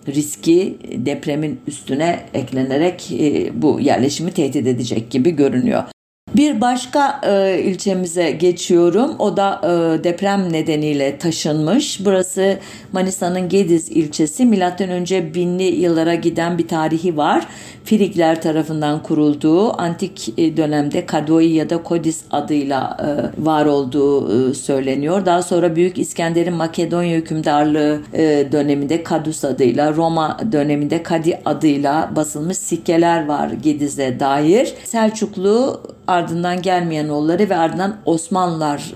riski 0.07 0.77
depremin 0.95 1.59
üstüne 1.67 2.19
eklenerek 2.33 3.11
e, 3.11 3.51
bu 3.61 3.79
yerleşimi 3.79 4.31
tehdit 4.31 4.67
edecek 4.67 5.11
gibi 5.11 5.31
görünüyor. 5.31 5.92
Bir 6.35 6.61
başka 6.61 7.21
e, 7.23 7.61
ilçemize 7.63 8.31
geçiyorum. 8.31 9.15
O 9.19 9.37
da 9.37 9.61
e, 9.63 10.03
deprem 10.03 10.53
nedeniyle 10.53 11.17
taşınmış. 11.17 12.05
Burası 12.05 12.57
Manisa'nın 12.91 13.49
Gediz 13.49 13.89
ilçesi. 13.89 14.45
Milattan 14.45 14.89
önce 14.89 15.33
binli 15.33 15.63
yıllara 15.63 16.15
giden 16.15 16.57
bir 16.57 16.67
tarihi 16.67 17.17
var. 17.17 17.47
Frikler 17.85 18.41
tarafından 18.41 19.03
kurulduğu, 19.03 19.81
antik 19.81 20.39
e, 20.39 20.57
dönemde 20.57 21.05
Kadoi 21.05 21.47
ya 21.47 21.69
da 21.69 21.83
Kodis 21.83 22.21
adıyla 22.31 22.97
e, 22.99 23.43
var 23.45 23.65
olduğu 23.65 24.49
e, 24.49 24.53
söyleniyor. 24.53 25.25
Daha 25.25 25.41
sonra 25.41 25.75
Büyük 25.75 25.97
İskender'in 25.97 26.53
Makedonya 26.53 27.17
hükümdarlığı 27.17 27.99
e, 28.13 28.47
döneminde 28.51 29.03
Kadus 29.03 29.45
adıyla, 29.45 29.93
Roma 29.93 30.39
döneminde 30.51 31.03
Kadi 31.03 31.39
adıyla 31.45 32.11
basılmış 32.15 32.57
sikkeler 32.57 33.25
var 33.25 33.49
Gediz'e 33.49 34.19
dair. 34.19 34.73
Selçuklu 34.83 35.81
ardından 36.07 36.61
gelmeyen 36.61 37.09
oğulları 37.09 37.49
ve 37.49 37.55
ardından 37.55 37.95
Osmanlılar 38.05 38.93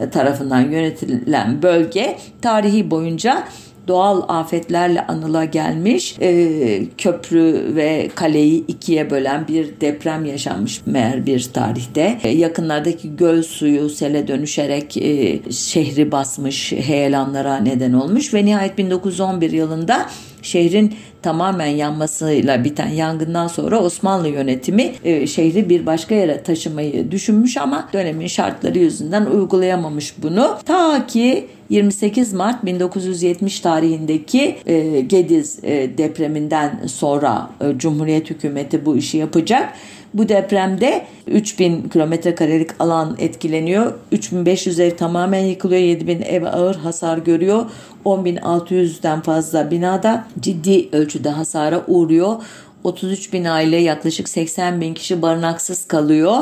e, 0.00 0.10
tarafından 0.10 0.60
yönetilen 0.60 1.62
bölge 1.62 2.18
tarihi 2.42 2.90
boyunca 2.90 3.44
doğal 3.88 4.22
afetlerle 4.28 5.06
anıla 5.06 5.44
gelmiş 5.44 6.16
e, 6.20 6.82
köprü 6.98 7.72
ve 7.74 8.10
kaleyi 8.14 8.66
ikiye 8.66 9.10
bölen 9.10 9.48
bir 9.48 9.80
deprem 9.80 10.24
yaşanmış 10.24 10.80
meğer 10.86 11.26
bir 11.26 11.50
tarihte. 11.54 12.18
E, 12.22 12.28
yakınlardaki 12.28 13.16
göl 13.16 13.42
suyu 13.42 13.88
sele 13.88 14.28
dönüşerek 14.28 14.96
e, 14.96 15.40
şehri 15.52 16.12
basmış 16.12 16.72
heyelanlara 16.72 17.56
neden 17.56 17.92
olmuş 17.92 18.34
ve 18.34 18.44
nihayet 18.44 18.78
1911 18.78 19.52
yılında 19.52 20.06
şehrin 20.42 20.94
tamamen 21.22 21.66
yanmasıyla 21.66 22.64
biten 22.64 22.88
yangından 22.88 23.46
sonra 23.46 23.80
Osmanlı 23.80 24.28
yönetimi 24.28 24.92
e, 25.04 25.26
şehri 25.26 25.68
bir 25.68 25.86
başka 25.86 26.14
yere 26.14 26.42
taşımayı 26.42 27.10
düşünmüş 27.10 27.56
ama 27.56 27.88
dönemin 27.92 28.26
şartları 28.26 28.78
yüzünden 28.78 29.26
uygulayamamış 29.26 30.14
bunu. 30.22 30.58
Ta 30.66 31.06
ki 31.06 31.46
28 31.68 32.32
Mart 32.32 32.64
1970 32.64 33.60
tarihindeki 33.60 34.56
e, 34.66 35.00
Gediz 35.00 35.58
e, 35.62 35.98
depreminden 35.98 36.80
sonra 36.86 37.50
e, 37.60 37.78
Cumhuriyet 37.78 38.30
hükümeti 38.30 38.86
bu 38.86 38.96
işi 38.96 39.18
yapacak. 39.18 39.72
Bu 40.14 40.28
depremde 40.28 41.06
3000 41.26 41.88
kilometre 41.88 42.34
karelik 42.34 42.70
alan 42.78 43.16
etkileniyor. 43.18 43.92
3500 44.12 44.80
ev 44.80 44.96
tamamen 44.96 45.44
yıkılıyor. 45.44 45.80
7000 45.80 46.22
ev 46.22 46.44
ağır 46.44 46.74
hasar 46.74 47.18
görüyor. 47.18 47.64
10.600'den 48.04 49.20
fazla 49.20 49.70
binada 49.70 50.24
ciddi 50.40 50.88
ölçüde 50.92 51.30
hasara 51.30 51.82
uğruyor. 51.86 52.36
33 52.84 53.32
bin 53.32 53.44
aile 53.44 53.76
yaklaşık 53.76 54.28
80 54.28 54.80
bin 54.80 54.94
kişi 54.94 55.22
barınaksız 55.22 55.84
kalıyor 55.88 56.36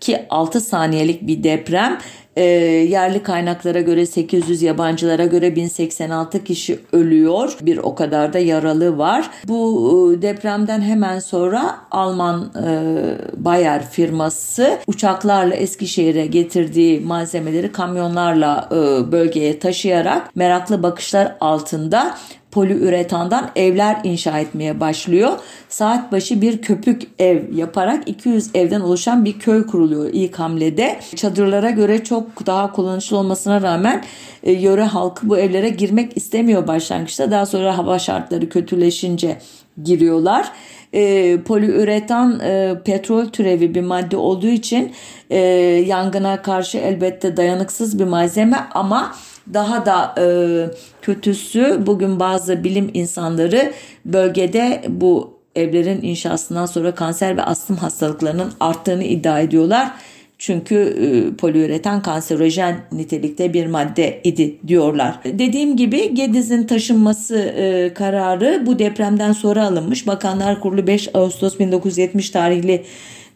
ki 0.00 0.26
6 0.30 0.60
saniyelik 0.60 1.26
bir 1.26 1.42
deprem 1.42 1.98
e, 2.36 2.42
yerli 2.42 3.22
kaynaklara 3.22 3.80
göre 3.80 4.06
800 4.06 4.62
yabancılara 4.62 5.26
göre 5.26 5.56
1086 5.56 6.44
kişi 6.44 6.78
ölüyor. 6.92 7.56
Bir 7.62 7.78
o 7.78 7.94
kadar 7.94 8.32
da 8.32 8.38
yaralı 8.38 8.98
var. 8.98 9.30
Bu 9.48 10.14
e, 10.18 10.22
depremden 10.22 10.80
hemen 10.80 11.18
sonra 11.18 11.76
Alman 11.90 12.52
e, 12.66 13.44
Bayer 13.44 13.90
firması 13.90 14.78
uçaklarla 14.86 15.54
Eskişehir'e 15.54 16.26
getirdiği 16.26 17.00
malzemeleri 17.00 17.72
kamyonlarla 17.72 18.68
e, 18.72 19.12
bölgeye 19.12 19.58
taşıyarak 19.58 20.36
meraklı 20.36 20.82
bakışlar 20.82 21.36
altında 21.40 22.14
poliüretandan 22.52 23.50
evler 23.56 24.00
inşa 24.04 24.38
etmeye 24.38 24.80
başlıyor. 24.80 25.32
Saat 25.68 26.12
başı 26.12 26.40
bir 26.40 26.62
köpük 26.62 27.02
ev 27.18 27.54
yaparak 27.54 28.08
200 28.08 28.50
evden 28.54 28.80
oluşan 28.80 29.24
bir 29.24 29.38
köy 29.38 29.66
kuruluyor 29.66 30.10
ilk 30.12 30.38
hamlede. 30.38 31.00
Çadırlara 31.16 31.70
göre 31.70 32.04
çok 32.04 32.46
daha 32.46 32.72
kullanışlı 32.72 33.16
olmasına 33.16 33.62
rağmen 33.62 34.04
e, 34.42 34.52
yöre 34.52 34.84
halkı 34.84 35.28
bu 35.28 35.38
evlere 35.38 35.68
girmek 35.68 36.16
istemiyor 36.16 36.66
başlangıçta. 36.66 37.30
Daha 37.30 37.46
sonra 37.46 37.78
hava 37.78 37.98
şartları 37.98 38.48
kötüleşince 38.48 39.38
giriyorlar. 39.84 40.52
E, 40.92 41.38
poliüretan 41.42 42.40
e, 42.40 42.74
petrol 42.84 43.26
türevi 43.26 43.74
bir 43.74 43.80
madde 43.80 44.16
olduğu 44.16 44.48
için 44.48 44.92
e, 45.30 45.38
yangına 45.86 46.42
karşı 46.42 46.78
elbette 46.78 47.36
dayanıksız 47.36 47.98
bir 47.98 48.04
malzeme 48.04 48.56
ama 48.74 49.12
daha 49.54 49.86
da 49.86 50.14
e, 50.18 50.26
kötüsü 51.02 51.82
bugün 51.86 52.20
bazı 52.20 52.64
bilim 52.64 52.90
insanları 52.94 53.72
bölgede 54.04 54.82
bu 54.88 55.38
evlerin 55.56 56.02
inşasından 56.02 56.66
sonra 56.66 56.94
kanser 56.94 57.36
ve 57.36 57.42
astım 57.42 57.76
hastalıklarının 57.76 58.52
arttığını 58.60 59.04
iddia 59.04 59.40
ediyorlar. 59.40 59.90
Çünkü 60.38 60.76
e, 60.76 61.36
poliüretan 61.36 62.02
kanserojen 62.02 62.80
nitelikte 62.92 63.52
bir 63.52 63.66
madde 63.66 64.20
idi 64.24 64.58
diyorlar. 64.66 65.18
Dediğim 65.24 65.76
gibi 65.76 66.14
Gediz'in 66.14 66.66
taşınması 66.66 67.38
e, 67.38 67.94
kararı 67.94 68.62
bu 68.66 68.78
depremden 68.78 69.32
sonra 69.32 69.66
alınmış. 69.66 70.06
Bakanlar 70.06 70.60
Kurulu 70.60 70.86
5 70.86 71.08
Ağustos 71.14 71.58
1970 71.58 72.30
tarihli 72.30 72.84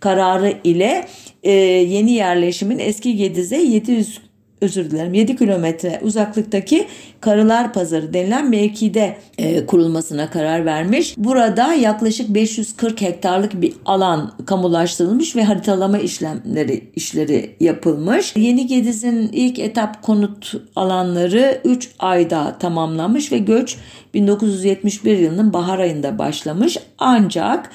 kararı 0.00 0.54
ile 0.64 1.06
e, 1.42 1.52
yeni 1.52 2.12
yerleşimin 2.12 2.78
eski 2.78 3.16
Gediz'e 3.16 3.56
700 3.56 4.25
özür 4.60 4.90
dilerim 4.90 5.14
7 5.14 5.36
kilometre 5.36 6.00
uzaklıktaki 6.02 6.86
Karılar 7.20 7.72
Pazarı 7.72 8.14
denilen 8.14 8.50
mevkide 8.50 9.16
e, 9.38 9.66
kurulmasına 9.66 10.30
karar 10.30 10.64
vermiş. 10.64 11.14
Burada 11.18 11.74
yaklaşık 11.74 12.28
540 12.28 13.00
hektarlık 13.00 13.60
bir 13.62 13.72
alan 13.84 14.32
kamulaştırılmış 14.46 15.36
ve 15.36 15.44
haritalama 15.44 15.98
işlemleri 15.98 16.90
işleri 16.96 17.56
yapılmış. 17.60 18.36
Yeni 18.36 18.66
Gediz'in 18.66 19.28
ilk 19.32 19.58
etap 19.58 20.02
konut 20.02 20.54
alanları 20.76 21.60
3 21.64 21.90
ayda 21.98 22.58
tamamlanmış 22.58 23.32
ve 23.32 23.38
göç 23.38 23.76
1971 24.14 25.18
yılının 25.18 25.52
bahar 25.52 25.78
ayında 25.78 26.18
başlamış. 26.18 26.78
Ancak 26.98 27.70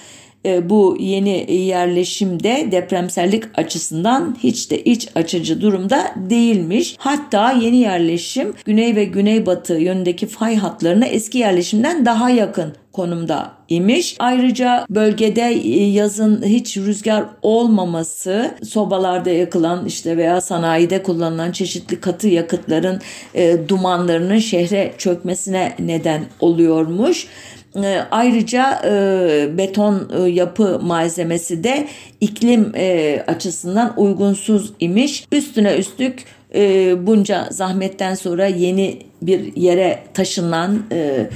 bu 0.45 0.97
yeni 0.99 1.53
yerleşimde 1.53 2.67
depremsellik 2.71 3.43
açısından 3.55 4.37
hiç 4.43 4.71
de 4.71 4.83
iç 4.83 5.07
açıcı 5.15 5.61
durumda 5.61 6.13
değilmiş. 6.15 6.95
Hatta 6.97 7.51
yeni 7.51 7.77
yerleşim 7.77 8.53
güney 8.65 8.95
ve 8.95 9.05
güneybatı 9.05 9.73
yönündeki 9.73 10.27
fay 10.27 10.55
hatlarına 10.55 11.05
eski 11.05 11.37
yerleşimden 11.37 12.05
daha 12.05 12.29
yakın 12.29 12.73
konumda 12.93 13.51
imiş. 13.69 14.15
Ayrıca 14.19 14.85
bölgede 14.89 15.41
e, 15.41 15.83
yazın 15.83 16.43
hiç 16.45 16.77
rüzgar 16.77 17.23
olmaması, 17.41 18.51
sobalarda 18.63 19.29
yakılan 19.29 19.85
işte 19.85 20.17
veya 20.17 20.41
sanayide 20.41 21.03
kullanılan 21.03 21.51
çeşitli 21.51 21.99
katı 21.99 22.27
yakıtların 22.27 23.01
e, 23.35 23.69
dumanlarının 23.69 24.39
şehre 24.39 24.93
çökmesine 24.97 25.75
neden 25.79 26.23
oluyormuş. 26.39 27.27
E, 27.75 28.01
ayrıca 28.11 28.81
e, 28.85 29.57
beton 29.57 30.11
e, 30.17 30.29
yapı 30.29 30.79
malzemesi 30.83 31.63
de 31.63 31.87
iklim 32.21 32.71
e, 32.75 33.23
açısından 33.27 33.93
uygunsuz 33.97 34.73
imiş. 34.79 35.27
Üstüne 35.31 35.77
üstlük 35.77 36.25
e, 36.55 36.93
bunca 37.07 37.47
zahmetten 37.51 38.15
sonra 38.15 38.45
yeni 38.45 38.97
bir 39.21 39.55
yere 39.55 39.99
taşınan 40.13 40.83
e, 40.91 41.29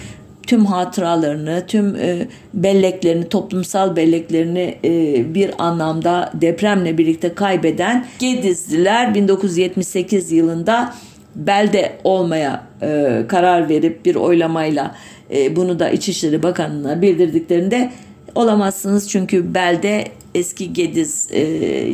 tüm 0.48 0.66
hatıralarını, 0.66 1.64
tüm 1.68 1.96
e, 1.96 2.28
belleklerini, 2.54 3.30
toplumsal 3.30 3.96
belleklerini 3.96 4.78
e, 4.86 5.34
bir 5.34 5.52
anlamda 5.58 6.32
depremle 6.34 6.98
birlikte 6.98 7.34
kaybeden 7.34 8.06
Gedizliler 8.20 9.14
1978 9.14 10.32
yılında 10.32 10.94
belde 11.36 11.92
olmaya 12.04 12.64
e, 12.82 13.22
karar 13.28 13.70
verip 13.70 14.06
bir 14.06 14.16
oylamayla 14.16 14.96
e, 15.34 15.56
bunu 15.56 15.80
da 15.80 15.90
İçişleri 15.90 16.44
Bakanlığı'na 16.44 17.02
bildirdiklerinde 17.02 17.92
olamazsınız 18.36 19.10
çünkü 19.10 19.54
belde 19.54 20.08
eski 20.36 20.74
Gediz 20.74 21.28
e, 21.32 21.40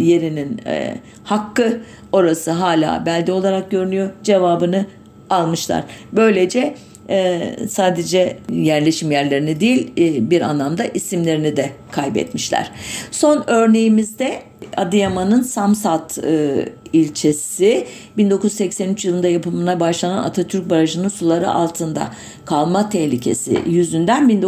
yerinin 0.04 0.60
e, 0.66 0.98
hakkı 1.24 1.82
orası 2.12 2.52
hala 2.52 3.06
belde 3.06 3.32
olarak 3.32 3.72
görünüyor 3.72 4.10
cevabını 4.24 4.86
almışlar. 5.30 5.84
Böylece 6.14 6.76
e, 7.12 7.56
sadece 7.70 8.38
yerleşim 8.54 9.12
yerlerini 9.12 9.60
değil 9.60 9.92
e, 9.98 10.30
bir 10.30 10.42
anlamda 10.42 10.86
isimlerini 10.86 11.58
de 11.58 11.70
kaybetmişler. 11.92 12.72
Son 13.12 13.44
örneğimizde 13.48 14.40
Adıyaman'ın 14.78 15.42
Samsat 15.42 16.18
e, 16.24 16.66
ilçesi 16.94 17.88
1983 18.18 19.06
yılında 19.06 19.28
yapımına 19.28 19.80
başlanan 19.80 20.24
Atatürk 20.24 20.70
Barajı'nın 20.70 21.10
suları 21.10 21.50
altında 21.52 22.12
kalma 22.46 22.90
tehlikesi 22.90 23.60
yüzünden 23.68 24.42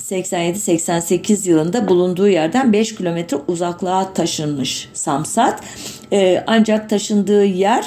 1987-88 0.00 1.48
yılında 1.48 1.88
bulunduğu 1.88 2.28
yerden 2.28 2.72
5 2.72 2.94
kilometre 2.94 3.36
uzaklığa 3.48 4.12
taşınmış 4.12 4.88
Samsat. 4.92 5.60
E, 6.12 6.44
ancak 6.46 6.90
taşındığı 6.90 7.44
yer 7.44 7.84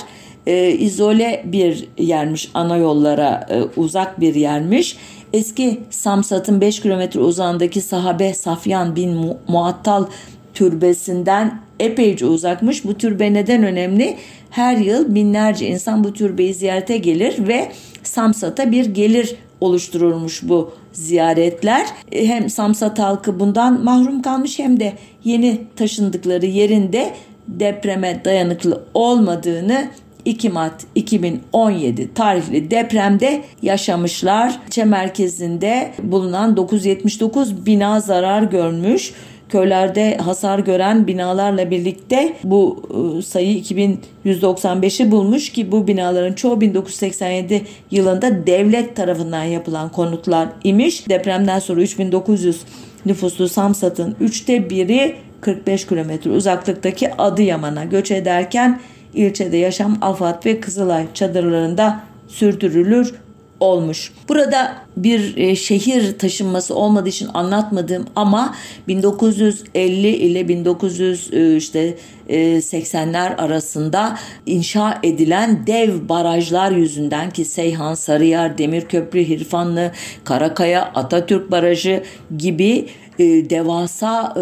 e, 0.48 0.72
izole 0.72 1.44
bir 1.46 1.88
yermiş 1.98 2.52
ana 2.54 2.78
yollara 2.78 3.48
e, 3.50 3.80
uzak 3.80 4.20
bir 4.22 4.36
yermiş. 4.36 4.98
Eski 5.34 5.80
Samsat'ın 5.90 6.62
5 6.62 6.80
kilometre 6.82 7.20
uzağındaki 7.20 7.82
sahabe 7.82 8.34
Safyan 8.34 8.96
bin 8.96 9.14
Mu- 9.14 9.38
Muattal 9.48 10.06
türbesinden 10.54 11.60
epeyce 11.80 12.26
uzakmış. 12.26 12.86
Bu 12.86 12.94
türbe 12.94 13.34
neden 13.34 13.64
önemli? 13.64 14.18
Her 14.50 14.78
yıl 14.78 15.16
binlerce 15.16 15.68
insan 15.68 16.04
bu 16.04 16.14
türbeyi 16.14 16.54
ziyarete 16.54 16.98
gelir 16.98 17.48
ve 17.48 17.72
Samsat'a 18.04 18.72
bir 18.72 18.86
gelir 18.86 19.36
oluşturulmuş 19.62 20.44
bu 20.44 20.74
ziyaretler. 20.94 21.88
E, 22.12 22.28
hem 22.28 22.50
Samsat 22.50 23.00
halkı 23.00 23.40
bundan 23.40 23.84
mahrum 23.84 24.22
kalmış 24.22 24.60
hem 24.60 24.80
de 24.80 24.94
yeni 25.24 25.62
taşındıkları 25.76 26.46
yerinde 26.46 27.14
depreme 27.48 28.22
dayanıklı 28.26 28.84
olmadığını 28.94 29.88
2 30.26 30.50
Mart 30.50 30.84
2017 30.96 32.14
tarihli 32.14 32.72
depremde 32.72 33.42
yaşamışlar. 33.62 34.60
İlçe 34.68 34.84
merkezinde 34.84 35.92
bulunan 36.04 36.58
979 36.58 37.66
bina 37.66 38.00
zarar 38.00 38.44
görmüş 38.44 39.14
köylerde 39.50 40.18
hasar 40.18 40.60
gören 40.60 41.08
binalarla 41.08 41.72
birlikte 41.72 42.34
bu 42.44 42.84
e, 43.20 43.22
sayı 43.22 43.58
2195'i 43.58 45.12
bulmuş 45.12 45.52
ki 45.52 45.72
bu 45.72 45.88
binaların 45.88 46.34
çoğu 46.34 46.62
1987 46.62 47.62
yılında 47.92 48.48
devlet 48.48 48.96
tarafından 48.96 49.44
yapılan 49.44 49.90
konutlar 49.90 50.48
imiş. 50.64 51.10
Depremden 51.10 51.60
sonra 51.60 51.82
3900 51.82 52.62
nüfuslu 53.06 53.50
Samsat'ın 53.50 54.16
üçte 54.20 54.70
biri 54.70 55.16
45 55.42 55.88
kilometre 55.88 56.32
uzaklıktaki 56.32 57.16
Adıyaman'a 57.16 57.84
göç 57.84 58.12
ederken 58.12 58.80
ilçede 59.16 59.58
yaşam 59.58 59.98
Afat 60.02 60.46
ve 60.46 60.60
Kızılay 60.60 61.06
çadırlarında 61.14 62.00
sürdürülür 62.28 63.14
olmuş. 63.60 64.12
Burada 64.30 64.76
bir 64.98 65.38
e, 65.38 65.56
şehir 65.56 66.20
taşınması 66.20 66.76
olmadığı 66.76 67.10
için 67.10 67.30
anlatmadığım 67.34 68.06
ama 68.16 68.56
1950 68.88 70.08
ile 70.08 70.48
1900 70.48 71.30
e, 71.34 71.56
işte 71.56 71.98
80'ler 72.30 73.34
e, 73.34 73.36
arasında 73.36 74.18
inşa 74.46 75.00
edilen 75.04 75.68
dev 75.68 76.10
barajlar 76.10 76.72
yüzünden 76.72 77.30
ki 77.30 77.46
Seyhan, 77.46 77.94
Sarıyer, 77.94 78.58
Demirköprü, 78.58 79.28
Hirfanlı, 79.28 79.92
Karakaya, 80.24 80.92
Atatürk 80.96 81.52
Barajı 81.52 82.04
gibi 82.38 82.88
devasa 83.20 84.36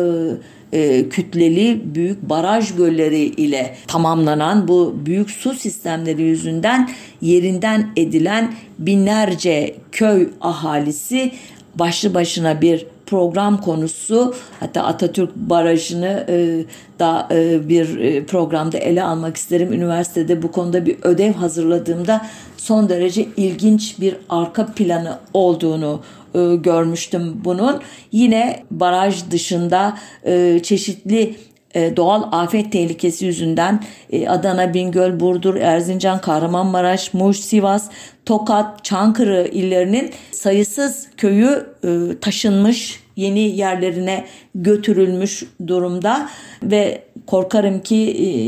e, 0.73 1.09
kütleli 1.09 1.81
büyük 1.95 2.29
baraj 2.29 2.75
gölleri 2.75 3.19
ile 3.19 3.75
tamamlanan 3.87 4.67
bu 4.67 4.95
büyük 5.05 5.31
su 5.31 5.53
sistemleri 5.53 6.21
yüzünden 6.21 6.89
yerinden 7.21 7.89
edilen 7.95 8.53
binlerce 8.79 9.75
köy 9.91 10.29
ahalisi 10.41 11.31
başlı 11.75 12.13
başına 12.13 12.61
bir 12.61 12.85
program 13.05 13.61
konusu 13.61 14.35
hatta 14.59 14.83
Atatürk 14.83 15.35
Barajı'nı 15.35 16.25
e, 16.29 16.65
da 16.99 17.27
e, 17.31 17.69
bir 17.69 17.99
e, 17.99 18.25
programda 18.25 18.77
ele 18.77 19.03
almak 19.03 19.37
isterim. 19.37 19.73
Üniversitede 19.73 20.41
bu 20.41 20.51
konuda 20.51 20.85
bir 20.85 20.97
ödev 21.01 21.33
hazırladığımda 21.33 22.25
son 22.57 22.89
derece 22.89 23.25
ilginç 23.37 23.99
bir 23.99 24.15
arka 24.29 24.65
planı 24.65 25.17
olduğunu 25.33 25.99
e, 26.33 26.55
görmüştüm 26.55 27.41
bunun. 27.45 27.81
Yine 28.11 28.63
baraj 28.71 29.31
dışında 29.31 29.97
e, 30.25 30.59
çeşitli 30.63 31.35
e, 31.73 31.97
doğal 31.97 32.23
afet 32.31 32.71
tehlikesi 32.71 33.25
yüzünden 33.25 33.83
e, 34.11 34.27
Adana, 34.27 34.73
Bingöl, 34.73 35.19
Burdur, 35.19 35.55
Erzincan, 35.55 36.21
Kahramanmaraş, 36.21 37.13
Muş, 37.13 37.39
Sivas, 37.39 37.89
Tokat, 38.25 38.83
Çankırı 38.83 39.49
illerinin 39.51 40.11
sayısız 40.31 41.07
köyü 41.17 41.65
e, 41.83 42.19
taşınmış, 42.21 43.03
yeni 43.15 43.39
yerlerine 43.39 44.25
götürülmüş 44.55 45.43
durumda 45.67 46.29
ve 46.63 47.03
korkarım 47.27 47.79
ki 47.79 47.95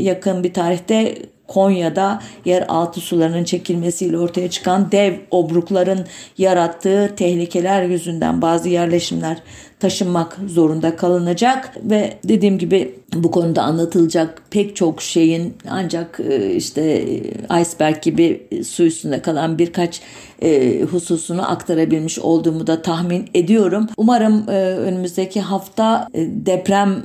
yakın 0.02 0.44
bir 0.44 0.54
tarihte 0.54 1.14
Konya'da 1.48 2.22
yeraltı 2.44 3.00
sularının 3.00 3.44
çekilmesiyle 3.44 4.18
ortaya 4.18 4.50
çıkan 4.50 4.92
dev 4.92 5.14
obrukların 5.30 6.06
yarattığı 6.38 7.12
tehlikeler 7.16 7.82
yüzünden 7.82 8.42
bazı 8.42 8.68
yerleşimler 8.68 9.42
taşınmak 9.80 10.38
zorunda 10.46 10.96
kalınacak. 10.96 11.76
Ve 11.82 12.18
dediğim 12.24 12.58
gibi 12.58 12.94
bu 13.14 13.30
konuda 13.30 13.62
anlatılacak 13.62 14.42
pek 14.50 14.76
çok 14.76 15.02
şeyin 15.02 15.56
ancak 15.70 16.20
e, 16.30 16.54
işte 16.54 16.82
e, 16.82 17.60
iceberg 17.60 18.02
gibi 18.02 18.46
su 18.64 18.82
üstünde 18.82 19.22
kalan 19.22 19.58
birkaç 19.58 20.00
e, 20.42 20.82
hususunu 20.82 21.50
aktarabilmiş 21.50 22.18
olduğumu 22.18 22.66
da 22.66 22.82
tahmin 22.82 23.28
ediyorum. 23.34 23.86
Umarım 23.96 24.46
önümüzdeki 24.46 25.40
hafta 25.40 26.08
deprem 26.14 27.02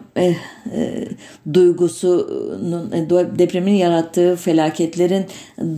duygusunun 1.54 2.92
depremin 3.40 3.74
yarattığı 3.74 4.36
felaketlerin 4.36 5.26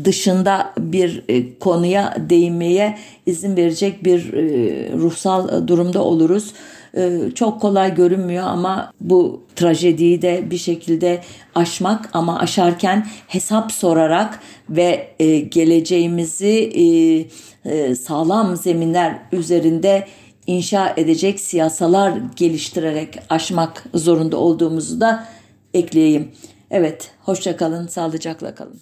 dışında 0.05 0.73
bir 0.79 1.23
konuya 1.59 2.17
değinmeye 2.29 2.97
izin 3.25 3.57
verecek 3.57 4.05
bir 4.05 4.33
ruhsal 4.97 5.67
durumda 5.67 6.03
oluruz. 6.03 6.53
Ee, 6.97 7.19
çok 7.35 7.61
kolay 7.61 7.95
görünmüyor 7.95 8.43
ama 8.43 8.93
bu 9.01 9.41
trajediyi 9.55 10.21
de 10.21 10.51
bir 10.51 10.57
şekilde 10.57 11.21
aşmak 11.55 12.09
ama 12.13 12.39
aşarken 12.39 13.07
hesap 13.27 13.71
sorarak 13.71 14.39
ve 14.69 15.07
e, 15.19 15.39
geleceğimizi 15.39 16.47
e, 16.47 16.83
e, 16.83 17.25
sağlam 17.95 18.57
zeminler 18.57 19.19
üzerinde 19.31 20.07
inşa 20.47 20.93
edecek 20.97 21.39
siyasalar 21.39 22.13
geliştirerek 22.35 23.19
aşmak 23.29 23.85
zorunda 23.93 24.37
olduğumuzu 24.37 25.01
da 25.01 25.27
ekleyeyim. 25.73 26.31
Evet, 26.71 27.11
hoşça 27.21 27.57
kalın, 27.57 27.87
sağlıcakla 27.87 28.55
kalın. 28.55 28.81